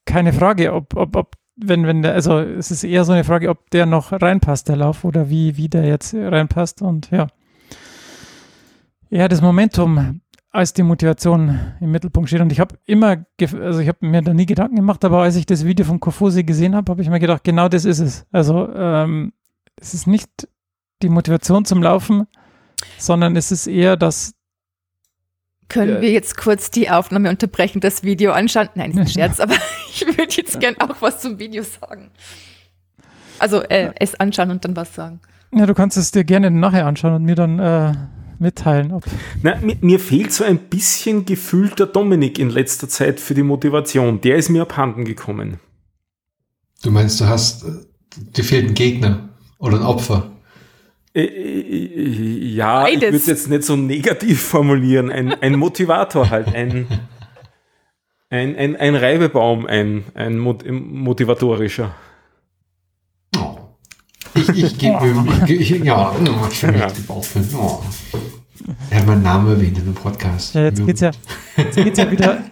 keine 0.06 0.32
Frage, 0.32 0.72
ob, 0.72 0.96
ob, 0.96 1.16
ob 1.16 1.36
wenn, 1.60 1.86
wenn 1.86 2.02
der, 2.02 2.14
also 2.14 2.38
es 2.38 2.70
ist 2.70 2.84
eher 2.84 3.04
so 3.04 3.12
eine 3.12 3.24
Frage, 3.24 3.48
ob 3.48 3.70
der 3.70 3.86
noch 3.86 4.12
reinpasst, 4.12 4.68
der 4.68 4.76
Lauf, 4.76 5.04
oder 5.04 5.28
wie, 5.30 5.56
wie 5.56 5.68
der 5.68 5.84
jetzt 5.84 6.14
reinpasst 6.14 6.82
und 6.82 7.10
ja. 7.10 7.28
Ja, 9.10 9.26
das 9.28 9.40
Momentum 9.40 10.20
als 10.50 10.72
die 10.72 10.82
Motivation 10.82 11.58
im 11.80 11.90
Mittelpunkt 11.90 12.28
steht. 12.28 12.40
Und 12.40 12.52
ich 12.52 12.60
habe 12.60 12.76
immer, 12.86 13.24
also 13.60 13.80
ich 13.80 13.88
habe 13.88 14.06
mir 14.06 14.22
da 14.22 14.32
nie 14.32 14.46
Gedanken 14.46 14.76
gemacht, 14.76 15.04
aber 15.04 15.22
als 15.22 15.36
ich 15.36 15.46
das 15.46 15.64
Video 15.64 15.84
von 15.84 16.00
Kofusi 16.00 16.44
gesehen 16.44 16.74
habe, 16.74 16.90
habe 16.90 17.02
ich 17.02 17.10
mir 17.10 17.20
gedacht, 17.20 17.44
genau 17.44 17.68
das 17.68 17.84
ist 17.84 18.00
es. 18.00 18.26
Also 18.32 18.68
ähm, 18.74 19.32
es 19.76 19.94
ist 19.94 20.06
nicht 20.06 20.48
die 21.02 21.10
Motivation 21.10 21.64
zum 21.64 21.82
Laufen, 21.82 22.26
sondern 22.98 23.36
es 23.36 23.52
ist 23.52 23.66
eher 23.66 23.96
das, 23.96 24.34
können 25.68 26.00
wir 26.00 26.10
jetzt 26.10 26.36
kurz 26.36 26.70
die 26.70 26.90
Aufnahme 26.90 27.28
unterbrechen, 27.28 27.80
das 27.80 28.02
Video 28.02 28.32
anschauen? 28.32 28.68
Nein, 28.74 28.92
ist 28.92 28.98
ein 28.98 29.08
Scherz, 29.08 29.40
aber 29.40 29.54
ich 29.92 30.06
würde 30.06 30.32
jetzt 30.34 30.58
gern 30.60 30.76
auch 30.78 30.96
was 31.00 31.20
zum 31.20 31.38
Video 31.38 31.62
sagen. 31.62 32.10
Also 33.38 33.62
äh, 33.62 33.92
es 33.96 34.14
anschauen 34.14 34.50
und 34.50 34.64
dann 34.64 34.76
was 34.76 34.94
sagen. 34.94 35.20
Ja, 35.52 35.66
du 35.66 35.74
kannst 35.74 35.96
es 35.96 36.10
dir 36.10 36.24
gerne 36.24 36.50
nachher 36.50 36.86
anschauen 36.86 37.14
und 37.14 37.24
mir 37.24 37.34
dann 37.34 37.58
äh, 37.58 37.92
mitteilen. 38.38 38.92
Ob 38.92 39.04
Na, 39.42 39.56
mir, 39.56 39.76
mir, 39.80 40.00
fehlt 40.00 40.32
so 40.32 40.44
ein 40.44 40.58
bisschen 40.58 41.24
gefühlter 41.24 41.86
Dominik 41.86 42.38
in 42.38 42.50
letzter 42.50 42.88
Zeit 42.88 43.20
für 43.20 43.34
die 43.34 43.42
Motivation. 43.42 44.20
Der 44.20 44.36
ist 44.36 44.48
mir 44.48 44.62
abhanden 44.62 45.04
gekommen. 45.04 45.60
Du 46.82 46.90
meinst, 46.90 47.20
du 47.20 47.26
hast, 47.26 47.64
dir 48.16 48.44
fehlt 48.44 48.68
ein 48.68 48.74
Gegner 48.74 49.28
oder 49.58 49.78
ein 49.78 49.82
Opfer? 49.82 50.30
Äh, 51.18 51.24
äh, 51.24 52.54
ja, 52.54 52.82
Beides. 52.82 52.94
ich 52.96 53.02
würde 53.02 53.16
es 53.16 53.26
jetzt 53.26 53.48
nicht 53.50 53.64
so 53.64 53.76
negativ 53.76 54.40
formulieren. 54.42 55.10
Ein, 55.10 55.34
ein 55.42 55.56
Motivator 55.56 56.30
halt, 56.30 56.54
ein, 56.54 56.86
ein, 58.30 58.56
ein, 58.56 58.76
ein 58.76 58.94
Reibebaum, 58.94 59.66
ein, 59.66 60.04
ein 60.14 60.38
Mot- 60.38 60.64
motivatorischer. 60.70 61.94
Oh. 63.36 63.56
Ich, 64.34 64.48
ich 64.50 64.78
gebe 64.78 65.26
ich, 65.48 65.70
ja, 65.70 66.10
oh, 66.12 66.46
ich 66.50 66.58
finde 66.58 66.78
Ja. 66.78 66.86
die 66.88 67.00
Bauchfilm. 67.00 67.48
Oh. 67.56 67.82
Er 68.90 68.98
hat 69.00 69.06
meinen 69.06 69.22
Namen 69.22 69.48
erwähnt 69.50 69.78
in 69.78 69.84
dem 69.86 69.94
Podcast. 69.94 70.54
Ja, 70.54 70.64
jetzt 70.64 70.84
geht's 70.84 71.00
ja, 71.00 71.10
jetzt 71.56 71.76
geht's 71.76 71.98
ja 71.98 72.10
wieder, 72.10 72.42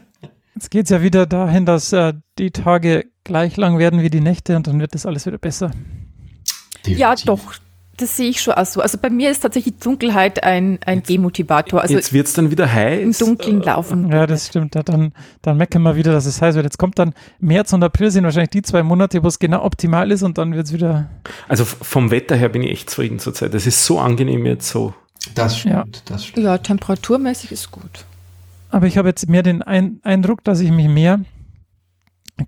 jetzt 0.54 0.70
geht's 0.70 0.90
ja 0.90 1.02
wieder 1.02 1.26
dahin, 1.26 1.66
dass 1.66 1.92
äh, 1.92 2.14
die 2.38 2.50
Tage 2.50 3.04
gleich 3.24 3.56
lang 3.56 3.78
werden 3.78 4.02
wie 4.02 4.10
die 4.10 4.20
Nächte 4.20 4.56
und 4.56 4.66
dann 4.66 4.80
wird 4.80 4.94
das 4.94 5.04
alles 5.06 5.26
wieder 5.26 5.38
besser. 5.38 5.70
Ja, 6.86 7.14
Definitiv. 7.14 7.24
doch. 7.26 7.65
Das 7.98 8.16
sehe 8.16 8.28
ich 8.28 8.42
schon 8.42 8.54
auch 8.54 8.66
so. 8.66 8.82
Also 8.82 8.98
bei 8.98 9.08
mir 9.08 9.30
ist 9.30 9.40
tatsächlich 9.40 9.78
Dunkelheit 9.78 10.44
ein, 10.44 10.78
ein 10.84 11.02
Demotivator. 11.02 11.80
Also 11.80 11.94
Jetzt 11.94 12.12
wird 12.12 12.26
es 12.26 12.34
dann 12.34 12.50
wieder 12.50 12.64
im 12.64 12.70
heiß. 12.70 13.18
Dunkeln 13.18 13.62
laufen. 13.62 14.10
Ja, 14.12 14.26
das 14.26 14.48
stimmt. 14.48 14.74
Ja, 14.74 14.82
dann, 14.82 15.12
dann 15.40 15.56
meckern 15.56 15.82
wir 15.82 15.96
wieder, 15.96 16.12
dass 16.12 16.26
es 16.26 16.42
heiß 16.42 16.56
wird. 16.56 16.64
Jetzt 16.64 16.78
kommt 16.78 16.98
dann 16.98 17.14
März 17.40 17.72
und 17.72 17.82
April 17.82 18.10
sind 18.10 18.24
wahrscheinlich 18.24 18.50
die 18.50 18.62
zwei 18.62 18.82
Monate, 18.82 19.22
wo 19.22 19.28
es 19.28 19.38
genau 19.38 19.64
optimal 19.64 20.10
ist 20.10 20.22
und 20.22 20.36
dann 20.36 20.54
wird's 20.54 20.74
wieder. 20.74 21.08
Also 21.48 21.64
vom 21.64 22.10
Wetter 22.10 22.36
her 22.36 22.50
bin 22.50 22.62
ich 22.62 22.72
echt 22.72 22.90
zufrieden 22.90 23.18
zurzeit. 23.18 23.54
Es 23.54 23.66
ist 23.66 23.84
so 23.84 23.98
angenehm 23.98 24.44
jetzt 24.44 24.68
so. 24.68 24.92
Das 25.34 25.58
stimmt, 25.58 26.02
das 26.06 26.26
stimmt. 26.26 26.44
Ja, 26.44 26.58
temperaturmäßig 26.58 27.50
ist 27.52 27.70
gut. 27.70 28.04
Aber 28.70 28.86
ich 28.86 28.98
habe 28.98 29.08
jetzt 29.08 29.28
mehr 29.28 29.42
den 29.42 29.62
Ein 29.62 30.00
Eindruck, 30.02 30.44
dass 30.44 30.60
ich 30.60 30.70
mich 30.70 30.88
mehr 30.88 31.20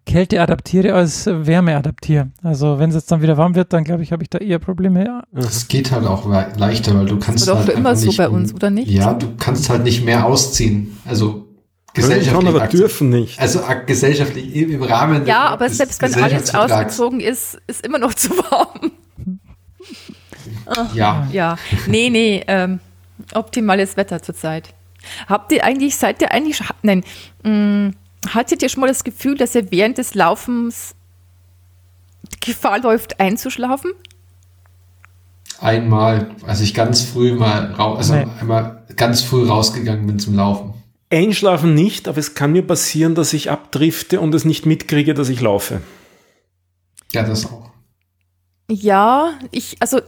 Kälte 0.05 0.41
adaptiere 0.43 0.93
als 0.95 1.27
Wärme 1.27 1.75
adaptiere. 1.77 2.29
Also 2.43 2.79
wenn 2.79 2.91
es 2.91 2.97
jetzt 2.97 3.11
dann 3.11 3.23
wieder 3.23 3.37
warm 3.39 3.55
wird, 3.55 3.73
dann 3.73 3.85
glaube 3.85 4.03
ich, 4.03 4.13
habe 4.13 4.23
ich 4.23 4.29
da 4.29 4.39
eher 4.39 4.59
Probleme. 4.59 5.23
Das 5.33 5.67
geht 5.69 5.91
halt 5.93 6.07
auch 6.07 6.27
le- 6.29 6.53
leichter, 6.57 6.95
weil 6.95 7.07
du 7.07 7.19
kannst 7.19 7.47
war 7.47 7.55
doch 7.55 7.67
halt 7.67 7.71
immer 7.79 7.91
einfach 7.91 8.01
so 8.03 8.07
nicht, 8.09 8.19
bei 8.19 8.29
uns, 8.29 8.53
oder 8.55 8.69
nicht? 8.71 8.91
Ja, 8.91 9.15
du 9.15 9.35
kannst 9.39 9.71
halt 9.71 9.85
nicht 9.85 10.05
mehr 10.05 10.27
ausziehen. 10.27 10.99
Also 11.07 11.31
Können 11.33 11.47
gesellschaftlich. 11.95 12.31
schon, 12.35 12.47
aber 12.49 12.67
dürfen 12.67 13.09
nicht. 13.09 13.41
Also 13.41 13.61
gesellschaftlich 13.87 14.55
im 14.55 14.83
Rahmen 14.83 15.25
Ja, 15.27 15.45
des- 15.45 15.53
aber 15.53 15.69
selbst 15.71 16.03
wenn 16.03 16.15
alles 16.23 16.55
ausgezogen 16.55 17.21
ist, 17.21 17.59
ist 17.67 17.85
immer 17.87 17.99
noch 17.99 18.13
zu 18.13 18.29
warm. 18.31 18.91
Ja, 20.95 21.27
Ja, 21.33 21.57
nee, 21.87 22.11
nee, 22.11 22.45
ähm, 22.47 22.81
optimales 23.35 23.97
Wetter 23.97 24.23
zurzeit. 24.23 24.75
Habt 25.29 25.51
ihr 25.53 25.65
eigentlich, 25.65 25.97
seid 25.97 26.21
ihr 26.21 26.31
eigentlich, 26.33 26.57
schon- 26.59 26.67
nein, 26.83 27.05
mh, 27.43 27.93
hattet 28.29 28.63
ihr 28.63 28.69
schon 28.69 28.81
mal 28.81 28.87
das 28.89 29.05
Gefühl, 29.05 29.37
dass 29.37 29.55
ihr 29.55 29.71
während 29.71 29.99
des 29.99 30.15
Laufens 30.15 30.95
Gefahr 32.41 32.81
läuft, 32.81 33.21
einzuschlafen? 33.21 33.93
einmal, 35.61 36.31
als 36.47 36.61
ich 36.61 36.73
ganz 36.73 37.03
früh 37.03 37.33
mal 37.33 37.73
raus, 37.73 37.99
also 37.99 38.15
Nee. 38.15 38.27
einmal 38.41 38.85
ganz 38.97 39.23
früh 39.23 39.45
rausgegangen 39.47 40.07
bin 40.07 40.19
zum 40.19 40.35
Laufen. 40.37 40.75
Einschlafen 41.11 41.75
nicht, 41.75 42.07
aber 42.07 42.19
es 42.19 42.35
kann 42.35 42.53
mir 42.53 42.63
passieren, 42.63 43.15
dass 43.15 43.33
ich 43.33 43.51
abdrifte 43.51 44.21
und 44.21 44.35
es 44.35 44.45
nicht 44.45 44.67
mitkriege, 44.67 45.15
dass 45.15 45.29
ich 45.29 45.41
laufe. 45.41 45.81
Ja, 47.13 47.23
das 47.25 47.47
auch. 47.47 47.71
Ja, 48.71 49.33
ich, 49.51 49.77
also 49.81 50.01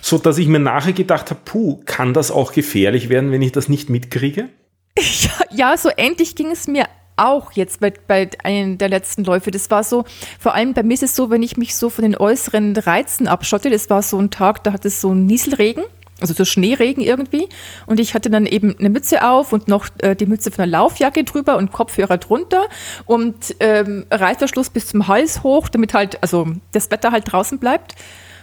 So 0.00 0.16
dass 0.18 0.38
ich 0.38 0.46
mir 0.46 0.60
nachher 0.60 0.92
gedacht 0.94 1.30
habe, 1.30 1.40
puh, 1.44 1.82
kann 1.84 2.14
das 2.14 2.30
auch 2.30 2.52
gefährlich 2.52 3.08
werden, 3.08 3.32
wenn 3.32 3.42
ich 3.42 3.52
das 3.52 3.68
nicht 3.68 3.90
mitkriege? 3.90 4.48
Ja, 4.98 5.30
ja, 5.72 5.76
so 5.76 5.90
ähnlich 5.96 6.34
ging 6.36 6.50
es 6.50 6.66
mir 6.66 6.86
auch 7.16 7.52
jetzt 7.52 7.80
bei, 7.80 7.92
bei 8.06 8.28
einem 8.42 8.78
der 8.78 8.88
letzten 8.88 9.24
Läufe. 9.24 9.50
Das 9.50 9.70
war 9.70 9.82
so, 9.84 10.04
vor 10.38 10.54
allem 10.54 10.74
bei 10.74 10.82
mir 10.82 10.94
ist 10.94 11.02
es 11.02 11.16
so, 11.16 11.30
wenn 11.30 11.42
ich 11.42 11.56
mich 11.56 11.74
so 11.74 11.90
von 11.90 12.02
den 12.02 12.16
äußeren 12.16 12.76
Reizen 12.76 13.28
abschotte, 13.28 13.70
das 13.70 13.88
war 13.90 14.02
so 14.02 14.18
ein 14.18 14.30
Tag, 14.30 14.64
da 14.64 14.72
hatte 14.72 14.88
es 14.88 15.00
so 15.00 15.10
einen 15.10 15.26
Nieselregen, 15.26 15.84
also 16.20 16.32
so 16.34 16.44
Schneeregen 16.44 17.02
irgendwie. 17.02 17.48
Und 17.86 18.00
ich 18.00 18.14
hatte 18.14 18.30
dann 18.30 18.46
eben 18.46 18.76
eine 18.78 18.90
Mütze 18.90 19.26
auf 19.28 19.52
und 19.52 19.68
noch 19.68 19.86
äh, 19.98 20.14
die 20.14 20.26
Mütze 20.26 20.50
von 20.50 20.58
der 20.62 20.66
Laufjacke 20.66 21.24
drüber 21.24 21.56
und 21.56 21.72
Kopfhörer 21.72 22.18
drunter 22.18 22.66
und 23.04 23.56
ähm, 23.60 24.06
Reißverschluss 24.10 24.70
bis 24.70 24.86
zum 24.88 25.08
Hals 25.08 25.42
hoch, 25.42 25.68
damit 25.68 25.94
halt, 25.94 26.22
also 26.22 26.46
das 26.72 26.90
Wetter 26.90 27.12
halt 27.12 27.30
draußen 27.30 27.58
bleibt. 27.58 27.94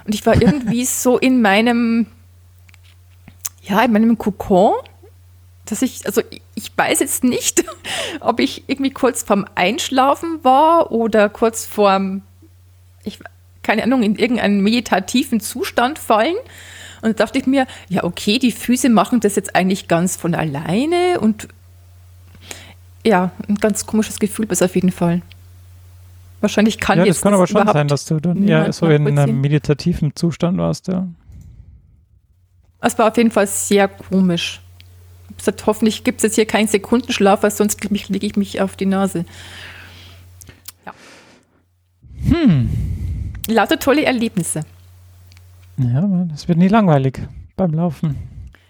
Und 0.05 0.13
ich 0.13 0.26
war 0.26 0.39
irgendwie 0.39 0.86
so 0.86 1.17
in 1.17 1.41
meinem, 1.41 2.07
ja, 3.63 3.82
in 3.84 3.91
meinem 3.91 4.17
Kokon 4.17 4.74
dass 5.65 5.82
ich, 5.82 6.05
also 6.05 6.21
ich- 6.30 6.41
ich 6.56 6.72
weiß 6.76 6.99
jetzt 6.99 7.24
nicht, 7.24 7.64
ob 8.20 8.39
ich 8.39 8.64
irgendwie 8.68 8.91
kurz 8.91 9.24
vorm 9.24 9.45
Einschlafen 9.56 10.43
war 10.43 10.91
oder 10.91 11.30
kurz 11.30 11.66
vorm, 11.66 12.22
ich, 13.04 13.20
keine 13.64 13.84
Ahnung, 13.84 14.04
in 14.04 14.16
irgendeinen 14.16 14.62
meditativen 14.62 15.39
Zustand 15.39 15.99
fallen. 15.99 16.36
Und 17.01 17.20
da 17.20 17.26
dachte 17.26 17.38
ich 17.38 17.47
mir, 17.47 17.68
ja, 17.89 18.04
okay, 18.04 18.39
die 18.39 18.51
Füße 18.51 18.89
machen 18.89 19.20
das 19.20 19.36
jetzt 19.36 19.56
eigentlich 19.56 19.88
ganz 19.88 20.16
von 20.16 20.36
alleine 20.36 21.20
und 21.20 21.47
ja, 23.06 23.32
ein 23.49 23.56
ganz 23.56 23.86
komisches 23.86 24.20
Gefühl 24.20 24.45
bis 24.45 24.62
auf 24.62 24.76
jeden 24.76 24.91
Fall. 24.91 25.22
Wahrscheinlich 26.39 26.80
kann 26.80 26.99
ja, 26.99 27.06
jetzt 27.06 27.18
das 27.18 27.24
kann 27.24 27.34
aber 27.34 27.47
schon 27.47 27.68
sein, 27.68 27.88
dass 27.88 28.06
du 28.06 28.20
dann 28.20 28.47
eher 28.47 28.72
so 28.74 28.88
in 28.88 29.18
einem 29.18 29.41
meditativen 29.41 30.16
Zustand 30.16 30.58
warst. 30.58 30.88
Ja. 30.88 31.08
Es 32.82 32.97
war 32.97 33.10
auf 33.10 33.18
jeden 33.18 33.32
Fall 33.32 33.47
sehr 33.47 33.88
komisch. 33.88 34.62
Gesagt, 35.38 35.65
hoffentlich 35.65 36.03
gibt 36.03 36.19
es 36.19 36.23
jetzt 36.23 36.36
hier 36.36 36.45
keinen 36.45 36.67
Sekundenschlaf, 36.67 37.43
weil 37.43 37.51
sonst 37.51 37.84
lege 37.84 37.95
ich, 37.95 38.09
leg 38.09 38.23
ich 38.23 38.36
mich 38.36 38.61
auf 38.61 38.75
die 38.75 38.86
Nase. 38.86 39.25
Hm. 42.29 42.69
Lauter 43.47 43.79
tolle 43.79 44.05
Erlebnisse. 44.05 44.61
Ja, 45.77 46.27
es 46.34 46.47
wird 46.47 46.57
nie 46.57 46.67
langweilig 46.67 47.19
beim 47.55 47.73
Laufen. 47.73 48.15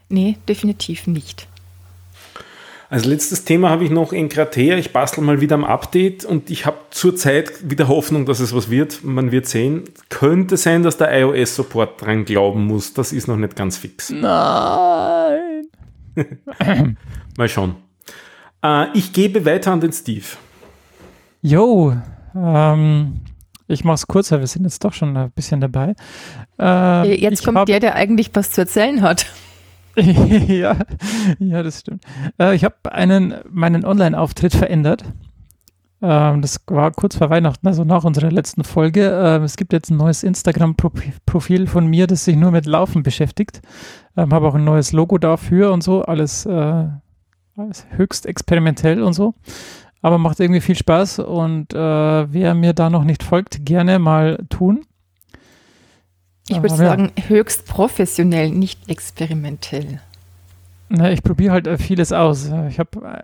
Nee, 0.10 0.38
definitiv 0.48 1.08
nicht. 1.08 1.48
Als 2.90 3.06
letztes 3.06 3.44
Thema 3.44 3.72
habe 3.72 3.84
ich 3.86 3.90
noch 3.90 4.14
Enkratea. 4.14 4.78
Ich 4.78 4.94
bastel 4.94 5.24
mal 5.24 5.42
wieder 5.42 5.56
am 5.56 5.64
Update 5.64 6.26
und 6.26 6.52
ich 6.52 6.68
habe 6.68 6.78
zurzeit 6.92 7.52
wieder 7.68 7.88
Hoffnung, 7.88 8.28
dass 8.28 8.40
es 8.40 8.54
was 8.56 8.70
wird. 8.70 9.04
Man 9.04 9.32
wird 9.32 9.48
sehen. 9.48 9.86
Könnte 10.10 10.58
sein, 10.58 10.84
dass 10.84 10.98
der 10.98 11.12
iOS-Support 11.20 12.00
dran 12.00 12.24
glauben 12.24 12.68
muss. 12.68 12.94
Das 12.94 13.12
ist 13.12 13.28
noch 13.28 13.38
nicht 13.38 13.56
ganz 13.56 13.78
fix. 13.80 14.12
Nein. 14.12 15.43
Mal 17.38 17.50
schauen. 17.50 17.76
Äh, 18.64 18.88
ich 18.98 19.14
gebe 19.14 19.46
weiter 19.46 19.72
an 19.72 19.82
den 19.82 19.92
Steve. 19.94 20.26
Jo, 21.42 21.96
ähm, 22.36 23.22
ich 23.68 23.84
mach's 23.84 24.08
kurzer, 24.08 24.40
wir 24.40 24.48
sind 24.48 24.64
jetzt 24.64 24.84
doch 24.84 24.94
schon 24.94 25.16
ein 25.18 25.32
bisschen 25.32 25.60
dabei. 25.62 25.96
Ähm, 26.60 27.04
Äh, 27.06 27.16
Jetzt 27.16 27.44
kommt 27.44 27.58
hab- 27.58 27.66
der, 27.66 27.80
der 27.80 27.96
eigentlich 27.96 28.30
was 28.34 28.52
zu 28.52 28.62
erzählen 28.62 29.02
hat. 29.02 29.26
ja, 29.96 30.78
ja, 31.40 31.62
das 31.64 31.82
stimmt. 31.82 32.04
Äh, 32.40 32.56
ich 32.56 32.64
habe 32.64 32.76
einen 32.92 33.36
meinen 33.52 33.86
Online-Auftritt 33.86 34.54
verändert. 34.56 35.04
Ähm, 36.04 36.42
das 36.42 36.60
war 36.68 36.92
kurz 36.92 37.16
vor 37.16 37.30
Weihnachten, 37.30 37.66
also 37.66 37.86
nach 37.86 38.04
unserer 38.04 38.30
letzten 38.30 38.66
Folge. 38.66 39.10
Ähm, 39.10 39.44
es 39.44 39.56
gibt 39.56 39.72
jetzt 39.72 39.90
ein 39.90 39.96
neues 39.96 40.24
Instagram-Profil 40.24 41.68
von 41.68 41.88
mir, 41.88 42.08
das 42.08 42.26
sich 42.26 42.36
nur 42.36 42.52
mit 42.52 42.66
Laufen 42.66 43.04
beschäftigt. 43.04 43.62
Ähm, 44.18 44.34
habe 44.34 44.50
auch 44.50 44.56
ein 44.56 44.66
neues 44.66 44.92
Logo 44.92 45.18
dafür 45.18 45.72
und 45.72 45.82
so. 45.82 46.02
Alles, 46.02 46.46
äh, 46.46 46.88
alles 47.56 47.86
höchst 47.96 48.26
experimentell 48.26 49.02
und 49.02 49.14
so. 49.14 49.34
Aber 50.02 50.18
macht 50.18 50.42
irgendwie 50.42 50.60
viel 50.60 50.76
Spaß 50.76 51.20
und 51.20 51.74
äh, 51.74 51.78
wer 51.78 52.54
mir 52.54 52.74
da 52.74 52.90
noch 52.90 53.06
nicht 53.06 53.24
folgt, 53.24 53.66
gerne 53.66 53.98
mal 53.98 54.44
tun. 54.50 54.86
Ich 56.50 56.62
würde 56.62 56.74
Aber 56.74 56.84
ja. 56.84 56.90
sagen, 56.90 57.12
höchst 57.28 57.66
professionell, 57.66 58.50
nicht 58.50 58.90
experimentell. 58.90 60.02
Na, 60.96 61.12
ich 61.12 61.24
probiere 61.24 61.54
halt 61.54 61.66
äh, 61.66 61.78
vieles 61.80 62.12
aus. 62.12 62.50
Äh, 62.50 62.68
Ich 62.68 62.80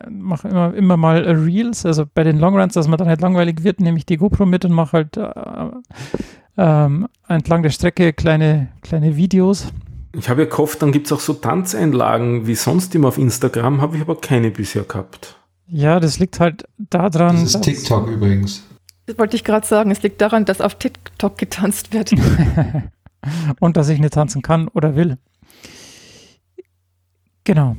mache 0.10 0.48
immer, 0.48 0.74
immer 0.74 0.98
mal 0.98 1.24
äh, 1.24 1.32
Reels, 1.32 1.86
also 1.86 2.04
bei 2.12 2.24
den 2.24 2.40
Longruns, 2.40 2.74
dass 2.74 2.88
man 2.88 2.98
dann 2.98 3.08
halt 3.08 3.22
langweilig 3.22 3.64
wird, 3.64 3.80
nehme 3.80 3.98
ich 4.00 4.08
die 4.08 4.18
GoPro 4.18 4.48
mit 4.48 4.66
und 4.66 4.72
mache 4.72 4.94
halt 4.94 5.18
äh, 5.18 5.70
ähm, 6.58 7.08
entlang 7.28 7.62
der 7.62 7.70
Strecke 7.70 8.12
kleine, 8.14 8.70
kleine 8.82 9.16
Videos. 9.16 9.68
Ich 10.14 10.28
habe 10.30 10.44
ja 10.44 10.50
gehofft, 10.50 10.82
dann 10.82 10.92
gibt 10.92 11.06
es 11.06 11.14
auch 11.14 11.20
so 11.20 11.34
Tanzeinlagen 11.34 12.48
wie 12.48 12.56
sonst 12.56 12.96
immer 12.96 13.10
auf 13.10 13.20
Instagram, 13.20 13.82
habe 13.82 13.98
ich 13.98 14.02
aber 14.02 14.20
keine 14.20 14.50
bisher 14.50 14.82
gehabt. 14.84 15.36
Ja, 15.68 16.00
das 16.00 16.18
liegt 16.18 16.40
halt 16.40 16.64
daran, 16.80 17.36
Das 17.36 17.44
ist 17.44 17.56
dass- 17.56 17.62
TikTok 17.62 18.08
übrigens. 18.08 18.64
Das 19.06 19.18
wollte 19.20 19.36
ich 19.36 19.44
gerade 19.44 19.66
sagen. 19.68 19.92
Es 19.92 20.02
liegt 20.02 20.22
daran, 20.22 20.46
dass 20.46 20.60
auf 20.62 20.76
TikTok 20.76 21.38
getanzt 21.38 21.94
wird. 21.94 22.12
und 23.60 23.78
dass 23.78 23.90
ich 23.90 24.00
nicht 24.00 24.14
tanzen 24.14 24.42
kann 24.42 24.68
oder 24.70 24.96
will. 24.96 25.18
Genau. 27.50 27.76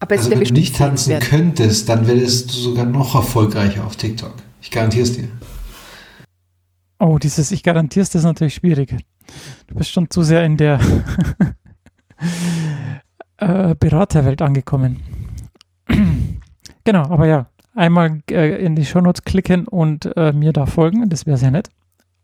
Aber 0.00 0.16
Also 0.16 0.30
wenn 0.30 0.42
du 0.42 0.50
nicht 0.54 0.76
tanzen 0.76 1.10
sehenswert. 1.10 1.30
könntest, 1.30 1.90
dann 1.90 2.06
wärst 2.06 2.48
du 2.48 2.54
sogar 2.54 2.86
noch 2.86 3.14
erfolgreicher 3.14 3.84
auf 3.84 3.96
TikTok. 3.96 4.32
Ich 4.62 4.70
garantiere 4.70 5.02
es 5.02 5.12
dir. 5.12 5.28
Oh, 6.98 7.18
dieses 7.18 7.50
Ich 7.50 7.62
garantiere 7.62 8.04
es, 8.04 8.08
das 8.08 8.20
ist 8.22 8.24
natürlich 8.24 8.54
schwierig. 8.54 8.96
Du 9.66 9.74
bist 9.74 9.90
schon 9.90 10.08
zu 10.08 10.22
sehr 10.22 10.42
in 10.42 10.56
der 10.56 10.80
äh, 13.36 13.74
Beraterwelt 13.74 14.40
angekommen. 14.40 15.02
genau, 16.84 17.02
aber 17.10 17.26
ja, 17.26 17.46
einmal 17.74 18.22
äh, 18.30 18.64
in 18.64 18.74
die 18.74 18.86
Shownotes 18.86 19.24
klicken 19.24 19.68
und 19.68 20.16
äh, 20.16 20.32
mir 20.32 20.54
da 20.54 20.64
folgen, 20.64 21.10
das 21.10 21.26
wäre 21.26 21.36
sehr 21.36 21.50
nett. 21.50 21.68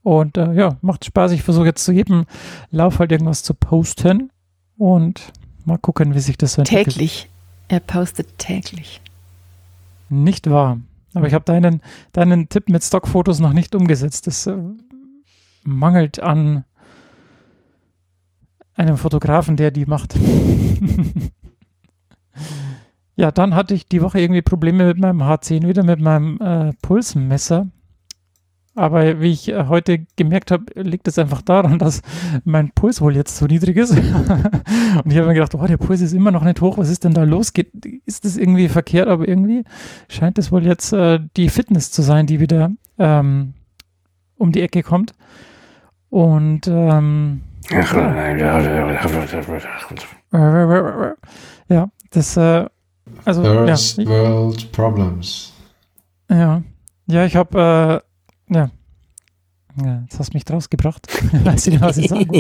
Und 0.02 0.38
äh, 0.38 0.54
ja, 0.54 0.78
macht 0.80 1.04
Spaß. 1.04 1.32
Ich 1.32 1.42
versuche 1.42 1.66
jetzt 1.66 1.84
zu 1.84 1.92
jedem 1.92 2.24
Lauf 2.70 3.00
halt 3.00 3.12
irgendwas 3.12 3.42
zu 3.42 3.52
posten 3.52 4.30
und 4.78 5.30
mal 5.66 5.78
gucken, 5.78 6.14
wie 6.14 6.20
sich 6.20 6.38
das 6.38 6.58
entwickelt. 6.58 6.94
Täglich. 6.94 7.28
Er 7.68 7.80
postet 7.80 8.38
täglich. 8.38 9.00
Nicht 10.08 10.50
wahr. 10.50 10.78
Aber 11.14 11.26
ich 11.26 11.34
habe 11.34 11.44
deinen, 11.44 11.80
deinen 12.12 12.48
Tipp 12.48 12.68
mit 12.68 12.82
Stockfotos 12.82 13.38
noch 13.38 13.52
nicht 13.52 13.74
umgesetzt. 13.74 14.26
Das 14.26 14.46
äh, 14.46 14.56
mangelt 15.62 16.20
an 16.20 16.64
einem 18.76 18.96
Fotografen, 18.96 19.56
der 19.56 19.70
die 19.70 19.86
macht. 19.86 20.14
ja, 23.16 23.30
dann 23.30 23.54
hatte 23.54 23.74
ich 23.74 23.86
die 23.86 24.02
Woche 24.02 24.20
irgendwie 24.20 24.42
Probleme 24.42 24.86
mit 24.86 24.98
meinem 24.98 25.22
H10, 25.22 25.66
wieder 25.68 25.84
mit 25.84 26.00
meinem 26.00 26.40
äh, 26.40 26.72
Pulsmesser. 26.82 27.68
Aber 28.76 29.20
wie 29.20 29.30
ich 29.30 29.48
äh, 29.48 29.66
heute 29.68 30.04
gemerkt 30.16 30.50
habe, 30.50 30.64
liegt 30.74 31.06
es 31.06 31.18
einfach 31.18 31.42
daran, 31.42 31.78
dass 31.80 32.02
mein 32.44 32.70
Puls 32.70 33.00
wohl 33.00 33.14
jetzt 33.14 33.36
so 33.36 33.46
niedrig 33.46 33.76
ist. 33.76 33.90
und 33.92 34.00
ich 34.00 35.16
habe 35.16 35.28
mir 35.28 35.34
gedacht, 35.34 35.54
oh, 35.54 35.66
der 35.66 35.76
Puls 35.76 36.00
ist 36.00 36.12
immer 36.12 36.30
noch 36.30 36.44
nicht 36.44 36.60
hoch. 36.60 36.78
Was 36.78 36.90
ist 36.90 37.04
denn 37.04 37.14
da 37.14 37.24
los? 37.24 37.52
Ist 38.06 38.24
das 38.24 38.36
irgendwie 38.36 38.68
verkehrt? 38.68 39.08
Aber 39.08 39.28
irgendwie 39.28 39.64
scheint 40.08 40.38
es 40.38 40.50
wohl 40.50 40.64
jetzt 40.64 40.92
äh, 40.92 41.20
die 41.36 41.48
Fitness 41.48 41.90
zu 41.90 42.02
sein, 42.02 42.26
die 42.26 42.40
wieder 42.40 42.70
ähm, 42.98 43.54
um 44.36 44.52
die 44.52 44.62
Ecke 44.62 44.82
kommt. 44.82 45.14
Und 46.10 46.68
ähm, 46.68 47.42
ja, 51.68 51.88
das 52.10 52.36
äh, 52.36 52.66
also 53.24 53.42
First 53.42 53.98
ja, 53.98 54.06
World 54.06 54.72
Problems. 54.72 55.52
Ja, 56.30 56.62
ja, 57.06 57.24
ich 57.24 57.36
habe 57.36 58.02
äh, 58.02 58.13
ja. 58.54 58.70
ja, 59.82 60.00
jetzt 60.02 60.18
hast 60.18 60.32
du 60.32 60.36
mich 60.36 60.44
draus 60.44 60.70
gebracht. 60.70 61.06
Weiß 61.44 61.66
ich 61.66 61.74
nicht, 61.74 61.82
was 61.82 61.96
ich 61.96 62.08
sagen 62.08 62.30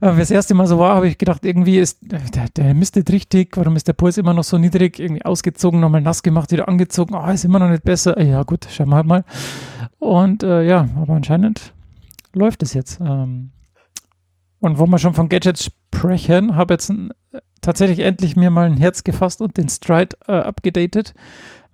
Aber 0.00 0.18
das 0.18 0.30
erste 0.30 0.54
Mal 0.54 0.66
so 0.66 0.78
war, 0.78 0.94
habe 0.94 1.08
ich 1.08 1.18
gedacht, 1.18 1.44
irgendwie 1.44 1.78
ist 1.78 1.98
der, 2.02 2.48
der 2.54 2.74
mistet 2.74 3.10
richtig, 3.10 3.56
warum 3.56 3.76
ist 3.76 3.88
der 3.88 3.94
Puls 3.94 4.18
immer 4.18 4.34
noch 4.34 4.44
so 4.44 4.58
niedrig? 4.58 4.98
Irgendwie 5.00 5.24
ausgezogen, 5.24 5.80
nochmal 5.80 6.02
nass 6.02 6.22
gemacht, 6.22 6.52
wieder 6.52 6.68
angezogen, 6.68 7.14
oh, 7.14 7.26
ist 7.30 7.44
immer 7.44 7.58
noch 7.58 7.70
nicht 7.70 7.84
besser. 7.84 8.20
Ja, 8.20 8.42
gut, 8.42 8.66
schauen 8.70 8.90
wir 8.90 8.96
halt 8.96 9.06
mal. 9.06 9.24
Und 9.98 10.42
äh, 10.42 10.62
ja, 10.64 10.88
aber 10.96 11.14
anscheinend 11.14 11.72
läuft 12.34 12.62
es 12.62 12.74
jetzt. 12.74 13.00
Ähm, 13.00 13.52
und 14.60 14.78
wo 14.78 14.86
wir 14.86 14.98
schon 14.98 15.14
von 15.14 15.28
Gadgets 15.28 15.64
sprechen, 15.64 16.56
habe 16.56 16.74
jetzt 16.74 16.90
ein, 16.90 17.10
tatsächlich 17.60 18.00
endlich 18.00 18.36
mir 18.36 18.50
mal 18.50 18.66
ein 18.66 18.76
Herz 18.76 19.04
gefasst 19.04 19.40
und 19.40 19.56
den 19.56 19.68
Stride 19.68 20.16
äh, 20.28 20.32
abgedatet 20.32 21.14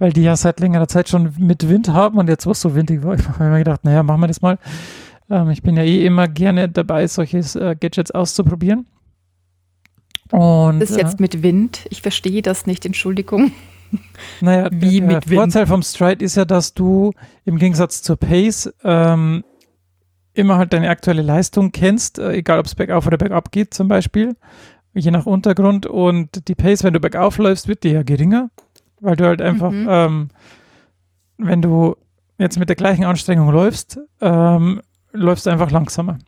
weil 0.03 0.13
die 0.13 0.25
ja 0.25 0.35
seit 0.35 0.59
längerer 0.59 0.89
Zeit 0.89 1.09
schon 1.09 1.33
mit 1.39 1.69
Wind 1.69 1.89
haben 1.89 2.19
und 2.19 2.29
jetzt, 2.29 2.45
wo 2.45 2.51
es 2.51 2.61
so 2.61 2.75
windig 2.75 3.05
war, 3.05 3.15
ich 3.19 3.29
habe 3.29 3.45
mir 3.45 3.59
gedacht, 3.59 3.85
naja, 3.85 4.03
machen 4.03 4.21
wir 4.21 4.27
das 4.27 4.43
mal. 4.43 4.59
Ähm, 5.31 5.51
ich 5.51 5.63
bin 5.63 5.77
ja 5.77 5.85
eh 5.85 6.05
immer 6.05 6.27
gerne 6.27 6.69
dabei, 6.69 7.07
solche 7.07 7.39
äh, 7.39 7.77
Gadgets 7.77 8.11
auszuprobieren. 8.11 8.89
Und, 10.33 10.81
das 10.81 10.91
ist 10.91 10.97
jetzt 10.97 11.21
äh, 11.21 11.23
mit 11.23 11.45
Wind. 11.45 11.87
Ich 11.91 12.03
verstehe 12.03 12.43
das 12.43 12.67
nicht, 12.67 12.85
Entschuldigung. 12.85 13.53
Naja, 14.41 14.71
Wie 14.73 15.01
der, 15.01 15.07
mit 15.07 15.31
der 15.31 15.37
Vorteil 15.37 15.67
vom 15.67 15.83
Stride 15.83 16.25
ist 16.25 16.37
ja, 16.37 16.47
dass 16.47 16.73
du 16.73 17.13
im 17.45 17.59
Gegensatz 17.59 18.01
zur 18.01 18.17
Pace 18.17 18.73
ähm, 18.83 19.45
immer 20.33 20.57
halt 20.57 20.73
deine 20.73 20.89
aktuelle 20.89 21.21
Leistung 21.21 21.73
kennst, 21.73 22.19
äh, 22.19 22.33
egal 22.33 22.59
ob 22.59 22.65
es 22.65 22.75
bergauf 22.75 23.07
oder 23.07 23.19
bergab 23.19 23.53
geht 23.53 23.75
zum 23.75 23.89
Beispiel, 23.89 24.35
je 24.95 25.11
nach 25.11 25.27
Untergrund. 25.27 25.85
Und 25.85 26.49
die 26.49 26.55
Pace, 26.55 26.85
wenn 26.85 26.95
du 26.95 27.01
bergauf 27.01 27.37
läufst, 27.37 27.69
wird 27.69 27.85
die 27.85 27.91
ja 27.91 28.03
geringer 28.03 28.49
weil 29.03 29.17
du 29.17 29.27
halt 29.27 29.43
einfach, 29.43 29.71
mhm. 29.71 29.87
ähm, 29.91 30.29
wenn 31.37 31.61
du 31.61 31.97
jetzt 32.39 32.59
mit 32.59 32.69
der 32.69 32.77
gleichen 32.77 33.05
Anstrengung 33.05 33.51
läufst, 33.51 34.01
ähm, 34.21 34.81
läufst 35.13 35.47
du 35.47 35.51
einfach 35.51 35.71
langsamer, 35.71 36.19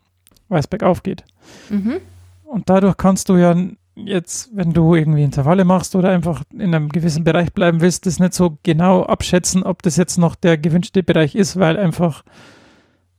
weil 0.48 0.60
es 0.60 0.66
bergauf 0.66 1.02
geht. 1.02 1.24
Mhm. 1.70 2.00
Und 2.44 2.68
dadurch 2.68 2.96
kannst 2.96 3.28
du 3.28 3.36
ja 3.36 3.56
jetzt, 3.96 4.50
wenn 4.54 4.72
du 4.72 4.94
irgendwie 4.94 5.22
Intervalle 5.22 5.64
machst 5.64 5.94
oder 5.94 6.10
einfach 6.10 6.42
in 6.52 6.74
einem 6.74 6.88
gewissen 6.88 7.24
Bereich 7.24 7.52
bleiben 7.52 7.80
willst, 7.80 8.06
das 8.06 8.18
nicht 8.18 8.34
so 8.34 8.58
genau 8.62 9.04
abschätzen, 9.04 9.62
ob 9.62 9.82
das 9.82 9.96
jetzt 9.96 10.18
noch 10.18 10.34
der 10.34 10.58
gewünschte 10.58 11.02
Bereich 11.02 11.34
ist, 11.34 11.58
weil 11.58 11.76
einfach 11.78 12.24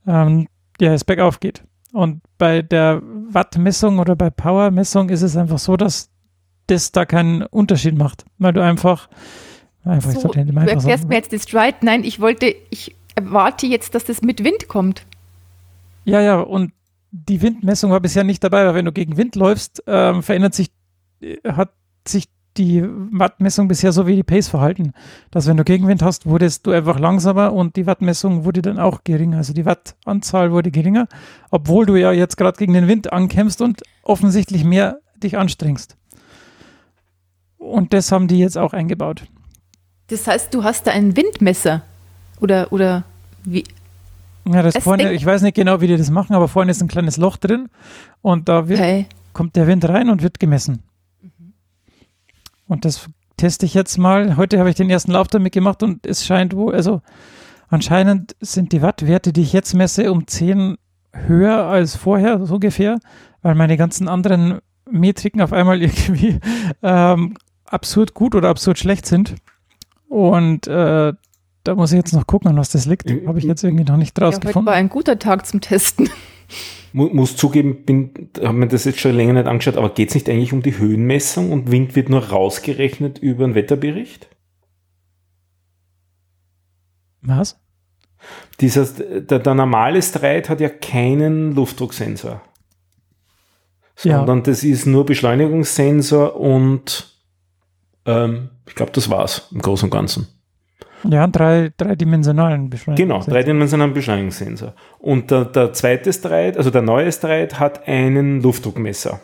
ähm, 0.06 0.48
ja, 0.80 0.92
es 0.92 1.04
bergauf 1.04 1.40
geht. 1.40 1.64
Und 1.92 2.20
bei 2.36 2.60
der 2.62 3.00
Wattmessung 3.30 3.98
oder 3.98 4.16
bei 4.16 4.28
Powermessung 4.28 5.08
ist 5.08 5.22
es 5.22 5.36
einfach 5.36 5.58
so, 5.58 5.76
dass 5.76 6.10
das 6.66 6.92
da 6.92 7.04
keinen 7.04 7.42
Unterschied 7.42 7.96
macht, 7.96 8.24
weil 8.38 8.52
du 8.52 8.62
einfach 8.62 9.08
Einfach, 9.86 10.10
so, 10.10 10.28
du 10.28 10.40
erklärst 10.40 11.08
mir 11.08 11.14
jetzt 11.14 11.32
das 11.32 11.44
Stride. 11.44 11.76
Nein, 11.82 12.02
ich 12.02 12.20
wollte, 12.20 12.54
ich 12.70 12.96
erwarte 13.14 13.66
jetzt, 13.66 13.94
dass 13.94 14.04
das 14.04 14.20
mit 14.20 14.42
Wind 14.42 14.66
kommt. 14.66 15.06
Ja, 16.04 16.20
ja, 16.20 16.40
und 16.40 16.72
die 17.12 17.40
Windmessung 17.40 17.92
war 17.92 18.00
bisher 18.00 18.24
nicht 18.24 18.42
dabei, 18.42 18.66
weil 18.66 18.74
wenn 18.74 18.84
du 18.84 18.92
gegen 18.92 19.16
Wind 19.16 19.36
läufst, 19.36 19.84
ähm, 19.86 20.24
verändert 20.24 20.54
sich, 20.54 20.72
äh, 21.20 21.36
hat 21.52 21.70
sich 22.06 22.28
die 22.56 22.84
Wattmessung 22.84 23.68
bisher 23.68 23.92
so 23.92 24.06
wie 24.06 24.16
die 24.16 24.22
Pace 24.22 24.48
verhalten. 24.48 24.92
Dass 25.30 25.46
wenn 25.46 25.56
du 25.56 25.62
Gegenwind 25.62 26.02
hast, 26.02 26.26
wurdest 26.26 26.66
du 26.66 26.72
einfach 26.72 26.98
langsamer 26.98 27.52
und 27.52 27.76
die 27.76 27.86
Wattmessung 27.86 28.44
wurde 28.44 28.62
dann 28.62 28.78
auch 28.78 29.04
geringer. 29.04 29.38
Also 29.38 29.52
die 29.52 29.66
Wattanzahl 29.66 30.50
wurde 30.50 30.70
geringer, 30.70 31.06
obwohl 31.50 31.86
du 31.86 31.94
ja 31.96 32.12
jetzt 32.12 32.36
gerade 32.36 32.58
gegen 32.58 32.72
den 32.72 32.88
Wind 32.88 33.12
ankämpfst 33.12 33.60
und 33.60 33.82
offensichtlich 34.02 34.64
mehr 34.64 34.98
dich 35.22 35.38
anstrengst. 35.38 35.96
Und 37.58 37.92
das 37.92 38.12
haben 38.12 38.28
die 38.28 38.38
jetzt 38.38 38.58
auch 38.58 38.72
eingebaut. 38.72 39.24
Das 40.08 40.26
heißt, 40.26 40.54
du 40.54 40.62
hast 40.62 40.86
da 40.86 40.92
ein 40.92 41.16
Windmesser 41.16 41.82
oder, 42.40 42.72
oder 42.72 43.04
wie? 43.44 43.64
Ja, 44.48 44.62
das 44.62 44.76
vorne, 44.76 45.12
ich 45.12 45.26
weiß 45.26 45.42
nicht 45.42 45.54
genau, 45.54 45.80
wie 45.80 45.88
die 45.88 45.96
das 45.96 46.10
machen, 46.10 46.34
aber 46.34 46.46
vorne 46.46 46.70
ist 46.70 46.80
ein 46.80 46.88
kleines 46.88 47.16
Loch 47.16 47.36
drin 47.36 47.68
und 48.22 48.48
da 48.48 48.68
wird, 48.68 48.78
okay. 48.78 49.06
kommt 49.32 49.56
der 49.56 49.66
Wind 49.66 49.88
rein 49.88 50.08
und 50.08 50.22
wird 50.22 50.38
gemessen. 50.38 50.84
Mhm. 51.20 51.52
Und 52.68 52.84
das 52.84 53.08
teste 53.36 53.66
ich 53.66 53.74
jetzt 53.74 53.98
mal. 53.98 54.36
Heute 54.36 54.58
habe 54.58 54.70
ich 54.70 54.76
den 54.76 54.88
ersten 54.88 55.12
Lauf 55.12 55.28
damit 55.28 55.52
gemacht 55.52 55.82
und 55.82 56.06
es 56.06 56.24
scheint 56.24 56.54
wohl, 56.54 56.74
also 56.74 57.02
anscheinend 57.68 58.36
sind 58.40 58.72
die 58.72 58.82
Wattwerte, 58.82 59.32
die 59.32 59.42
ich 59.42 59.52
jetzt 59.52 59.74
messe, 59.74 60.12
um 60.12 60.26
10 60.26 60.76
höher 61.12 61.64
als 61.64 61.96
vorher, 61.96 62.44
so 62.46 62.54
ungefähr, 62.54 62.98
weil 63.42 63.54
meine 63.54 63.76
ganzen 63.76 64.08
anderen 64.08 64.60
Metriken 64.88 65.40
auf 65.40 65.52
einmal 65.52 65.82
irgendwie 65.82 66.38
ähm, 66.82 67.36
absurd 67.72 68.14
gut 68.14 68.34
oder 68.34 68.48
absurd 68.48 68.78
schlecht 68.78 69.06
sind. 69.06 69.34
Und 70.08 70.66
äh, 70.66 71.12
da 71.64 71.74
muss 71.74 71.92
ich 71.92 71.96
jetzt 71.96 72.12
noch 72.12 72.26
gucken, 72.26 72.50
an 72.50 72.56
was 72.56 72.70
das 72.70 72.86
liegt. 72.86 73.10
Äh, 73.10 73.26
Habe 73.26 73.38
ich 73.38 73.44
jetzt 73.44 73.64
irgendwie 73.64 73.84
noch 73.84 73.96
nicht 73.96 74.20
rausgefunden. 74.20 74.62
Ja, 74.62 74.66
war 74.66 74.74
ein 74.74 74.88
guter 74.88 75.18
Tag 75.18 75.46
zum 75.46 75.60
Testen. 75.60 76.08
Muss, 76.92 77.12
muss 77.12 77.36
zugeben, 77.36 77.84
bin, 77.84 78.30
habe 78.40 78.54
mir 78.54 78.68
das 78.68 78.84
jetzt 78.84 79.00
schon 79.00 79.14
länger 79.14 79.34
nicht 79.34 79.46
angeschaut, 79.46 79.76
aber 79.76 79.90
geht 79.90 80.08
es 80.08 80.14
nicht 80.14 80.30
eigentlich 80.30 80.54
um 80.54 80.62
die 80.62 80.78
Höhenmessung 80.78 81.52
und 81.52 81.70
Wind 81.70 81.94
wird 81.94 82.08
nur 82.08 82.30
rausgerechnet 82.30 83.18
über 83.18 83.44
einen 83.44 83.54
Wetterbericht? 83.54 84.28
Was? 87.20 87.60
Dieser, 88.60 88.86
der, 88.86 89.40
der 89.40 89.54
normale 89.54 90.00
Streit 90.00 90.48
hat 90.48 90.60
ja 90.60 90.70
keinen 90.70 91.54
Luftdrucksensor. 91.54 92.40
Sondern 93.96 94.38
ja. 94.38 94.44
das 94.44 94.64
ist 94.64 94.86
nur 94.86 95.04
Beschleunigungssensor 95.04 96.36
und 96.36 97.15
ähm, 98.06 98.50
ich 98.66 98.74
glaube, 98.74 98.92
das 98.92 99.10
war's 99.10 99.48
im 99.52 99.60
Großen 99.60 99.86
und 99.86 99.90
Ganzen. 99.90 100.28
Ja, 101.04 101.26
drei, 101.26 101.72
dreidimensionalen 101.76 102.70
Beschleunigungssensor. 102.70 103.24
Genau, 103.24 103.32
dreidimensionalen 103.32 103.94
Beschleunigungssensor. 103.94 104.74
Und 104.98 105.30
der, 105.30 105.44
der 105.44 105.72
zweite 105.72 106.12
Streit, 106.12 106.56
also 106.56 106.70
der 106.70 106.82
neue 106.82 107.12
Streit, 107.12 107.60
hat 107.60 107.86
einen 107.86 108.42
Luftdruckmesser. 108.42 109.20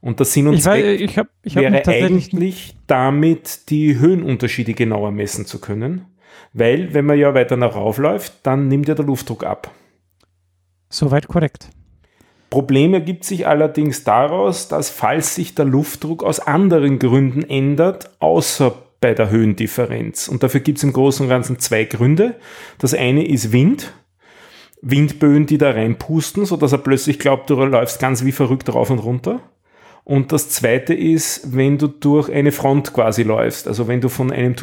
Und 0.00 0.18
der 0.18 0.26
Sinn 0.26 0.48
und 0.48 0.54
ich 0.54 0.62
Zweck 0.62 0.84
weiß, 0.84 1.00
ich 1.00 1.18
hab, 1.18 1.28
ich 1.42 1.56
hab 1.56 1.62
wäre 1.62 1.86
eigentlich 1.86 2.76
damit 2.86 3.70
die 3.70 3.98
Höhenunterschiede 3.98 4.74
genauer 4.74 5.12
messen 5.12 5.46
zu 5.46 5.60
können. 5.60 6.06
Weil, 6.52 6.92
wenn 6.92 7.06
man 7.06 7.18
ja 7.18 7.34
weiter 7.34 7.56
nach 7.56 7.74
rauf 7.74 7.98
läuft, 7.98 8.46
dann 8.46 8.68
nimmt 8.68 8.88
ja 8.88 8.94
der 8.94 9.04
Luftdruck 9.04 9.44
ab. 9.44 9.70
Soweit 10.90 11.28
korrekt. 11.28 11.68
Problem 12.52 12.92
ergibt 12.92 13.24
sich 13.24 13.46
allerdings 13.46 14.04
daraus, 14.04 14.68
dass 14.68 14.90
falls 14.90 15.34
sich 15.34 15.54
der 15.54 15.64
Luftdruck 15.64 16.22
aus 16.22 16.38
anderen 16.38 16.98
Gründen 16.98 17.44
ändert, 17.44 18.10
außer 18.18 18.74
bei 19.00 19.14
der 19.14 19.30
Höhendifferenz. 19.30 20.28
Und 20.28 20.42
dafür 20.42 20.60
gibt 20.60 20.76
es 20.76 20.84
im 20.84 20.92
Großen 20.92 21.24
und 21.24 21.30
Ganzen 21.30 21.58
zwei 21.60 21.84
Gründe. 21.84 22.34
Das 22.76 22.92
eine 22.92 23.26
ist 23.26 23.52
Wind. 23.52 23.94
Windböen, 24.82 25.46
die 25.46 25.56
da 25.56 25.70
reinpusten, 25.70 26.44
sodass 26.44 26.72
er 26.72 26.78
plötzlich 26.78 27.18
glaubt, 27.18 27.48
du 27.48 27.54
läufst 27.54 28.00
ganz 28.00 28.22
wie 28.22 28.32
verrückt 28.32 28.74
rauf 28.74 28.90
und 28.90 28.98
runter. 28.98 29.40
Und 30.04 30.32
das 30.32 30.48
zweite 30.48 30.94
ist, 30.94 31.56
wenn 31.56 31.78
du 31.78 31.86
durch 31.86 32.28
eine 32.30 32.50
Front 32.50 32.92
quasi 32.92 33.22
läufst, 33.22 33.68
also 33.68 33.86
wenn 33.86 34.00
du 34.00 34.08
von 34.08 34.32
einem 34.32 34.56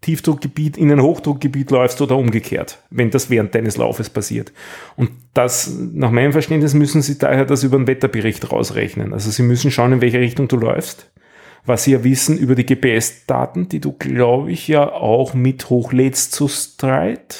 Tiefdruckgebiet 0.00 0.78
in 0.78 0.90
ein 0.90 1.02
Hochdruckgebiet 1.02 1.70
läufst 1.70 2.00
oder 2.00 2.16
umgekehrt, 2.16 2.78
wenn 2.88 3.10
das 3.10 3.28
während 3.28 3.54
deines 3.54 3.76
Laufes 3.76 4.08
passiert. 4.08 4.54
Und 4.96 5.10
das, 5.34 5.70
nach 5.92 6.10
meinem 6.10 6.32
Verständnis, 6.32 6.72
müssen 6.72 7.02
sie 7.02 7.18
daher 7.18 7.44
das 7.44 7.62
über 7.62 7.76
den 7.76 7.86
Wetterbericht 7.86 8.50
rausrechnen. 8.50 9.12
Also 9.12 9.30
sie 9.30 9.42
müssen 9.42 9.70
schauen, 9.70 9.92
in 9.92 10.00
welche 10.00 10.20
Richtung 10.20 10.48
du 10.48 10.56
läufst. 10.56 11.10
Was 11.66 11.84
sie 11.84 11.92
ja 11.92 12.02
wissen 12.02 12.38
über 12.38 12.54
die 12.54 12.64
GPS-Daten, 12.64 13.68
die 13.68 13.80
du, 13.80 13.92
glaube 13.92 14.50
ich, 14.50 14.66
ja 14.66 14.90
auch 14.90 15.34
mit 15.34 15.68
hochlädst 15.68 16.32
zu 16.32 16.48
Stride 16.48 17.34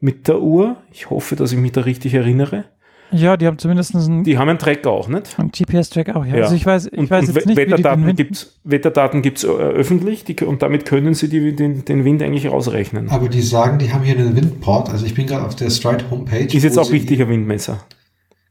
mit 0.00 0.28
der 0.28 0.42
Uhr. 0.42 0.76
Ich 0.92 1.08
hoffe, 1.08 1.34
dass 1.34 1.52
ich 1.52 1.58
mich 1.58 1.72
da 1.72 1.80
richtig 1.80 2.12
erinnere. 2.12 2.66
Ja, 3.10 3.36
die 3.36 3.46
haben 3.46 3.58
zumindest 3.58 3.94
einen, 3.94 4.24
Die 4.24 4.38
haben 4.38 4.48
einen 4.48 4.58
Tracker 4.58 4.90
auch, 4.90 5.06
nicht? 5.08 5.38
einen 5.38 5.50
GPS-Track 5.52 6.16
auch. 6.16 6.24
Ja. 6.24 6.36
Ja. 6.36 6.42
Also 6.44 6.56
ich 6.56 6.66
weiß, 6.66 6.86
ich 6.86 6.98
Und, 6.98 7.10
weiß 7.10 7.28
und 7.28 7.34
jetzt 7.36 7.46
nicht, 7.46 7.56
wie 7.56 7.60
die 7.60 7.66
den 7.66 7.70
Wetterdaten 7.78 8.06
Wind, 8.06 8.16
gibt's, 8.16 8.58
Wetterdaten 8.64 9.22
gibt 9.22 9.38
es 9.38 9.44
äh, 9.44 9.48
öffentlich 9.48 10.24
die, 10.24 10.34
und 10.44 10.62
damit 10.62 10.84
können 10.84 11.14
sie 11.14 11.28
die, 11.28 11.54
den, 11.54 11.84
den 11.84 12.04
Wind 12.04 12.22
eigentlich 12.22 12.48
ausrechnen. 12.48 13.10
Aber 13.10 13.28
die 13.28 13.42
sagen, 13.42 13.78
die 13.78 13.92
haben 13.92 14.02
hier 14.02 14.16
einen 14.16 14.34
Windport. 14.34 14.90
Also 14.90 15.06
ich 15.06 15.14
bin 15.14 15.26
gerade 15.26 15.44
auf 15.46 15.54
der 15.54 15.70
Stride 15.70 16.04
Homepage. 16.10 16.44
Ist 16.46 16.62
jetzt 16.64 16.78
auch 16.78 16.90
richtiger 16.90 17.28
Windmesser 17.28 17.84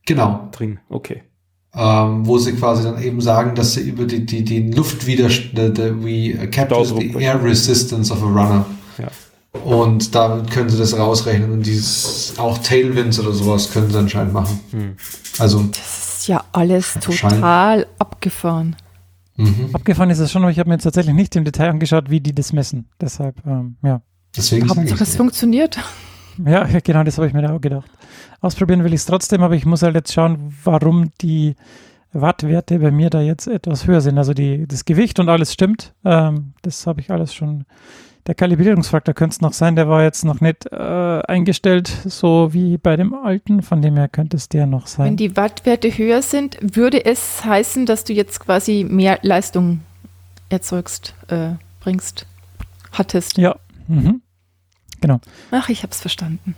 Genau. 0.06 0.49
drin. 0.51 0.80
Okay. 0.89 1.24
Ähm, 1.76 2.28
wo 2.28 2.38
sie 2.38 2.54
quasi 2.54 2.84
dann 2.84 3.01
eben 3.01 3.20
sagen, 3.20 3.56
dass 3.56 3.74
sie 3.74 3.82
über 3.82 4.06
die, 4.06 4.26
die, 4.26 4.43
den 4.43 4.72
Luftwiderstand, 4.74 5.80
we 6.04 6.36
capture 6.51 6.86
the 6.86 7.16
air 7.20 7.43
resistance 7.43 8.14
of 8.14 8.22
a 8.22 8.28
runner. 8.28 8.66
Ja. 8.99 9.08
Und 9.54 10.16
damit 10.16 10.49
können 10.49 10.70
sie 10.70 10.78
das 10.78 10.97
rausrechnen 10.97 11.51
und 11.51 11.66
dieses, 11.66 12.34
auch 12.38 12.58
Tailwinds 12.58 13.20
oder 13.20 13.32
sowas 13.32 13.72
können 13.72 13.91
sie 13.91 13.97
anscheinend 13.99 14.34
machen. 14.34 14.60
Hm. 14.72 14.95
Also, 15.38 15.64
Das 15.64 16.20
ist 16.20 16.28
ja 16.28 16.43
alles 16.51 16.95
total 16.99 17.86
abgefahren. 17.99 18.76
mhm. 19.36 19.70
abgefahren 19.74 20.10
ist 20.10 20.20
es 20.20 20.32
schon, 20.32 20.41
aber 20.41 20.51
ich 20.51 20.60
habe 20.60 20.70
mir 20.70 20.76
jetzt 20.76 20.84
tatsächlich 20.84 21.14
nicht 21.14 21.36
im 21.36 21.45
Detail 21.45 21.70
angeschaut, 21.70 22.10
wie 22.10 22.20
die 22.20 22.34
das 22.34 22.51
messen. 22.51 22.89
Deshalb, 22.99 23.45
ähm, 23.45 23.78
ja. 23.84 24.01
deswegen 24.36 24.70
Hauptsache 24.70 25.04
es 25.04 25.16
funktioniert. 25.16 25.78
Ja, 26.43 26.64
genau, 26.84 27.04
das 27.04 27.18
habe 27.18 27.28
ich 27.28 27.34
mir 27.34 27.43
da 27.43 27.56
auch 27.56 27.62
gedacht. 27.62 27.89
Ausprobieren 28.41 28.84
will 28.84 28.93
ich 28.93 29.01
es 29.01 29.06
trotzdem, 29.06 29.43
aber 29.43 29.56
ich 29.56 29.66
muss 29.66 29.84
halt 29.84 29.95
jetzt 29.95 30.14
schauen, 30.14 30.54
warum 30.64 31.12
die 31.22 31.56
Wattwerte 32.12 32.80
bei 32.80 32.91
mir 32.91 33.10
da 33.10 33.22
jetzt 33.22 33.47
etwas 33.47 33.88
höher 33.88 34.01
sind. 34.01 34.18
Also 34.18 34.34
die, 34.34 34.68
das 34.68 34.86
Gewicht 34.86 35.20
und 35.20 35.30
alles 35.30 35.54
stimmt. 35.54 35.93
Ähm, 36.06 36.54
das 36.62 36.86
habe 36.88 37.01
ich 37.01 37.12
alles 37.12 37.34
schon. 37.34 37.66
Der 38.26 38.36
Kalibrierungsfaktor 38.36 39.13
könnte 39.13 39.34
es 39.34 39.41
noch 39.41 39.51
sein, 39.51 39.76
der 39.76 39.89
war 39.89 40.01
jetzt 40.03 40.24
noch 40.24 40.39
nicht 40.39 40.65
äh, 40.71 40.76
eingestellt, 40.76 41.88
so 42.05 42.53
wie 42.53 42.78
bei 42.78 42.95
dem 42.95 43.13
alten, 43.13 43.61
von 43.61 43.82
dem 43.82 43.97
her 43.97 44.07
könnte 44.07 44.38
es 44.38 44.47
der 44.47 44.65
noch 44.65 44.84
Wenn 44.84 44.88
sein. 44.88 45.17
die 45.17 45.36
Wattwerte 45.36 45.89
höher 45.89 46.21
sind, 46.21 46.57
würde 46.61 47.03
es 47.03 47.43
heißen, 47.43 47.86
dass 47.86 48.05
du 48.05 48.13
jetzt 48.13 48.39
quasi 48.39 48.86
mehr 48.89 49.19
Leistung 49.24 49.82
erzeugst, 50.47 51.15
äh, 51.28 51.55
bringst, 51.82 52.26
hattest. 52.93 53.38
Ja, 53.38 53.57
mhm. 53.88 54.21
Ach, 55.51 55.67
ich 55.67 55.84
habe 55.84 55.91
es 55.91 55.99
verstanden. 55.99 56.55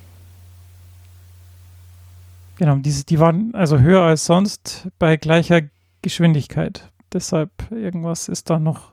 genau. 2.57 2.75
Diese, 2.75 3.03
die 3.03 3.19
waren 3.19 3.55
also 3.55 3.79
höher 3.79 4.03
als 4.03 4.25
sonst 4.25 4.87
bei 4.99 5.17
gleicher 5.17 5.61
Geschwindigkeit. 6.03 6.91
Deshalb 7.11 7.49
irgendwas 7.71 8.27
ist 8.27 8.51
da 8.51 8.59
noch. 8.59 8.91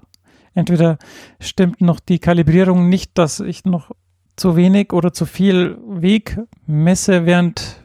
Entweder 0.55 0.99
stimmt 1.41 1.81
noch 1.81 2.01
die 2.01 2.19
Kalibrierung 2.19 2.89
nicht, 2.89 3.17
dass 3.17 3.41
ich 3.41 3.65
noch 3.65 3.93
zu 4.37 4.57
wenig 4.57 4.93
oder 4.93 5.13
zu 5.13 5.27
viel 5.27 5.79
Weg 5.87 6.39
messe 6.67 7.27
während 7.27 7.83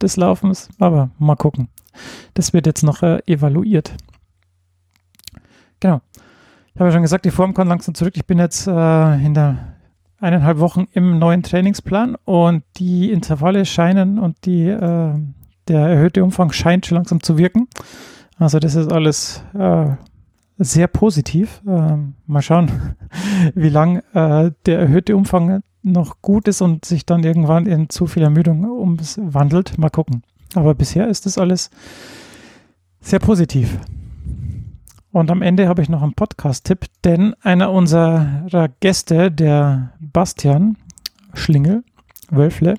des 0.00 0.16
Laufens, 0.16 0.68
aber 0.78 1.10
mal 1.18 1.36
gucken. 1.36 1.68
Das 2.34 2.52
wird 2.52 2.66
jetzt 2.66 2.82
noch 2.82 3.02
äh, 3.02 3.20
evaluiert. 3.26 3.94
Genau. 5.80 6.00
Ich 6.74 6.80
habe 6.80 6.90
ja 6.90 6.92
schon 6.92 7.02
gesagt, 7.02 7.24
die 7.24 7.30
Form 7.30 7.54
kommt 7.54 7.68
langsam 7.68 7.94
zurück. 7.94 8.14
Ich 8.16 8.26
bin 8.26 8.38
jetzt 8.38 8.66
äh, 8.68 9.14
in 9.24 9.34
der 9.34 9.78
eineinhalb 10.20 10.58
Wochen 10.58 10.86
im 10.92 11.18
neuen 11.18 11.42
Trainingsplan 11.42 12.16
und 12.24 12.64
die 12.76 13.10
Intervalle 13.10 13.64
scheinen 13.64 14.18
und 14.18 14.44
die, 14.44 14.66
äh, 14.66 15.14
der 15.68 15.80
erhöhte 15.80 16.24
Umfang 16.24 16.52
scheint 16.52 16.86
schon 16.86 16.96
langsam 16.96 17.22
zu 17.22 17.38
wirken. 17.38 17.68
Also 18.36 18.58
das 18.58 18.74
ist 18.74 18.92
alles 18.92 19.42
äh, 19.54 19.90
sehr 20.58 20.88
positiv. 20.88 21.62
Ähm, 21.66 22.14
mal 22.26 22.42
schauen, 22.42 22.70
wie 23.54 23.68
lang 23.68 24.02
äh, 24.12 24.50
der 24.66 24.78
erhöhte 24.78 25.16
Umfang 25.16 25.62
noch 25.82 26.20
gut 26.20 26.48
ist 26.48 26.60
und 26.60 26.84
sich 26.84 27.06
dann 27.06 27.22
irgendwann 27.22 27.66
in 27.66 27.88
zu 27.88 28.06
viel 28.06 28.22
Ermüdung 28.22 28.64
umwandelt. 28.64 29.78
Mal 29.78 29.90
gucken. 29.90 30.22
Aber 30.54 30.74
bisher 30.74 31.08
ist 31.08 31.26
das 31.26 31.38
alles 31.38 31.70
sehr 33.00 33.18
positiv. 33.20 33.78
Und 35.12 35.30
am 35.30 35.42
Ende 35.42 35.68
habe 35.68 35.82
ich 35.82 35.88
noch 35.88 36.02
einen 36.02 36.14
Podcast-Tipp, 36.14 36.86
denn 37.04 37.34
einer 37.42 37.72
unserer 37.72 38.68
Gäste, 38.80 39.30
der 39.32 39.92
Bastian 40.00 40.76
Schlingel, 41.32 41.82
Wölfle, 42.30 42.74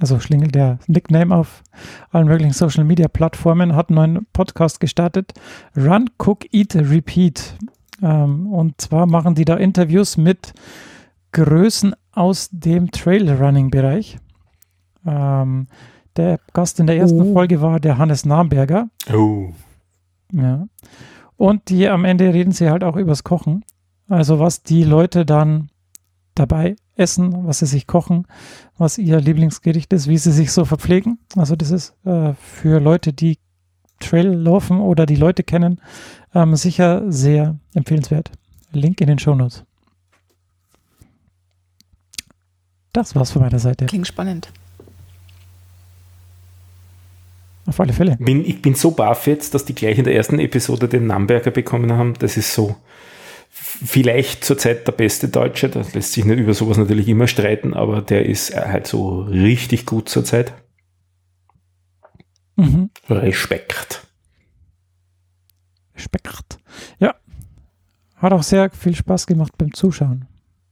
also 0.00 0.18
Schlingel, 0.18 0.48
der 0.48 0.78
Nickname 0.86 1.34
auf 1.34 1.62
allen 2.10 2.26
möglichen 2.26 2.52
Social-Media-Plattformen, 2.52 3.76
hat 3.76 3.90
einen 3.90 3.96
neuen 3.96 4.26
Podcast 4.32 4.80
gestartet, 4.80 5.34
Run, 5.76 6.10
Cook, 6.18 6.46
Eat, 6.52 6.74
Repeat. 6.74 7.56
Ähm, 8.02 8.50
und 8.52 8.80
zwar 8.80 9.06
machen 9.06 9.34
die 9.34 9.44
da 9.44 9.56
Interviews 9.56 10.16
mit 10.16 10.54
Größen 11.32 11.94
aus 12.12 12.48
dem 12.50 12.90
Trail-Running-Bereich. 12.90 14.18
Ähm, 15.06 15.66
der 16.16 16.40
Gast 16.52 16.80
in 16.80 16.86
der 16.86 16.96
ersten 16.96 17.20
Oh. 17.22 17.32
Folge 17.34 17.60
war 17.60 17.78
der 17.78 17.98
Hannes 17.98 18.24
Namberger. 18.24 18.88
Oh. 19.12 19.50
Ja. 20.32 20.66
Und 21.36 21.68
die 21.68 21.88
am 21.88 22.04
Ende 22.04 22.32
reden 22.32 22.52
sie 22.52 22.70
halt 22.70 22.84
auch 22.84 22.96
übers 22.96 23.22
Kochen. 23.24 23.64
Also 24.08 24.38
was 24.38 24.62
die 24.62 24.82
Leute 24.82 25.24
dann 25.24 25.70
dabei 26.34 26.76
essen, 27.00 27.46
was 27.46 27.60
sie 27.60 27.66
sich 27.66 27.86
kochen, 27.86 28.26
was 28.78 28.98
ihr 28.98 29.20
Lieblingsgericht 29.20 29.92
ist, 29.92 30.06
wie 30.06 30.18
sie 30.18 30.32
sich 30.32 30.52
so 30.52 30.64
verpflegen. 30.64 31.18
Also 31.36 31.56
das 31.56 31.70
ist 31.70 31.94
äh, 32.04 32.34
für 32.34 32.78
Leute, 32.80 33.12
die 33.12 33.38
Trail 33.98 34.28
laufen 34.28 34.80
oder 34.80 35.06
die 35.06 35.16
Leute 35.16 35.42
kennen, 35.42 35.80
ähm, 36.34 36.54
sicher 36.56 37.10
sehr 37.10 37.58
empfehlenswert. 37.74 38.30
Link 38.72 39.00
in 39.00 39.08
den 39.08 39.18
Shownotes. 39.18 39.64
Das 42.92 43.14
war's 43.14 43.30
von 43.30 43.42
meiner 43.42 43.58
Seite. 43.58 43.86
Klingt 43.86 44.06
spannend. 44.06 44.52
Auf 47.66 47.78
alle 47.78 47.92
Fälle. 47.92 48.16
Bin, 48.18 48.44
ich 48.44 48.62
bin 48.62 48.74
so 48.74 48.90
baff 48.90 49.26
jetzt, 49.26 49.54
dass 49.54 49.64
die 49.64 49.74
gleich 49.74 49.98
in 49.98 50.04
der 50.04 50.14
ersten 50.14 50.40
Episode 50.40 50.88
den 50.88 51.06
Namberger 51.06 51.50
bekommen 51.50 51.92
haben. 51.92 52.14
Das 52.14 52.36
ist 52.36 52.52
so 52.52 52.76
vielleicht 53.84 54.44
zurzeit 54.44 54.86
der 54.86 54.92
beste 54.92 55.28
Deutsche. 55.28 55.68
Da 55.68 55.82
lässt 55.92 56.12
sich 56.12 56.24
nicht 56.24 56.38
über 56.38 56.54
sowas 56.54 56.76
natürlich 56.76 57.08
immer 57.08 57.26
streiten, 57.26 57.74
aber 57.74 58.02
der 58.02 58.26
ist 58.26 58.54
halt 58.54 58.86
so 58.86 59.20
richtig 59.22 59.86
gut 59.86 60.08
zurzeit. 60.08 60.52
Mhm. 62.56 62.90
Respekt. 63.08 64.06
Respekt. 65.94 66.58
Ja. 66.98 67.14
Hat 68.16 68.32
auch 68.32 68.42
sehr 68.42 68.70
viel 68.70 68.94
Spaß 68.94 69.26
gemacht 69.26 69.56
beim 69.56 69.72
Zuschauen. 69.72 70.26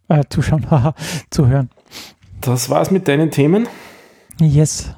Äh, 0.08 0.24
Zuschauen, 0.28 0.70
haha, 0.70 0.94
zuhören. 1.30 1.70
Das 2.40 2.70
war's 2.70 2.90
mit 2.90 3.08
deinen 3.08 3.30
Themen. 3.30 3.66
Yes. 4.40 4.94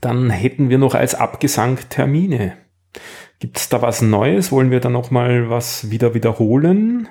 Dann 0.00 0.30
hätten 0.30 0.68
wir 0.68 0.78
noch 0.78 0.94
als 0.94 1.14
Abgesang 1.14 1.78
Termine. 1.88 2.56
Gibt 3.38 3.58
es 3.58 3.68
da 3.68 3.82
was 3.82 4.02
Neues? 4.02 4.52
Wollen 4.52 4.70
wir 4.70 4.80
da 4.80 4.88
nochmal 4.88 5.50
was 5.50 5.90
wieder 5.90 6.14
wiederholen? 6.14 7.08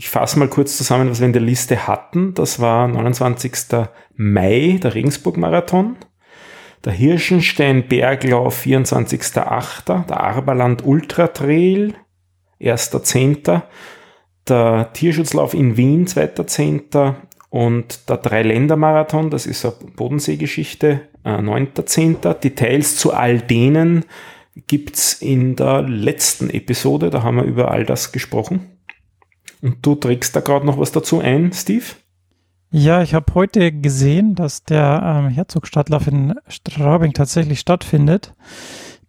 Ich 0.00 0.08
fasse 0.10 0.38
mal 0.38 0.48
kurz 0.48 0.76
zusammen, 0.76 1.10
was 1.10 1.18
wir 1.18 1.26
in 1.26 1.32
der 1.32 1.42
Liste 1.42 1.88
hatten. 1.88 2.32
Das 2.32 2.60
war 2.60 2.86
29. 2.86 3.52
Mai, 4.14 4.78
der 4.80 4.94
Regensburg-Marathon. 4.94 5.96
Der 6.84 6.92
Hirschenstein 6.92 7.88
Berglauf 7.88 8.64
24.8., 8.64 10.06
der 10.06 10.20
Arberland 10.20 10.86
Ultra 10.86 11.26
Trail 11.26 11.94
1.10., 12.60 13.62
der 14.46 14.92
Tierschutzlauf 14.92 15.52
in 15.52 15.76
Wien 15.76 16.06
2.10. 16.06 17.16
und 17.50 18.08
der 18.08 18.18
Dreiländermarathon, 18.18 19.30
das 19.30 19.46
ist 19.46 19.64
eine 19.64 19.74
Bodenseegeschichte, 19.96 21.08
äh, 21.24 21.28
9.10. 21.28 22.34
Details 22.34 22.96
zu 22.96 23.12
all 23.12 23.40
denen 23.40 24.04
gibt's 24.68 25.14
in 25.14 25.56
der 25.56 25.82
letzten 25.82 26.50
Episode, 26.50 27.10
da 27.10 27.24
haben 27.24 27.38
wir 27.38 27.44
über 27.44 27.72
all 27.72 27.84
das 27.84 28.12
gesprochen. 28.12 28.77
Und 29.62 29.84
du 29.84 29.94
trägst 29.94 30.34
da 30.36 30.40
gerade 30.40 30.66
noch 30.66 30.78
was 30.78 30.92
dazu 30.92 31.20
ein, 31.20 31.52
Steve? 31.52 31.84
Ja, 32.70 33.02
ich 33.02 33.14
habe 33.14 33.32
heute 33.34 33.72
gesehen, 33.72 34.34
dass 34.34 34.62
der 34.62 35.02
ähm, 35.02 35.28
Herzogstadtlauf 35.30 36.06
in 36.06 36.34
Straubing 36.48 37.12
tatsächlich 37.14 37.60
stattfindet. 37.60 38.34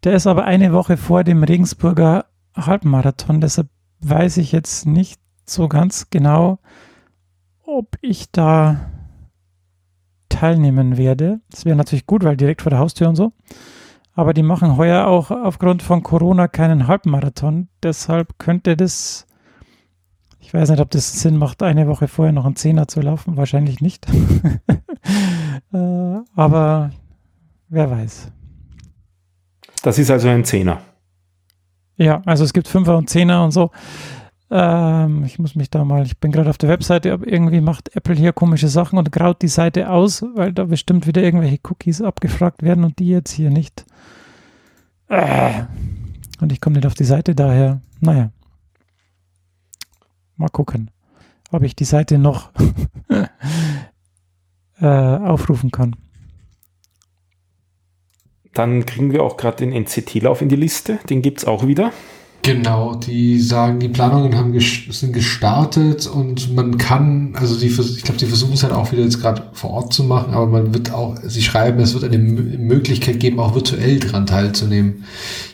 Der 0.04 0.14
ist 0.14 0.28
aber 0.28 0.46
eine 0.46 0.72
Woche 0.72 0.96
vor 0.96 1.24
dem 1.24 1.44
Regensburger 1.44 2.26
Halbmarathon. 2.56 3.42
Deshalb 3.42 3.68
weiß 4.00 4.38
ich 4.38 4.54
jetzt 4.54 4.86
nicht 4.86 5.20
so 5.46 5.68
ganz 5.68 6.10
genau, 6.10 6.60
ob 7.66 7.98
ich 8.02 8.32
da 8.32 8.90
teilnehmen 10.30 10.98
werde. 10.98 11.42
Das 11.50 11.66
wäre 11.66 11.76
natürlich 11.76 12.06
gut, 12.06 12.24
weil 12.24 12.38
direkt 12.38 12.62
vor 12.62 12.70
der 12.70 12.80
Haustür 12.80 13.10
und 13.10 13.16
so. 13.16 13.34
Aber 14.14 14.34
die 14.34 14.44
machen 14.44 14.78
heuer 14.78 15.08
auch 15.08 15.32
aufgrund 15.32 15.82
von 15.84 16.04
Corona 16.04 16.48
keinen 16.48 16.88
Halbmarathon. 16.88 17.68
Deshalb 17.84 18.38
könnte 18.38 18.78
das, 18.78 19.26
ich 20.50 20.54
weiß 20.56 20.72
nicht, 20.72 20.80
ob 20.80 20.90
das 20.90 21.22
Sinn 21.22 21.38
macht, 21.38 21.62
eine 21.62 21.88
Woche 21.88 22.08
vorher 22.08 22.32
noch 22.32 22.46
einen 22.46 22.56
Zehner 22.56 22.88
zu 22.88 23.02
laufen. 23.02 23.38
Wahrscheinlich 23.38 23.82
nicht. 23.82 24.08
äh, 25.72 26.18
aber 26.36 26.90
wer 27.68 27.92
weiß. 27.92 28.32
Das 29.84 30.00
ist 30.00 30.10
also 30.10 30.28
ein 30.28 30.44
Zehner. 30.44 30.82
Ja, 31.98 32.24
also 32.26 32.44
es 32.46 32.52
gibt 32.52 32.68
Fünfer 32.68 32.98
und 32.98 33.12
Zehner 33.12 33.44
und 33.44 33.52
so. 33.52 33.70
Ähm, 34.50 35.24
ich 35.24 35.38
muss 35.38 35.54
mich 35.54 35.70
da 35.70 35.86
mal, 35.86 36.04
ich 36.04 36.18
bin 36.18 36.32
gerade 36.32 36.50
auf 36.50 36.58
der 36.58 36.70
Webseite, 36.70 37.14
aber 37.14 37.28
irgendwie 37.28 37.62
macht 37.62 37.96
Apple 37.96 38.16
hier 38.16 38.34
komische 38.34 38.70
Sachen 38.70 38.98
und 38.98 39.12
graut 39.12 39.44
die 39.44 39.50
Seite 39.50 39.92
aus, 39.92 40.26
weil 40.34 40.52
da 40.52 40.64
bestimmt 40.64 41.06
wieder 41.06 41.22
irgendwelche 41.22 41.60
Cookies 41.70 42.02
abgefragt 42.02 42.64
werden 42.64 42.86
und 42.86 42.98
die 42.98 43.10
jetzt 43.10 43.34
hier 43.34 43.52
nicht. 43.52 43.86
Äh. 45.10 45.66
Und 46.42 46.52
ich 46.52 46.60
komme 46.60 46.78
nicht 46.78 46.88
auf 46.88 46.96
die 46.96 47.04
Seite 47.04 47.36
daher. 47.36 47.82
Naja. 48.00 48.32
Mal 50.40 50.48
gucken, 50.48 50.90
ob 51.52 51.64
ich 51.64 51.76
die 51.76 51.84
Seite 51.84 52.18
noch 52.18 52.52
äh, 54.80 54.86
aufrufen 54.86 55.70
kann. 55.70 55.98
Dann 58.54 58.86
kriegen 58.86 59.12
wir 59.12 59.22
auch 59.22 59.36
gerade 59.36 59.58
den 59.58 59.74
NCT-Lauf 59.74 60.42
in 60.42 60.48
die 60.48 60.56
Liste. 60.56 60.98
Den 61.10 61.22
gibt 61.22 61.40
es 61.40 61.46
auch 61.46 61.68
wieder. 61.68 61.92
Genau, 62.42 62.96
die 62.96 63.38
sagen, 63.38 63.82
die 63.82 63.90
Planungen 63.90 64.38
haben 64.38 64.54
ges 64.54 64.86
sind 64.92 65.12
gestartet 65.12 66.08
und 66.08 66.56
man 66.56 66.78
kann, 66.78 67.36
also 67.36 67.60
die, 67.60 67.68
ich 67.68 68.04
glaube, 68.04 68.18
die 68.18 68.26
versuchen 68.26 68.54
es 68.54 68.64
halt 68.64 68.72
auch 68.72 68.94
wieder 68.94 69.04
jetzt 69.04 69.20
gerade 69.20 69.44
vor 69.52 69.72
Ort 69.72 69.92
zu 69.92 70.06
machen, 70.06 70.34
aber 70.34 70.48
man 70.48 70.74
wird 70.74 70.94
auch, 70.94 71.18
sie 71.22 71.42
schreiben, 71.42 71.82
es 71.82 71.94
wird 71.94 72.06
eine 72.06 72.16
M 72.16 72.66
Möglichkeit 72.66 73.20
geben, 73.20 73.42
auch 73.42 73.56
virtuell 73.56 74.00
dran 74.00 74.26
teilzunehmen. 74.26 75.04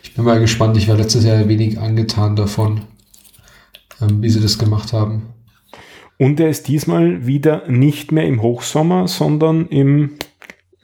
Ich 0.03 0.13
bin 0.13 0.25
mal 0.25 0.39
gespannt, 0.39 0.77
ich 0.77 0.87
war 0.87 0.95
letztes 0.95 1.25
Jahr 1.25 1.49
wenig 1.49 1.79
angetan 1.79 2.35
davon, 2.35 2.81
wie 3.99 4.29
sie 4.29 4.41
das 4.41 4.57
gemacht 4.57 4.93
haben. 4.93 5.33
Und 6.17 6.39
er 6.39 6.49
ist 6.49 6.67
diesmal 6.67 7.27
wieder 7.27 7.67
nicht 7.67 8.11
mehr 8.11 8.25
im 8.25 8.41
Hochsommer, 8.41 9.07
sondern 9.07 9.67
im 9.67 10.11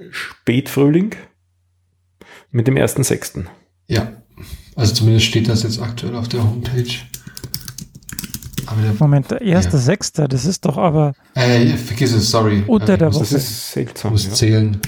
Spätfrühling 0.10 1.16
mit 2.52 2.68
dem 2.68 2.76
1.6. 2.76 3.46
Ja, 3.88 4.12
also 4.76 4.94
zumindest 4.94 5.26
steht 5.28 5.48
das 5.48 5.64
jetzt 5.64 5.82
aktuell 5.82 6.16
auf 6.16 6.28
der 6.28 6.44
Homepage. 6.44 6.92
Aber 8.66 8.82
der, 8.82 8.94
Moment, 9.00 9.32
der 9.32 9.42
erste 9.42 9.78
ja. 9.78 9.84
Sechste, 9.84 10.28
das 10.28 10.46
ist 10.46 10.66
doch 10.66 10.78
aber. 10.78 11.14
Äh, 11.36 11.68
vergiss 11.78 12.14
es, 12.14 12.32
sorry. 12.32 12.64
Unter 12.68 12.98
der 12.98 13.14
Woche. 13.14 13.20
Das 13.20 13.34
ist 13.34 13.72
seltsam. 13.72 14.12
Muss 14.12 14.26
ja. 14.26 14.34
zählen. 14.34 14.80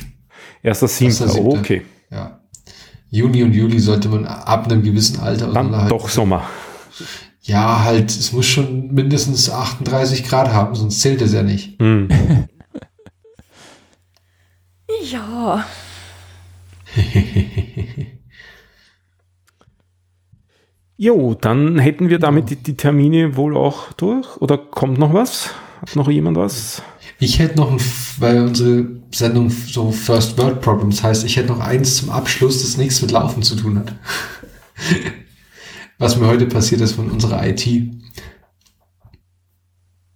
Erster 0.62 0.88
Siebter, 0.88 1.36
oh, 1.36 1.58
okay. 1.58 1.82
Ja. 2.10 2.40
Juni 3.10 3.44
und 3.44 3.54
Juli 3.54 3.80
sollte 3.80 4.08
man 4.08 4.26
ab 4.26 4.66
einem 4.66 4.82
gewissen 4.82 5.20
Alter 5.20 5.52
Dann 5.52 5.76
halt 5.76 5.92
doch 5.92 6.08
Sommer. 6.10 6.48
Ja, 7.46 7.84
halt, 7.84 8.10
es 8.10 8.32
muss 8.32 8.46
schon 8.46 8.94
mindestens 8.94 9.50
38 9.50 10.24
Grad 10.24 10.54
haben, 10.54 10.76
sonst 10.76 11.02
zählt 11.02 11.22
es 11.22 11.34
ja 11.34 11.44
nicht. 11.44 11.80
Mm. 11.82 12.08
ja. 15.12 15.66
Jo, 20.96 21.34
dann 21.34 21.80
hätten 21.80 22.08
wir 22.08 22.20
damit 22.20 22.50
die, 22.50 22.56
die, 22.56 22.78
Termine 22.78 23.36
wohl 23.36 23.58
auch 23.58 23.92
durch. 23.94 24.38
Oder 24.38 24.58
kommt 24.58 25.00
noch 25.00 25.14
was? 25.14 25.50
Hat 25.82 25.98
noch 25.98 26.10
jemand 26.10 26.38
was? 26.38 26.82
Ich 27.20 27.40
hätte 27.40 27.58
noch, 27.58 27.74
ein, 27.74 27.82
weil 28.20 28.42
unsere 28.42 28.86
Sendung 29.12 29.50
so 29.50 29.92
First 29.92 30.38
World 30.38 30.62
Problems 30.62 31.04
heißt, 31.04 31.26
ich 31.26 31.36
hätte 31.36 31.50
noch 31.50 31.60
eins 31.60 31.98
zum 31.98 32.10
Abschluss, 32.10 32.62
das 32.62 32.78
nichts 32.78 33.02
mit 33.02 33.12
Laufen 33.12 33.44
zu 33.44 33.56
tun 33.56 33.80
hat. 33.80 33.96
was 36.04 36.18
mir 36.18 36.28
heute 36.28 36.46
passiert 36.46 36.82
ist 36.82 36.94
von 36.94 37.10
unserer 37.10 37.48
IT. 37.48 37.66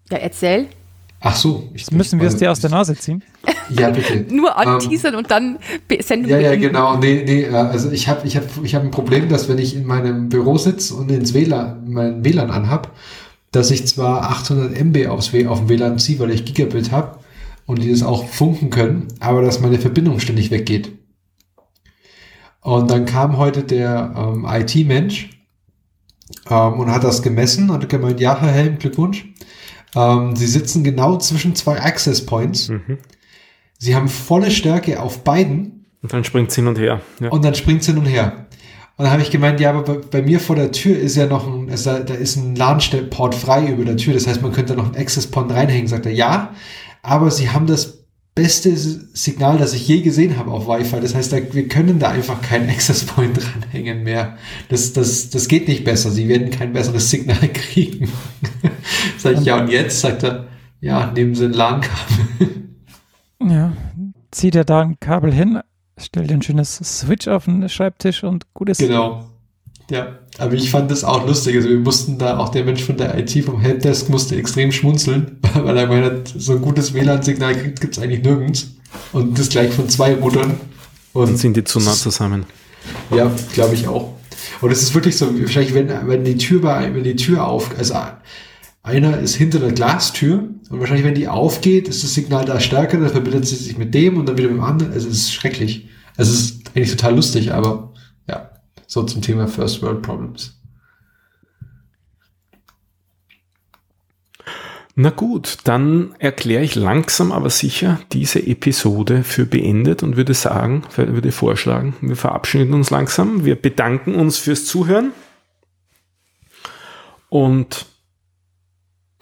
Ja, 0.10 0.18
erzähl. 0.18 0.68
Ach 1.22 1.36
so. 1.36 1.70
Ich 1.74 1.90
müssen 1.92 2.20
wir 2.20 2.28
es 2.28 2.36
dir 2.36 2.52
aus 2.52 2.60
der 2.60 2.70
Nase 2.70 2.96
ziehen? 2.96 3.24
Ja, 3.70 3.90
bitte. 3.90 4.26
Nur 4.34 4.56
anteasern 4.58 5.14
ähm, 5.14 5.20
und 5.20 5.32
dann 5.32 5.60
Sendung. 6.00 6.30
Ja, 6.30 6.40
ja, 6.40 6.56
genau. 6.56 6.98
Nee, 6.98 7.24
nee, 7.26 7.44
äh, 7.44 7.54
also 7.54 7.90
ich 7.92 8.08
habe 8.08 8.28
ich 8.28 8.38
hab, 8.38 8.44
ich 8.64 8.76
hab 8.76 8.84
ein 8.84 8.92
Problem, 8.92 9.30
dass 9.30 9.50
wenn 9.50 9.58
ich 9.58 9.76
in 9.76 9.86
meinem 9.86 10.30
Büro 10.30 10.58
sitze 10.58 10.94
und 10.94 11.10
ins 11.10 11.34
WLAN, 11.34 11.90
mein 11.90 12.24
WLAN 12.24 12.52
anhab, 12.52 12.92
dass 13.52 13.72
ich 13.72 13.88
zwar 13.88 14.30
800 14.30 14.78
MB 14.78 15.08
aufs 15.08 15.34
w, 15.34 15.48
auf 15.48 15.60
dem 15.60 15.70
WLAN 15.70 16.00
ziehe, 16.00 16.20
weil 16.20 16.32
ich 16.32 16.46
Gigabit 16.46 16.92
habe 16.92 17.18
und 17.66 17.82
die 17.82 17.90
das 17.90 18.04
auch 18.04 18.28
funken 18.28 18.70
können, 18.70 19.08
aber 19.20 19.42
dass 19.42 19.60
meine 19.60 19.80
Verbindung 19.80 20.20
ständig 20.20 20.52
weggeht. 20.52 20.92
Und 22.62 22.92
dann 22.92 23.06
kam 23.06 23.38
heute 23.38 23.64
der 23.64 24.14
ähm, 24.18 24.46
IT-Mensch 24.50 25.37
ähm, 26.50 26.74
und 26.74 26.92
hat 26.92 27.04
das 27.04 27.22
gemessen 27.22 27.70
und 27.70 27.82
hat 27.82 27.90
gemeint, 27.90 28.20
ja, 28.20 28.40
Herr 28.40 28.52
Helm, 28.52 28.78
Glückwunsch. 28.80 29.26
Ähm, 29.96 30.36
sie 30.36 30.48
sitzen 30.48 30.84
genau 30.84 31.18
zwischen 31.18 31.56
zwei 31.56 31.80
Access 31.82 32.26
Points. 32.26 32.70
Mhm. 32.70 32.98
Sie 33.78 33.96
haben 33.96 34.08
volle 34.08 34.52
Stärke 34.52 35.02
auf 35.02 35.24
beiden. 35.24 35.86
Und 36.02 36.14
dann 36.14 36.24
springt 36.24 36.50
es 36.50 36.56
hin 36.56 36.68
und 36.68 36.78
her. 36.78 37.02
Ja. 37.20 37.30
Und 37.30 37.44
dann 37.44 37.56
springt 37.56 37.82
es 37.82 37.88
hin 37.88 37.98
und 37.98 38.06
her. 38.06 38.48
Und 38.98 39.04
dann 39.04 39.12
habe 39.12 39.22
ich 39.22 39.30
gemeint, 39.30 39.60
ja, 39.60 39.70
aber 39.70 39.84
bei, 39.84 39.94
bei, 39.98 40.22
mir 40.24 40.40
vor 40.40 40.56
der 40.56 40.72
Tür 40.72 40.98
ist 40.98 41.16
ja 41.16 41.28
noch 41.28 41.48
ein, 41.48 41.70
ist 41.70 41.86
da, 41.86 42.00
da 42.00 42.16
ist 42.16 42.36
ein 42.36 42.56
LAN-Port 42.56 43.36
frei 43.36 43.68
über 43.68 43.86
der 43.86 43.98
Tür. 43.98 44.14
Das 44.14 44.26
heißt, 44.26 44.42
man 44.42 44.52
könnte 44.52 44.76
da 44.76 44.82
noch 44.82 44.92
einen 44.92 45.02
Access-Port 45.02 45.52
reinhängen. 45.52 45.88
Sagt 45.88 46.08
er, 46.08 46.12
ja, 46.12 46.54
aber 47.04 47.30
sie 47.30 47.52
haben 47.52 47.68
das 47.68 47.97
beste 48.38 48.78
Signal, 48.78 49.58
das 49.58 49.74
ich 49.74 49.88
je 49.88 50.02
gesehen 50.02 50.38
habe 50.38 50.52
auf 50.52 50.68
Wi-Fi. 50.68 51.00
Das 51.02 51.16
heißt, 51.16 51.32
wir 51.32 51.68
können 51.68 51.98
da 51.98 52.10
einfach 52.10 52.40
keinen 52.40 52.70
Access 52.70 53.04
Point 53.04 53.38
dranhängen 53.38 54.04
mehr. 54.04 54.38
Das, 54.70 54.94
das, 54.94 55.32
das 55.32 55.48
geht 55.48 55.68
nicht 55.68 55.84
besser. 55.84 56.12
Sie 56.12 56.30
werden 56.30 56.52
kein 56.52 56.72
besseres 56.72 57.10
Signal 57.10 57.48
kriegen. 57.54 58.10
Sag 59.18 59.40
ich, 59.40 59.46
ja, 59.46 59.60
und 59.60 59.70
jetzt? 59.70 60.02
Sagt 60.02 60.24
er, 60.24 60.48
ja, 60.80 61.12
nehmen 61.12 61.34
Sie 61.34 61.46
ein 61.46 61.54
LAN-Kabel. 61.54 62.48
Ja, 63.40 63.72
zieht 64.32 64.56
er 64.56 64.66
da 64.66 64.82
ein 64.82 65.00
Kabel 65.00 65.32
hin, 65.32 65.60
stellt 65.96 66.32
ein 66.32 66.42
schönes 66.42 66.74
Switch 66.78 67.28
auf 67.28 67.46
den 67.46 67.70
Schreibtisch 67.70 68.24
und 68.24 68.52
gut 68.56 68.68
ist. 68.68 68.80
Genau. 68.80 69.30
Ja, 69.90 70.20
aber 70.38 70.54
ich 70.54 70.70
fand 70.70 70.92
das 70.92 71.04
auch 71.04 71.26
lustig. 71.26 71.56
Also 71.56 71.70
wir 71.70 71.80
mussten 71.80 72.18
da, 72.18 72.38
auch 72.38 72.50
der 72.50 72.66
Mensch 72.66 72.84
von 72.84 72.98
der 72.98 73.18
IT 73.18 73.32
vom 73.46 73.60
Helpdesk 73.62 74.10
musste 74.10 74.36
extrem 74.36 74.72
schmunzeln, 74.72 75.38
weil 75.54 75.78
er 75.78 75.88
meint, 75.88 76.34
so 76.38 76.54
ein 76.54 76.62
gutes 76.62 76.94
WLAN-Signal 76.94 77.56
gibt 77.56 77.98
es 77.98 78.04
eigentlich 78.04 78.24
nirgends. 78.24 78.68
Und 79.14 79.38
das 79.40 79.50
gleich 79.50 79.72
von 79.74 79.90
zwei 79.90 80.16
Routern. 80.16 80.56
Und 81.14 81.30
Dann 81.30 81.38
sind 81.38 81.58
die 81.58 81.64
zu 81.64 81.80
nah 81.80 81.94
zusammen. 81.94 82.46
Ja, 83.12 83.32
glaube 83.54 83.76
ich 83.76 83.88
auch. 83.88 84.14
Und 84.62 84.72
es 84.72 84.82
ist 84.82 84.94
wirklich 84.94 85.18
so, 85.18 85.28
wahrscheinlich, 85.40 85.74
wenn, 85.74 85.90
wenn 86.08 86.24
die 86.24 86.38
Tür 86.38 86.62
bei, 86.62 86.94
wenn 86.94 87.04
die 87.04 87.16
Tür 87.16 87.48
auf, 87.48 87.72
also 87.78 87.96
einer 88.84 89.20
ist 89.20 89.36
hinter 89.36 89.60
der 89.60 89.72
Glastür 89.72 90.50
und 90.70 90.80
wahrscheinlich, 90.80 91.06
wenn 91.06 91.16
die 91.16 91.28
aufgeht, 91.28 91.88
ist 91.88 92.04
das 92.04 92.14
Signal 92.14 92.46
da 92.46 92.60
stärker, 92.60 92.98
dann 92.98 93.10
verbindet 93.10 93.46
sie 93.46 93.56
sich 93.56 93.78
mit 93.78 93.94
dem 93.94 94.18
und 94.18 94.28
dann 94.28 94.38
wieder 94.38 94.48
mit 94.48 94.58
dem 94.58 94.64
anderen. 94.64 94.94
Also 94.94 95.10
es 95.10 95.18
ist 95.18 95.34
schrecklich. 95.34 95.90
Also 96.16 96.32
es 96.32 96.40
ist 96.40 96.62
eigentlich 96.74 96.92
total 96.92 97.16
lustig, 97.16 97.54
aber 97.54 97.87
so 98.88 99.04
zum 99.04 99.22
Thema 99.22 99.48
First 99.48 99.82
World 99.84 100.02
Problems. 100.02 100.58
Na 105.00 105.12
gut, 105.12 105.60
dann 105.66 106.16
erkläre 106.18 106.64
ich 106.64 106.74
langsam 106.74 107.32
aber 107.32 107.52
sicher 107.52 108.00
diese 108.14 108.40
Episode 108.40 109.24
für 109.24 109.46
beendet 109.46 110.02
und 110.02 110.18
würde 110.18 110.34
sagen, 110.34 110.82
würde 110.96 111.32
vorschlagen, 111.32 111.96
wir 112.02 112.16
verabschieden 112.16 112.74
uns 112.74 112.90
langsam. 112.90 113.46
Wir 113.46 113.56
bedanken 113.62 114.16
uns 114.16 114.40
fürs 114.40 114.66
Zuhören 114.66 115.12
und 117.30 117.86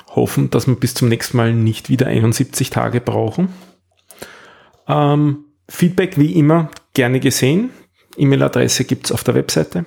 hoffen, 0.07 0.49
dass 0.49 0.65
wir 0.65 0.75
bis 0.75 0.93
zum 0.93 1.09
nächsten 1.09 1.35
Mal 1.35 1.53
nicht 1.53 1.89
wieder 1.89 2.07
71 2.07 2.69
Tage 2.69 3.01
brauchen. 3.01 3.49
Ähm, 4.87 5.43
Feedback 5.67 6.17
wie 6.17 6.33
immer 6.39 6.71
gerne 6.93 7.19
gesehen. 7.19 7.71
E-Mail-Adresse 8.17 8.85
gibt 8.85 9.05
es 9.05 9.11
auf 9.11 9.23
der 9.23 9.35
Webseite. 9.35 9.85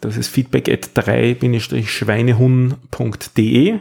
Das 0.00 0.16
ist 0.16 0.28
feedback 0.28 0.68
at 0.68 0.90
3-schweinehund.de. 0.94 3.78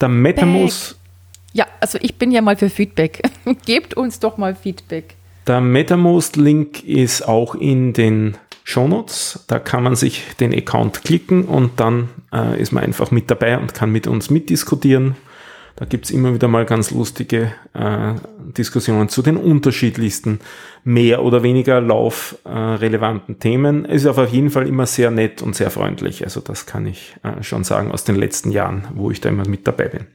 Der 0.00 0.08
MetaMost. 0.08 0.98
Ja, 1.52 1.66
also 1.80 1.98
ich 2.02 2.16
bin 2.16 2.32
ja 2.32 2.42
mal 2.42 2.56
für 2.56 2.68
Feedback. 2.68 3.22
Gebt 3.64 3.94
uns 3.94 4.18
doch 4.18 4.36
mal 4.36 4.54
Feedback. 4.54 5.14
Der 5.46 5.60
MetaMost-Link 5.60 6.82
ist 6.84 7.22
auch 7.26 7.54
in 7.54 7.92
den 7.92 8.36
Shownotes. 8.64 9.44
Da 9.46 9.60
kann 9.60 9.84
man 9.84 9.94
sich 9.94 10.24
den 10.40 10.52
Account 10.52 11.04
klicken 11.04 11.44
und 11.44 11.78
dann 11.78 12.08
äh, 12.32 12.60
ist 12.60 12.72
man 12.72 12.82
einfach 12.82 13.12
mit 13.12 13.30
dabei 13.30 13.58
und 13.58 13.74
kann 13.74 13.92
mit 13.92 14.08
uns 14.08 14.28
mitdiskutieren. 14.28 15.14
Da 15.76 15.84
gibt's 15.84 16.10
immer 16.10 16.32
wieder 16.32 16.48
mal 16.48 16.64
ganz 16.64 16.90
lustige 16.90 17.52
äh, 17.74 18.14
Diskussionen 18.56 19.10
zu 19.10 19.20
den 19.20 19.36
unterschiedlichsten, 19.36 20.40
mehr 20.84 21.22
oder 21.22 21.42
weniger 21.42 21.82
laufrelevanten 21.82 23.34
äh, 23.34 23.38
Themen. 23.38 23.84
Ist 23.84 24.06
auf 24.06 24.32
jeden 24.32 24.48
Fall 24.48 24.66
immer 24.66 24.86
sehr 24.86 25.10
nett 25.10 25.42
und 25.42 25.54
sehr 25.54 25.70
freundlich. 25.70 26.24
Also 26.24 26.40
das 26.40 26.64
kann 26.64 26.86
ich 26.86 27.14
äh, 27.22 27.42
schon 27.42 27.62
sagen 27.62 27.92
aus 27.92 28.04
den 28.04 28.16
letzten 28.16 28.50
Jahren, 28.50 28.88
wo 28.94 29.10
ich 29.10 29.20
da 29.20 29.28
immer 29.28 29.46
mit 29.46 29.66
dabei 29.66 29.88
bin. 29.88 30.06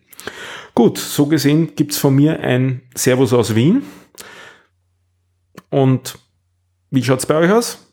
Gut, 0.73 0.97
so 0.97 1.27
gesehen 1.27 1.75
gibt's 1.75 1.99
von 1.99 2.15
mir 2.15 2.39
ein 2.39 2.81
Servus 2.95 3.31
aus 3.31 3.53
Wien. 3.53 3.83
Und 5.69 6.17
wie 6.89 7.03
schaut's 7.03 7.27
bei 7.27 7.35
euch 7.35 7.51
aus? 7.51 7.85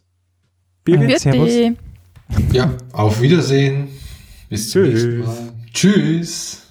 Birgit? 0.84 1.20
Servus. 1.20 1.52
Ja, 2.50 2.72
auf 2.92 3.20
Wiedersehen. 3.20 3.88
Bis 4.48 4.70
zum 4.70 4.84
nächsten 4.84 5.18
Mal. 5.18 5.52
Tschüss. 5.74 6.67